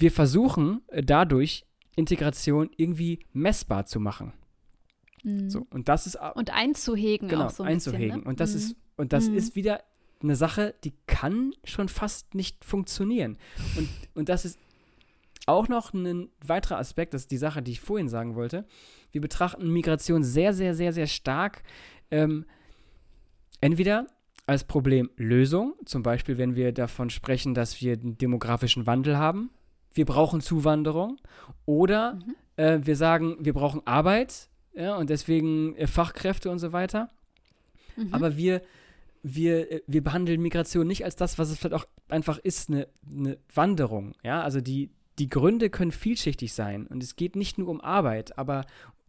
wir 0.00 0.10
versuchen 0.10 0.82
äh, 0.88 1.02
dadurch 1.02 1.66
Integration 1.96 2.70
irgendwie 2.76 3.20
messbar 3.32 3.86
zu 3.86 4.00
machen. 4.00 4.32
Mhm. 5.22 5.50
So, 5.50 5.66
und 5.70 5.88
das 5.88 6.06
ist 6.06 6.18
und 6.34 6.50
einzuhegen 6.50 7.28
genau, 7.28 7.46
auch 7.46 7.50
so 7.50 7.62
ein 7.62 7.74
einzuhegen. 7.74 8.08
Bisschen, 8.08 8.20
ne? 8.22 8.28
Und 8.28 8.40
das 8.40 8.50
mhm. 8.50 8.56
ist 8.56 8.76
und 8.96 9.12
das 9.12 9.28
mhm. 9.28 9.36
ist 9.36 9.56
wieder 9.56 9.82
eine 10.22 10.36
Sache, 10.36 10.74
die 10.84 10.92
kann 11.06 11.52
schon 11.64 11.88
fast 11.88 12.34
nicht 12.34 12.64
funktionieren. 12.64 13.38
Und, 13.76 13.88
und 14.14 14.28
das 14.28 14.44
ist 14.44 14.58
auch 15.46 15.68
noch 15.68 15.94
ein 15.94 16.28
weiterer 16.44 16.78
Aspekt, 16.78 17.14
das 17.14 17.22
ist 17.22 17.30
die 17.30 17.38
Sache, 17.38 17.62
die 17.62 17.72
ich 17.72 17.80
vorhin 17.80 18.08
sagen 18.08 18.34
wollte. 18.34 18.66
Wir 19.12 19.20
betrachten 19.20 19.72
Migration 19.72 20.22
sehr, 20.22 20.52
sehr, 20.52 20.74
sehr, 20.74 20.92
sehr 20.92 21.06
stark 21.06 21.62
ähm, 22.10 22.44
entweder 23.60 24.06
als 24.46 24.64
Problemlösung, 24.64 25.74
zum 25.84 26.02
Beispiel 26.02 26.36
wenn 26.38 26.54
wir 26.56 26.72
davon 26.72 27.08
sprechen, 27.10 27.54
dass 27.54 27.80
wir 27.80 27.94
einen 27.94 28.18
demografischen 28.18 28.86
Wandel 28.86 29.16
haben, 29.16 29.50
wir 29.94 30.04
brauchen 30.04 30.40
Zuwanderung 30.40 31.18
oder 31.66 32.14
mhm. 32.14 32.36
äh, 32.56 32.78
wir 32.82 32.96
sagen, 32.96 33.36
wir 33.40 33.52
brauchen 33.52 33.86
Arbeit 33.86 34.48
ja, 34.74 34.96
und 34.96 35.10
deswegen 35.10 35.76
äh, 35.76 35.86
Fachkräfte 35.86 36.50
und 36.50 36.58
so 36.58 36.72
weiter. 36.72 37.08
Mhm. 37.96 38.14
Aber 38.14 38.36
wir, 38.36 38.62
wir, 39.22 39.70
äh, 39.70 39.82
wir 39.86 40.02
behandeln 40.02 40.40
Migration 40.40 40.86
nicht 40.86 41.04
als 41.04 41.16
das, 41.16 41.38
was 41.38 41.50
es 41.50 41.58
vielleicht 41.58 41.74
auch 41.74 41.86
einfach 42.08 42.38
ist, 42.38 42.70
eine, 42.70 42.88
eine 43.10 43.38
Wanderung. 43.52 44.14
Ja, 44.22 44.42
also 44.42 44.60
die, 44.60 44.90
die 45.18 45.28
Gründe 45.28 45.70
können 45.70 45.92
vielschichtig 45.92 46.52
sein 46.52 46.86
und 46.86 47.02
es 47.02 47.16
geht 47.16 47.36
nicht 47.36 47.58
nur 47.58 47.68
um 47.68 47.80
Arbeit, 47.80 48.38
aber 48.38 48.64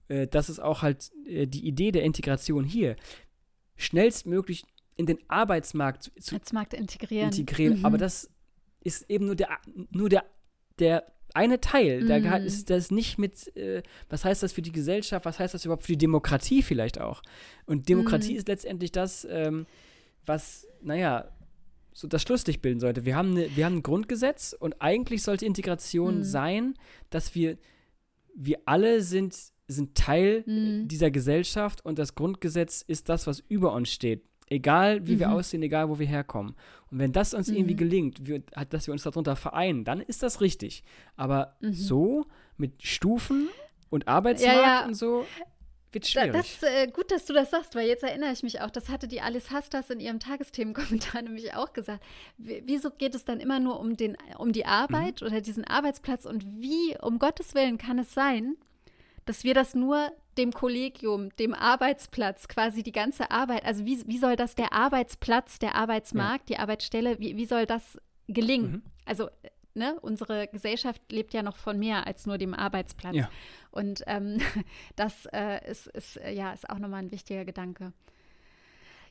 äh, 0.07 0.27
das 0.27 0.49
ist 0.49 0.59
auch 0.59 0.81
halt 0.81 1.11
äh, 1.25 1.47
die 1.47 1.65
Idee 1.65 1.91
der 1.91 2.03
Integration 2.03 2.63
hier. 2.63 2.95
Schnellstmöglich 3.77 4.65
in 4.95 5.05
den 5.05 5.17
Arbeitsmarkt 5.27 6.03
zu, 6.03 6.11
zu 6.19 6.35
integrieren. 6.35 7.29
integrieren. 7.29 7.79
Mhm. 7.79 7.85
Aber 7.85 7.97
das 7.97 8.29
ist 8.83 9.09
eben 9.09 9.25
nur 9.25 9.35
der, 9.35 9.49
nur 9.91 10.09
der 10.09 10.25
der 10.81 11.05
eine 11.33 11.61
Teil, 11.61 12.05
der 12.05 12.19
mm. 12.19 12.45
ist 12.45 12.69
das 12.69 12.91
nicht 12.91 13.17
mit, 13.17 13.55
äh, 13.55 13.83
was 14.09 14.25
heißt 14.25 14.43
das 14.43 14.51
für 14.51 14.61
die 14.61 14.71
Gesellschaft, 14.71 15.25
was 15.25 15.39
heißt 15.39 15.53
das 15.53 15.63
überhaupt 15.63 15.83
für 15.83 15.93
die 15.93 15.97
Demokratie 15.97 16.61
vielleicht 16.61 16.99
auch? 16.99 17.21
Und 17.65 17.87
Demokratie 17.87 18.33
mm. 18.33 18.37
ist 18.37 18.47
letztendlich 18.47 18.91
das, 18.91 19.25
ähm, 19.29 19.65
was, 20.25 20.67
naja, 20.81 21.31
so 21.93 22.07
das 22.07 22.21
Schlusslicht 22.21 22.61
bilden 22.61 22.79
sollte. 22.79 23.05
Wir 23.05 23.15
haben, 23.15 23.33
ne, 23.33 23.49
wir 23.55 23.65
haben 23.65 23.77
ein 23.77 23.83
Grundgesetz 23.83 24.55
und 24.57 24.81
eigentlich 24.81 25.23
sollte 25.23 25.45
Integration 25.45 26.19
mm. 26.19 26.23
sein, 26.23 26.73
dass 27.09 27.33
wir, 27.35 27.57
wir 28.35 28.59
alle 28.65 29.01
sind, 29.01 29.37
sind 29.67 29.95
Teil 29.95 30.43
mm. 30.45 30.87
dieser 30.87 31.11
Gesellschaft 31.11 31.85
und 31.85 31.97
das 31.97 32.15
Grundgesetz 32.15 32.83
ist 32.85 33.07
das, 33.07 33.27
was 33.27 33.39
über 33.47 33.73
uns 33.73 33.91
steht. 33.91 34.23
Egal, 34.51 35.07
wie 35.07 35.15
mhm. 35.15 35.19
wir 35.19 35.31
aussehen, 35.31 35.63
egal, 35.63 35.87
wo 35.87 35.97
wir 35.97 36.05
herkommen. 36.05 36.55
Und 36.91 36.99
wenn 36.99 37.13
das 37.13 37.33
uns 37.33 37.47
mhm. 37.47 37.55
irgendwie 37.55 37.75
gelingt, 37.77 38.27
wir, 38.27 38.43
dass 38.69 38.85
wir 38.85 38.91
uns 38.91 39.03
darunter 39.03 39.37
vereinen, 39.37 39.85
dann 39.85 40.01
ist 40.01 40.23
das 40.23 40.41
richtig. 40.41 40.83
Aber 41.15 41.55
mhm. 41.61 41.71
so 41.71 42.25
mit 42.57 42.83
Stufen 42.83 43.47
und 43.89 44.09
Arbeitsmarkt 44.09 44.57
ja, 44.57 44.81
ja. 44.81 44.85
und 44.85 44.93
so 44.95 45.25
wird 45.93 46.05
schwierig. 46.05 46.33
Das 46.33 46.63
äh, 46.63 46.87
gut, 46.87 47.11
dass 47.11 47.25
du 47.25 47.33
das 47.33 47.51
sagst, 47.51 47.75
weil 47.75 47.87
jetzt 47.87 48.03
erinnere 48.03 48.33
ich 48.33 48.43
mich 48.43 48.59
auch, 48.59 48.69
das 48.69 48.89
hatte 48.89 49.07
die 49.07 49.21
Alice 49.21 49.51
Hastas 49.51 49.89
in 49.89 50.01
ihrem 50.01 50.19
Tagesthemenkommentar 50.19 51.21
nämlich 51.21 51.53
auch 51.55 51.71
gesagt. 51.71 52.03
Wieso 52.37 52.89
geht 52.89 53.15
es 53.15 53.23
dann 53.23 53.39
immer 53.39 53.61
nur 53.61 53.79
um, 53.79 53.95
den, 53.95 54.17
um 54.37 54.51
die 54.51 54.65
Arbeit 54.65 55.21
mhm. 55.21 55.27
oder 55.27 55.39
diesen 55.39 55.63
Arbeitsplatz 55.63 56.25
und 56.25 56.45
wie, 56.59 56.97
um 57.01 57.19
Gottes 57.19 57.55
Willen, 57.55 57.77
kann 57.77 57.99
es 57.99 58.13
sein, 58.13 58.57
dass 59.23 59.45
wir 59.45 59.53
das 59.53 59.75
nur 59.75 60.11
dem 60.37 60.51
Kollegium, 60.51 61.35
dem 61.37 61.53
Arbeitsplatz, 61.53 62.47
quasi 62.47 62.83
die 62.83 62.91
ganze 62.91 63.31
Arbeit, 63.31 63.65
also 63.65 63.85
wie, 63.85 64.05
wie 64.07 64.17
soll 64.17 64.35
das 64.35 64.55
der 64.55 64.73
Arbeitsplatz, 64.73 65.59
der 65.59 65.75
Arbeitsmarkt, 65.75 66.49
ja. 66.49 66.55
die 66.55 66.61
Arbeitsstelle, 66.61 67.19
wie, 67.19 67.35
wie 67.37 67.45
soll 67.45 67.65
das 67.65 67.97
gelingen. 68.27 68.71
Mhm. 68.71 68.81
Also 69.05 69.29
Ne? 69.73 69.97
unsere 70.01 70.49
Gesellschaft 70.49 71.01
lebt 71.13 71.33
ja 71.33 71.43
noch 71.43 71.55
von 71.55 71.79
mehr 71.79 72.05
als 72.05 72.25
nur 72.25 72.37
dem 72.37 72.53
Arbeitsplatz. 72.53 73.15
Ja. 73.15 73.29
Und 73.71 74.03
ähm, 74.05 74.39
das 74.97 75.27
äh, 75.27 75.65
ist, 75.69 75.87
ist, 75.87 76.17
äh, 76.17 76.33
ja, 76.33 76.51
ist 76.51 76.69
auch 76.69 76.77
nochmal 76.77 77.03
ein 77.03 77.11
wichtiger 77.11 77.45
Gedanke. 77.45 77.93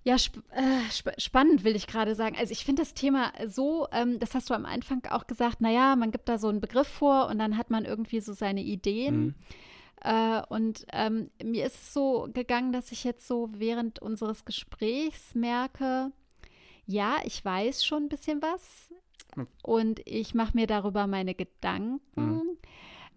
Ja, 0.03 0.17
sp 0.21 0.41
äh, 0.53 0.85
sp 0.93 1.13
spannend 1.17 1.65
will 1.65 1.77
ich 1.77 1.87
gerade 1.87 2.15
sagen. 2.15 2.37
Also 2.39 2.53
ich 2.53 2.65
finde 2.65 2.83
das 2.83 2.93
Thema 2.93 3.33
so, 3.47 3.87
ähm, 3.93 4.19
das 4.19 4.35
hast 4.35 4.51
du 4.51 4.55
am 4.55 4.67
Anfang 4.67 5.03
auch 5.11 5.27
gesagt, 5.27 5.63
naja, 5.63 5.97
man 5.97 6.11
gibt 6.11 6.29
da 6.29 6.37
so 6.37 6.49
einen 6.49 6.61
Begriff 6.61 6.89
vor 6.89 7.29
und 7.29 7.39
dann 7.39 7.57
hat 7.57 7.71
man 7.71 7.87
irgendwie 7.87 8.21
so 8.21 8.35
seine 8.35 8.63
Ideen. 8.63 9.25
Mhm. 9.25 9.35
Äh, 10.03 10.43
und 10.49 10.87
ähm, 10.93 11.31
mir 11.43 11.67
ist 11.67 11.75
es 11.75 11.93
so 11.93 12.29
gegangen, 12.33 12.73
dass 12.73 12.93
ich 12.93 13.05
jetzt 13.05 13.27
so 13.27 13.51
während 13.53 14.01
unseres 14.01 14.45
Gesprächs 14.45 15.35
merke, 15.35 16.13
ja, 16.87 17.17
ich 17.25 17.45
weiß 17.45 17.85
schon 17.85 18.05
ein 18.05 18.09
bisschen 18.09 18.43
was 18.43 18.89
hm. 19.35 19.47
und 19.63 20.01
ich 20.07 20.35
mache 20.35 20.57
mir 20.57 20.67
darüber 20.67 21.07
meine 21.07 21.35
Gedanken. 21.35 22.01
Mhm. 22.17 22.57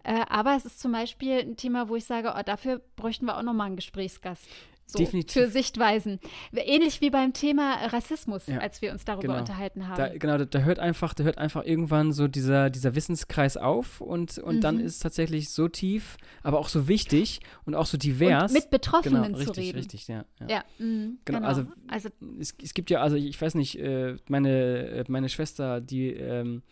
Äh, 0.04 0.26
aber 0.28 0.54
es 0.54 0.66
ist 0.66 0.80
zum 0.80 0.92
Beispiel 0.92 1.40
ein 1.40 1.56
Thema, 1.56 1.88
wo 1.88 1.96
ich 1.96 2.04
sage, 2.04 2.34
oh, 2.36 2.42
dafür 2.44 2.82
bräuchten 2.96 3.24
wir 3.24 3.38
auch 3.38 3.42
noch 3.42 3.54
mal 3.54 3.64
einen 3.64 3.76
Gesprächsgast. 3.76 4.46
So, 4.86 4.98
Definitiv. 4.98 5.32
für 5.32 5.48
Sichtweisen. 5.48 6.20
Ähnlich 6.52 7.00
wie 7.00 7.10
beim 7.10 7.32
Thema 7.32 7.86
Rassismus, 7.86 8.46
ja, 8.46 8.58
als 8.58 8.82
wir 8.82 8.92
uns 8.92 9.04
darüber 9.04 9.28
genau. 9.28 9.38
unterhalten 9.38 9.88
haben. 9.88 9.96
Da, 9.96 10.08
genau, 10.08 10.38
da, 10.38 10.44
da, 10.44 10.58
hört 10.60 10.78
einfach, 10.78 11.14
da 11.14 11.24
hört 11.24 11.38
einfach 11.38 11.64
irgendwann 11.64 12.12
so 12.12 12.28
dieser, 12.28 12.68
dieser 12.68 12.94
Wissenskreis 12.94 13.56
auf 13.56 14.00
und, 14.00 14.38
und 14.38 14.56
mhm. 14.56 14.60
dann 14.60 14.80
ist 14.80 14.94
es 14.94 14.98
tatsächlich 14.98 15.48
so 15.48 15.68
tief, 15.68 16.16
aber 16.42 16.58
auch 16.58 16.68
so 16.68 16.86
wichtig 16.86 17.40
und 17.64 17.74
auch 17.74 17.86
so 17.86 17.96
divers. 17.96 18.52
Und 18.52 18.58
mit 18.58 18.70
Betroffenen 18.70 19.22
genau, 19.22 19.38
richtig, 19.38 19.54
zu 19.54 19.60
reden. 19.60 19.78
Richtig, 19.78 20.08
ja. 20.08 20.24
Ja, 20.40 20.46
ja 20.48 20.64
mh, 20.78 21.12
genau, 21.24 21.38
genau. 21.38 21.48
Also, 21.48 21.66
also 21.88 22.08
es, 22.38 22.54
es, 22.62 22.74
gibt 22.74 22.90
ja, 22.90 23.00
also 23.00 23.16
ich 23.16 23.40
weiß 23.40 23.54
nicht, 23.54 23.78
äh, 23.78 24.16
meine, 24.28 25.04
meine 25.08 25.28
Schwester, 25.30 25.80
die 25.80 26.10
ähm, 26.10 26.62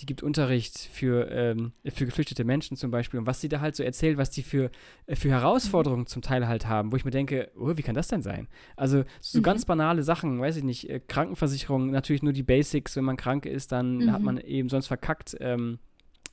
die 0.00 0.06
gibt 0.06 0.22
Unterricht 0.22 0.78
für, 0.78 1.30
ähm, 1.30 1.72
für 1.86 2.04
geflüchtete 2.04 2.44
Menschen 2.44 2.76
zum 2.76 2.90
Beispiel 2.90 3.18
und 3.18 3.26
was 3.26 3.40
sie 3.40 3.48
da 3.48 3.60
halt 3.60 3.76
so 3.76 3.82
erzählt, 3.82 4.18
was 4.18 4.30
die 4.30 4.42
für, 4.42 4.70
äh, 5.06 5.16
für 5.16 5.30
Herausforderungen 5.30 6.06
zum 6.06 6.22
Teil 6.22 6.46
halt 6.46 6.66
haben, 6.66 6.92
wo 6.92 6.96
ich 6.96 7.04
mir 7.04 7.10
denke, 7.10 7.50
oh, 7.56 7.76
wie 7.76 7.82
kann 7.82 7.94
das 7.94 8.08
denn 8.08 8.22
sein? 8.22 8.48
Also 8.76 9.04
so 9.20 9.38
mhm. 9.38 9.42
ganz 9.42 9.64
banale 9.64 10.02
Sachen, 10.02 10.40
weiß 10.40 10.56
ich 10.56 10.64
nicht, 10.64 10.90
äh, 10.90 11.00
Krankenversicherung, 11.00 11.90
natürlich 11.90 12.22
nur 12.22 12.32
die 12.32 12.42
Basics, 12.42 12.96
wenn 12.96 13.04
man 13.04 13.16
krank 13.16 13.46
ist, 13.46 13.72
dann 13.72 13.98
mhm. 13.98 14.12
hat 14.12 14.22
man 14.22 14.38
eben 14.38 14.68
sonst 14.68 14.86
verkackt. 14.86 15.36
Ähm, 15.40 15.78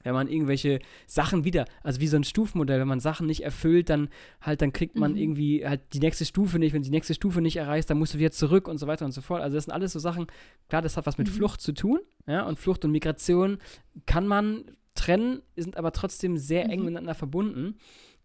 wenn 0.04 0.14
man 0.14 0.28
irgendwelche 0.28 0.80
Sachen 1.08 1.44
wieder, 1.44 1.66
also 1.82 2.00
wie 2.00 2.08
so 2.08 2.18
ein 2.18 2.24
Stufenmodell, 2.24 2.80
wenn 2.80 2.88
man 2.88 3.00
Sachen 3.00 3.28
nicht 3.28 3.44
erfüllt, 3.44 3.90
dann 3.90 4.10
halt, 4.42 4.62
dann 4.62 4.74
kriegt 4.74 4.98
man 4.98 5.14
mhm. 5.14 5.18
irgendwie 5.18 5.68
halt 5.68 5.82
die 5.94 6.00
nächste 6.00 6.26
Stufe 6.26 6.60
nicht. 6.60 6.74
Wenn 6.74 6.82
du 6.82 6.88
die 6.88 6.96
nächste 6.96 7.14
Stufe 7.14 7.42
nicht 7.42 7.58
erreichst, 7.58 7.90
dann 7.90 7.98
musst 7.98 8.14
du 8.14 8.20
wieder 8.20 8.32
zurück 8.32 8.68
und 8.68 8.78
so 8.78 8.88
weiter 8.88 9.06
und 9.06 9.12
so 9.12 9.22
fort. 9.22 9.42
Also 9.42 9.56
das 9.56 9.66
sind 9.66 9.74
alles 9.74 9.94
so 9.94 10.00
Sachen, 10.00 10.28
klar, 10.70 10.82
das 10.82 10.98
hat 10.98 11.06
was 11.06 11.18
mit 11.18 11.28
mhm. 11.28 11.34
Flucht 11.34 11.62
zu 11.62 11.74
tun, 11.74 12.00
ja, 12.28 12.46
und 12.46 12.60
Flucht 12.60 12.86
und 12.86 12.92
Migration 12.92 13.58
kann 14.06 14.28
man 14.28 14.66
trennen, 14.96 15.42
sind 15.56 15.78
aber 15.78 15.92
trotzdem 15.92 16.38
sehr 16.38 16.70
eng 16.70 16.80
mhm. 16.80 16.86
miteinander 16.86 17.16
verbunden, 17.16 17.76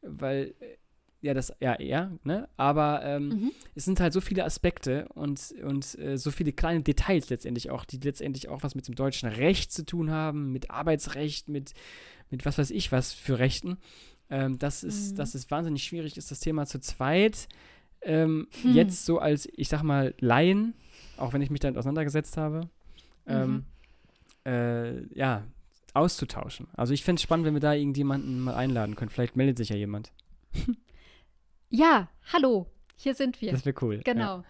weil 0.02 0.54
ja, 1.20 1.34
das, 1.34 1.52
ja, 1.60 1.74
eher, 1.74 2.12
ne? 2.22 2.48
Aber 2.56 3.02
ähm, 3.04 3.28
mhm. 3.28 3.52
es 3.74 3.84
sind 3.84 3.98
halt 3.98 4.12
so 4.12 4.20
viele 4.20 4.44
Aspekte 4.44 5.08
und, 5.14 5.52
und 5.64 5.98
äh, 5.98 6.16
so 6.16 6.30
viele 6.30 6.52
kleine 6.52 6.82
Details 6.82 7.28
letztendlich 7.28 7.70
auch, 7.70 7.84
die 7.84 7.98
letztendlich 7.98 8.48
auch 8.48 8.62
was 8.62 8.74
mit 8.74 8.86
dem 8.86 8.94
deutschen 8.94 9.28
Recht 9.28 9.72
zu 9.72 9.84
tun 9.84 10.10
haben, 10.10 10.52
mit 10.52 10.70
Arbeitsrecht, 10.70 11.48
mit, 11.48 11.74
mit 12.30 12.46
was 12.46 12.58
weiß 12.58 12.70
ich 12.70 12.92
was 12.92 13.12
für 13.12 13.38
Rechten. 13.38 13.78
Ähm, 14.30 14.58
das 14.58 14.84
ist, 14.84 15.12
mhm. 15.12 15.16
dass 15.16 15.34
es 15.34 15.50
wahnsinnig 15.50 15.82
schwierig 15.82 16.16
ist, 16.16 16.30
das 16.30 16.40
Thema 16.40 16.66
zu 16.66 16.80
zweit. 16.80 17.48
Ähm, 18.00 18.46
hm. 18.62 18.74
Jetzt 18.74 19.04
so 19.04 19.18
als, 19.18 19.48
ich 19.56 19.68
sag 19.68 19.82
mal, 19.82 20.14
Laien, 20.20 20.74
auch 21.16 21.32
wenn 21.32 21.42
ich 21.42 21.50
mich 21.50 21.58
damit 21.58 21.78
auseinandergesetzt 21.78 22.36
habe, 22.36 22.68
ähm, 23.26 23.64
mhm. 24.44 24.52
äh, 24.52 25.14
ja, 25.18 25.42
auszutauschen. 25.94 26.68
Also 26.74 26.94
ich 26.94 27.02
fände 27.02 27.18
es 27.18 27.22
spannend, 27.22 27.46
wenn 27.46 27.54
wir 27.54 27.60
da 27.60 27.72
irgendjemanden 27.72 28.40
mal 28.40 28.54
einladen 28.54 28.94
können. 28.94 29.10
Vielleicht 29.10 29.34
meldet 29.34 29.56
sich 29.56 29.70
ja 29.70 29.76
jemand. 29.76 30.12
Ja, 31.70 32.08
hallo, 32.32 32.66
hier 32.96 33.14
sind 33.14 33.40
wir. 33.40 33.52
Das 33.52 33.66
wäre 33.66 33.76
cool. 33.82 34.00
Genau. 34.04 34.42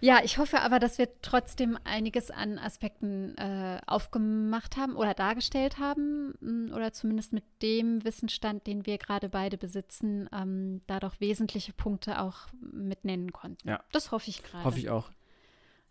Ja. 0.00 0.18
ja. 0.18 0.24
ich 0.24 0.38
hoffe 0.38 0.60
aber, 0.60 0.78
dass 0.78 0.98
wir 0.98 1.08
trotzdem 1.20 1.78
einiges 1.84 2.30
an 2.30 2.58
Aspekten 2.58 3.36
äh, 3.36 3.80
aufgemacht 3.86 4.76
haben 4.76 4.96
oder 4.96 5.12
dargestellt 5.12 5.78
haben 5.78 6.34
mm, 6.40 6.72
oder 6.72 6.92
zumindest 6.92 7.34
mit 7.34 7.44
dem 7.62 8.02
Wissensstand, 8.04 8.66
den 8.66 8.86
wir 8.86 8.96
gerade 8.96 9.28
beide 9.28 9.58
besitzen, 9.58 10.28
ähm, 10.32 10.80
da 10.86 11.00
doch 11.00 11.20
wesentliche 11.20 11.74
Punkte 11.74 12.20
auch 12.20 12.46
mit 12.60 13.04
nennen 13.04 13.32
konnten. 13.32 13.68
Ja. 13.68 13.84
Das 13.92 14.10
hoffe 14.10 14.30
ich 14.30 14.42
gerade. 14.42 14.64
Hoffe 14.64 14.78
ich 14.78 14.88
auch. 14.88 15.10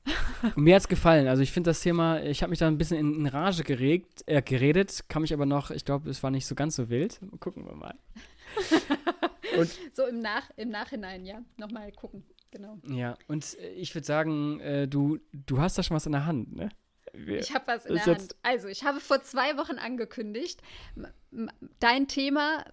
mir 0.55 0.75
hat 0.75 0.81
es 0.81 0.87
gefallen. 0.87 1.27
Also 1.27 1.43
ich 1.43 1.51
finde 1.51 1.69
das 1.69 1.81
Thema, 1.81 2.23
ich 2.23 2.41
habe 2.41 2.49
mich 2.49 2.59
da 2.59 2.67
ein 2.67 2.77
bisschen 2.79 2.97
in, 2.97 3.13
in 3.13 3.27
Rage 3.27 3.63
geregt, 3.63 4.23
äh, 4.25 4.41
geredet, 4.41 5.07
kam 5.07 5.21
mich 5.21 5.33
aber 5.33 5.45
noch, 5.45 5.69
ich 5.69 5.85
glaube, 5.85 6.09
es 6.09 6.23
war 6.23 6.31
nicht 6.31 6.47
so 6.47 6.55
ganz 6.55 6.75
so 6.75 6.89
wild. 6.89 7.19
Gucken 7.39 7.65
wir 7.65 7.75
mal. 7.75 7.95
Und 9.57 9.69
so 9.93 10.05
im, 10.05 10.19
Nach 10.19 10.49
im 10.55 10.69
Nachhinein, 10.69 11.25
ja. 11.25 11.43
Nochmal 11.57 11.91
gucken, 11.91 12.23
genau. 12.51 12.79
Ja, 12.87 13.17
und 13.27 13.57
äh, 13.59 13.69
ich 13.73 13.93
würde 13.93 14.05
sagen, 14.05 14.59
äh, 14.59 14.87
du, 14.87 15.19
du 15.33 15.59
hast 15.59 15.77
da 15.77 15.83
schon 15.83 15.95
was 15.95 16.05
in 16.05 16.11
der 16.11 16.25
Hand, 16.25 16.55
ne? 16.55 16.69
Wir, 17.13 17.39
ich 17.39 17.53
habe 17.53 17.65
was 17.67 17.85
in 17.85 17.95
der 17.95 18.05
Hand. 18.05 18.35
Also, 18.43 18.67
ich 18.67 18.83
habe 18.83 18.99
vor 18.99 19.23
zwei 19.23 19.57
Wochen 19.57 19.77
angekündigt, 19.77 20.61
dein 21.79 22.07
Thema, 22.07 22.63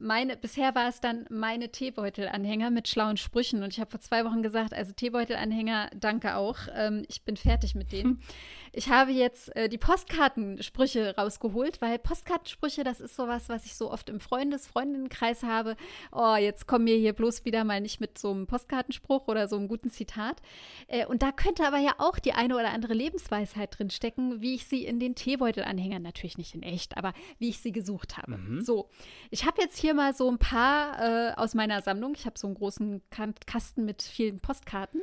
meine, 0.00 0.36
bisher 0.36 0.74
war 0.74 0.88
es 0.88 1.00
dann 1.00 1.26
meine 1.30 1.70
Teebeutelanhänger 1.70 2.70
mit 2.70 2.88
schlauen 2.88 3.16
Sprüchen. 3.16 3.62
Und 3.62 3.72
ich 3.72 3.80
habe 3.80 3.90
vor 3.90 4.00
zwei 4.00 4.24
Wochen 4.24 4.42
gesagt, 4.42 4.72
also 4.72 4.92
Teebeutelanhänger, 4.92 5.90
danke 5.94 6.36
auch. 6.36 6.58
Ähm, 6.74 7.04
ich 7.08 7.22
bin 7.22 7.36
fertig 7.36 7.74
mit 7.74 7.92
denen. 7.92 8.20
Ich 8.70 8.90
habe 8.90 9.10
jetzt 9.10 9.56
äh, 9.56 9.68
die 9.68 9.78
Postkartensprüche 9.78 11.16
rausgeholt, 11.16 11.80
weil 11.80 11.98
Postkartensprüche, 11.98 12.84
das 12.84 13.00
ist 13.00 13.16
sowas, 13.16 13.48
was 13.48 13.64
ich 13.64 13.74
so 13.74 13.90
oft 13.90 14.10
im 14.10 14.20
Freundes-, 14.20 14.66
Freundinnenkreis 14.66 15.42
habe. 15.42 15.74
Oh, 16.12 16.36
jetzt 16.36 16.66
kommen 16.66 16.86
wir 16.86 16.96
hier 16.96 17.14
bloß 17.14 17.46
wieder 17.46 17.64
mal 17.64 17.80
nicht 17.80 17.98
mit 17.98 18.18
so 18.18 18.30
einem 18.30 18.46
Postkartenspruch 18.46 19.26
oder 19.26 19.48
so 19.48 19.56
einem 19.56 19.68
guten 19.68 19.90
Zitat. 19.90 20.42
Äh, 20.86 21.06
und 21.06 21.22
da 21.22 21.32
könnte 21.32 21.66
aber 21.66 21.78
ja 21.78 21.94
auch 21.96 22.18
die 22.18 22.34
eine 22.34 22.54
oder 22.54 22.70
andere 22.70 22.92
Lebensweisheit 22.92 23.76
drin 23.76 23.90
stecken, 23.90 24.42
wie 24.42 24.54
ich 24.54 24.66
sie 24.66 24.84
in 24.84 25.00
den 25.00 25.14
Teebeutelanhängern, 25.14 26.02
natürlich 26.02 26.38
nicht 26.38 26.54
in 26.54 26.62
echt, 26.62 26.96
aber 26.98 27.14
wie 27.38 27.48
ich 27.48 27.60
sie 27.60 27.72
gesucht 27.72 27.97
habe. 28.16 28.38
Mhm. 28.38 28.60
So, 28.60 28.88
ich 29.30 29.46
habe 29.46 29.60
jetzt 29.60 29.78
hier 29.78 29.94
mal 29.94 30.14
so 30.14 30.30
ein 30.30 30.38
paar 30.38 31.30
äh, 31.30 31.34
aus 31.34 31.54
meiner 31.54 31.82
Sammlung. 31.82 32.12
Ich 32.14 32.26
habe 32.26 32.38
so 32.38 32.46
einen 32.46 32.56
großen 32.56 33.02
Kasten 33.46 33.84
mit 33.84 34.02
vielen 34.02 34.40
Postkarten 34.40 35.00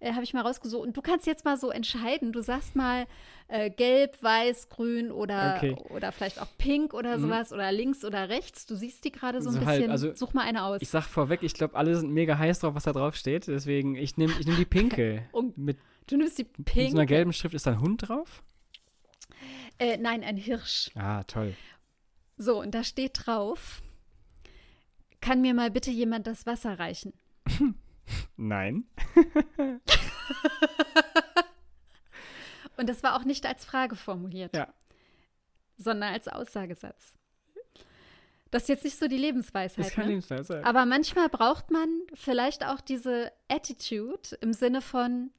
äh, 0.00 0.12
habe 0.12 0.24
ich 0.24 0.34
mal 0.34 0.42
rausgesucht. 0.42 0.86
Und 0.86 0.96
du 0.96 1.02
kannst 1.02 1.26
jetzt 1.26 1.44
mal 1.44 1.56
so 1.56 1.70
entscheiden. 1.70 2.32
Du 2.32 2.42
sagst 2.42 2.76
mal 2.76 3.06
äh, 3.48 3.70
gelb, 3.70 4.22
weiß, 4.22 4.68
grün 4.68 5.10
oder, 5.10 5.54
okay. 5.56 5.76
oder 5.90 6.12
vielleicht 6.12 6.40
auch 6.40 6.48
pink 6.58 6.94
oder 6.94 7.16
mhm. 7.16 7.22
sowas 7.22 7.52
oder 7.52 7.72
links 7.72 8.04
oder 8.04 8.28
rechts. 8.28 8.66
Du 8.66 8.74
siehst 8.76 9.04
die 9.04 9.12
gerade 9.12 9.40
so 9.40 9.50
ein 9.50 9.54
so 9.54 9.58
bisschen. 9.60 9.82
Halt, 9.82 9.90
also, 9.90 10.14
Such 10.14 10.34
mal 10.34 10.42
eine 10.42 10.64
aus. 10.64 10.82
Ich 10.82 10.88
sag 10.88 11.04
vorweg, 11.04 11.42
ich 11.42 11.54
glaube, 11.54 11.76
alle 11.76 11.96
sind 11.96 12.12
mega 12.12 12.36
heiß 12.38 12.60
drauf, 12.60 12.74
was 12.74 12.84
da 12.84 12.92
drauf 12.92 13.16
steht. 13.16 13.46
Deswegen, 13.46 13.94
ich 13.96 14.16
nehme 14.16 14.34
ich 14.38 14.46
nehm 14.46 14.56
die 14.56 14.64
pinke. 14.64 15.22
Und 15.32 15.56
mit, 15.56 15.78
du 16.06 16.16
nimmst 16.16 16.38
die 16.38 16.44
pinke. 16.44 16.80
Mit 16.80 16.90
so 16.90 16.96
einer 16.98 17.06
gelben 17.06 17.32
Schrift 17.32 17.54
ist 17.54 17.66
da 17.66 17.72
ein 17.72 17.80
Hund 17.80 18.08
drauf? 18.08 18.42
Äh, 19.78 19.98
nein, 19.98 20.24
ein 20.24 20.36
Hirsch. 20.36 20.90
Ah, 20.94 21.22
toll. 21.24 21.54
So, 22.36 22.60
und 22.60 22.74
da 22.74 22.84
steht 22.84 23.26
drauf, 23.26 23.82
kann 25.20 25.40
mir 25.40 25.54
mal 25.54 25.70
bitte 25.70 25.90
jemand 25.90 26.26
das 26.26 26.46
Wasser 26.46 26.78
reichen? 26.78 27.14
Nein. 28.36 28.84
Und 32.76 32.88
das 32.88 33.02
war 33.02 33.16
auch 33.16 33.24
nicht 33.24 33.46
als 33.46 33.64
Frage 33.64 33.96
formuliert. 33.96 34.54
Ja. 34.54 34.72
Sondern 35.78 36.12
als 36.12 36.28
Aussagesatz. 36.28 37.14
Das 38.50 38.62
ist 38.62 38.68
jetzt 38.68 38.84
nicht 38.84 38.98
so 38.98 39.08
die 39.08 39.16
Lebensweisheit. 39.16 39.78
Das 39.78 39.86
ist 39.88 39.94
keine 39.94 40.06
ne? 40.06 40.12
Lebensweisheit. 40.12 40.64
Aber 40.64 40.86
manchmal 40.86 41.28
braucht 41.28 41.70
man 41.70 41.88
vielleicht 42.14 42.64
auch 42.64 42.80
diese 42.80 43.32
Attitude 43.48 44.36
im 44.40 44.52
Sinne 44.52 44.80
von 44.80 45.30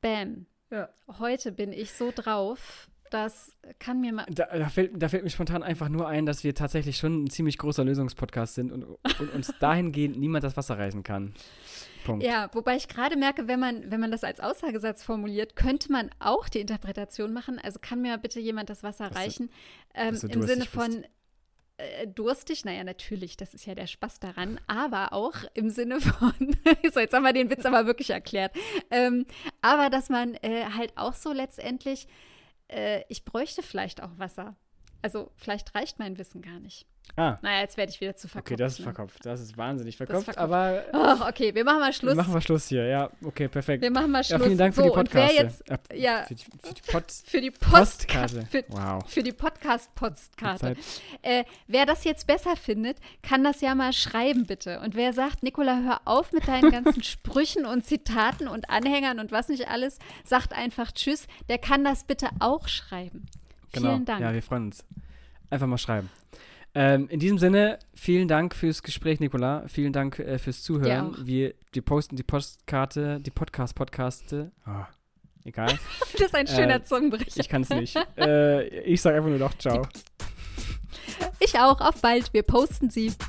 Bam. 0.00 0.46
Ja. 0.70 0.88
Heute 1.18 1.52
bin 1.52 1.72
ich 1.72 1.92
so 1.92 2.10
drauf, 2.14 2.88
das 3.14 3.52
kann 3.78 4.00
mir 4.00 4.12
mal. 4.12 4.26
Da, 4.28 4.46
da, 4.46 4.68
fällt, 4.68 5.00
da, 5.00 5.08
fällt, 5.08 5.22
mir 5.22 5.30
spontan 5.30 5.62
einfach 5.62 5.88
nur 5.88 6.08
ein, 6.08 6.26
dass 6.26 6.42
wir 6.42 6.52
tatsächlich 6.52 6.96
schon 6.96 7.24
ein 7.24 7.30
ziemlich 7.30 7.58
großer 7.58 7.84
Lösungspodcast 7.84 8.56
sind 8.56 8.72
und, 8.72 8.82
und 8.82 9.32
uns 9.32 9.52
dahingehend 9.60 10.18
niemand 10.18 10.42
das 10.42 10.56
Wasser 10.56 10.76
reißen 10.76 11.04
kann. 11.04 11.32
Punkt. 12.04 12.24
Ja, 12.24 12.50
wobei 12.52 12.74
ich 12.76 12.88
gerade 12.88 13.16
merke, 13.16 13.46
wenn 13.46 13.60
man, 13.60 13.90
wenn 13.90 14.00
man 14.00 14.10
das 14.10 14.24
als 14.24 14.40
Aussagesatz 14.40 15.04
formuliert, 15.04 15.54
könnte 15.54 15.92
man 15.92 16.10
auch 16.18 16.48
die 16.48 16.60
Interpretation 16.60 17.32
machen. 17.32 17.60
Also 17.62 17.78
kann 17.80 18.02
mir 18.02 18.18
bitte 18.18 18.40
jemand 18.40 18.68
das 18.68 18.82
Wasser 18.82 19.08
dass 19.08 19.16
reichen. 19.16 19.48
Du, 19.94 20.00
ähm, 20.00 20.18
Im 20.28 20.42
Sinne 20.42 20.64
von. 20.64 21.04
Äh, 21.76 22.06
durstig, 22.06 22.64
naja, 22.64 22.84
natürlich, 22.84 23.36
das 23.36 23.52
ist 23.52 23.66
ja 23.66 23.74
der 23.74 23.88
Spaß 23.88 24.20
daran, 24.20 24.60
aber 24.68 25.12
auch 25.12 25.34
im 25.54 25.70
Sinne 25.70 26.00
von, 26.00 26.32
so, 26.92 27.00
jetzt 27.00 27.12
haben 27.12 27.24
wir 27.24 27.32
den 27.32 27.50
Witz 27.50 27.66
aber 27.66 27.86
wirklich 27.86 28.10
erklärt, 28.10 28.52
ähm, 28.92 29.26
aber 29.60 29.90
dass 29.90 30.08
man 30.08 30.34
äh, 30.42 30.66
halt 30.76 30.92
auch 30.96 31.14
so 31.14 31.32
letztendlich 31.32 32.06
äh, 32.68 33.02
ich 33.08 33.24
bräuchte 33.24 33.62
vielleicht 33.62 34.02
auch 34.02 34.18
Wasser. 34.18 34.56
Also 35.04 35.30
vielleicht 35.36 35.74
reicht 35.74 35.98
mein 35.98 36.16
Wissen 36.16 36.40
gar 36.40 36.58
nicht. 36.60 36.86
Ah. 37.16 37.36
Naja, 37.42 37.60
jetzt 37.60 37.76
werde 37.76 37.92
ich 37.92 38.00
wieder 38.00 38.16
zu 38.16 38.26
verkopft. 38.28 38.52
Okay, 38.52 38.56
das 38.56 38.72
ist 38.72 38.78
ne? 38.78 38.84
verkopft. 38.84 39.26
Das 39.26 39.38
ist 39.42 39.58
wahnsinnig 39.58 39.98
verkopft, 39.98 40.24
verkopft. 40.24 40.38
aber 40.38 40.82
Oh, 40.94 41.28
okay, 41.28 41.54
wir 41.54 41.62
machen 41.62 41.80
mal 41.80 41.92
Schluss. 41.92 42.12
wir 42.12 42.16
machen 42.16 42.32
mal 42.32 42.40
Schluss 42.40 42.68
hier. 42.68 42.86
Ja, 42.86 43.10
okay, 43.22 43.46
perfekt. 43.48 43.82
Wir 43.82 43.90
machen 43.90 44.10
mal 44.10 44.22
Ja, 44.22 44.24
Schluss. 44.24 44.46
vielen 44.46 44.56
Dank 44.56 44.74
für 44.74 44.80
so, 44.84 44.88
die 44.88 44.94
Podcasts. 44.94 45.34
jetzt 45.36 45.62
ja. 45.94 46.22
Für 46.22 46.34
die, 46.34 46.44
für 46.44 46.72
die 46.74 46.80
Pod 46.90 47.04
für 47.26 47.40
die 47.42 47.50
Post 47.50 47.70
Postkarte. 48.08 48.46
für, 48.50 48.64
Wow. 48.68 49.04
für 49.06 49.22
die 49.22 49.32
Podcast-Postkarte. 49.32 50.76
Äh, 51.22 51.44
wer 51.66 51.84
das 51.84 52.04
jetzt 52.04 52.26
besser 52.26 52.56
findet, 52.56 52.96
kann 53.22 53.44
das 53.44 53.60
ja 53.60 53.74
mal 53.74 53.92
schreiben, 53.92 54.46
bitte. 54.46 54.80
Und 54.80 54.94
wer 54.94 55.12
sagt, 55.12 55.42
Nicola, 55.42 55.80
hör 55.82 56.00
auf 56.06 56.32
mit 56.32 56.48
deinen 56.48 56.70
ganzen 56.70 57.02
Sprüchen 57.04 57.66
und 57.66 57.84
Zitaten 57.84 58.48
und 58.48 58.70
Anhängern 58.70 59.18
und 59.20 59.30
was 59.30 59.48
nicht 59.50 59.68
alles, 59.68 59.98
sagt 60.24 60.54
einfach 60.54 60.90
Tschüss, 60.92 61.26
der 61.50 61.58
kann 61.58 61.84
das 61.84 62.04
bitte 62.04 62.28
auch 62.40 62.66
schreiben. 62.66 63.26
Genau. 63.74 63.94
Vielen 63.94 64.04
Dank. 64.04 64.20
Ja, 64.20 64.32
wir 64.32 64.42
freuen 64.42 64.66
uns. 64.66 64.84
Einfach 65.50 65.66
mal 65.66 65.78
schreiben. 65.78 66.08
Ähm, 66.76 67.08
in 67.08 67.20
diesem 67.20 67.38
Sinne, 67.38 67.78
vielen 67.94 68.26
Dank 68.26 68.54
fürs 68.54 68.82
Gespräch, 68.82 69.20
Nicola. 69.20 69.62
Vielen 69.68 69.92
Dank 69.92 70.18
äh, 70.18 70.38
fürs 70.38 70.62
Zuhören. 70.62 71.14
Wir, 71.24 71.54
wir 71.72 71.82
posten 71.82 72.16
die 72.16 72.24
Postkarte, 72.24 73.20
die 73.20 73.30
Podcast-Podcaste. 73.30 74.50
Ah, 74.64 74.86
egal. 75.44 75.78
Das 76.14 76.22
ist 76.22 76.34
ein 76.34 76.46
schöner 76.48 76.76
Äh, 76.76 76.82
Zungenbrecher. 76.82 77.38
Ich 77.40 77.48
kann 77.48 77.62
es 77.62 77.70
nicht. 77.70 77.96
äh, 78.18 78.66
ich 78.80 79.00
sage 79.00 79.16
einfach 79.16 79.30
nur 79.30 79.38
noch 79.38 79.56
Ciao. 79.58 79.86
Ich 81.38 81.56
auch. 81.58 81.80
Auf 81.80 82.00
bald. 82.00 82.32
Wir 82.32 82.42
posten 82.42 82.90
sie. 82.90 83.12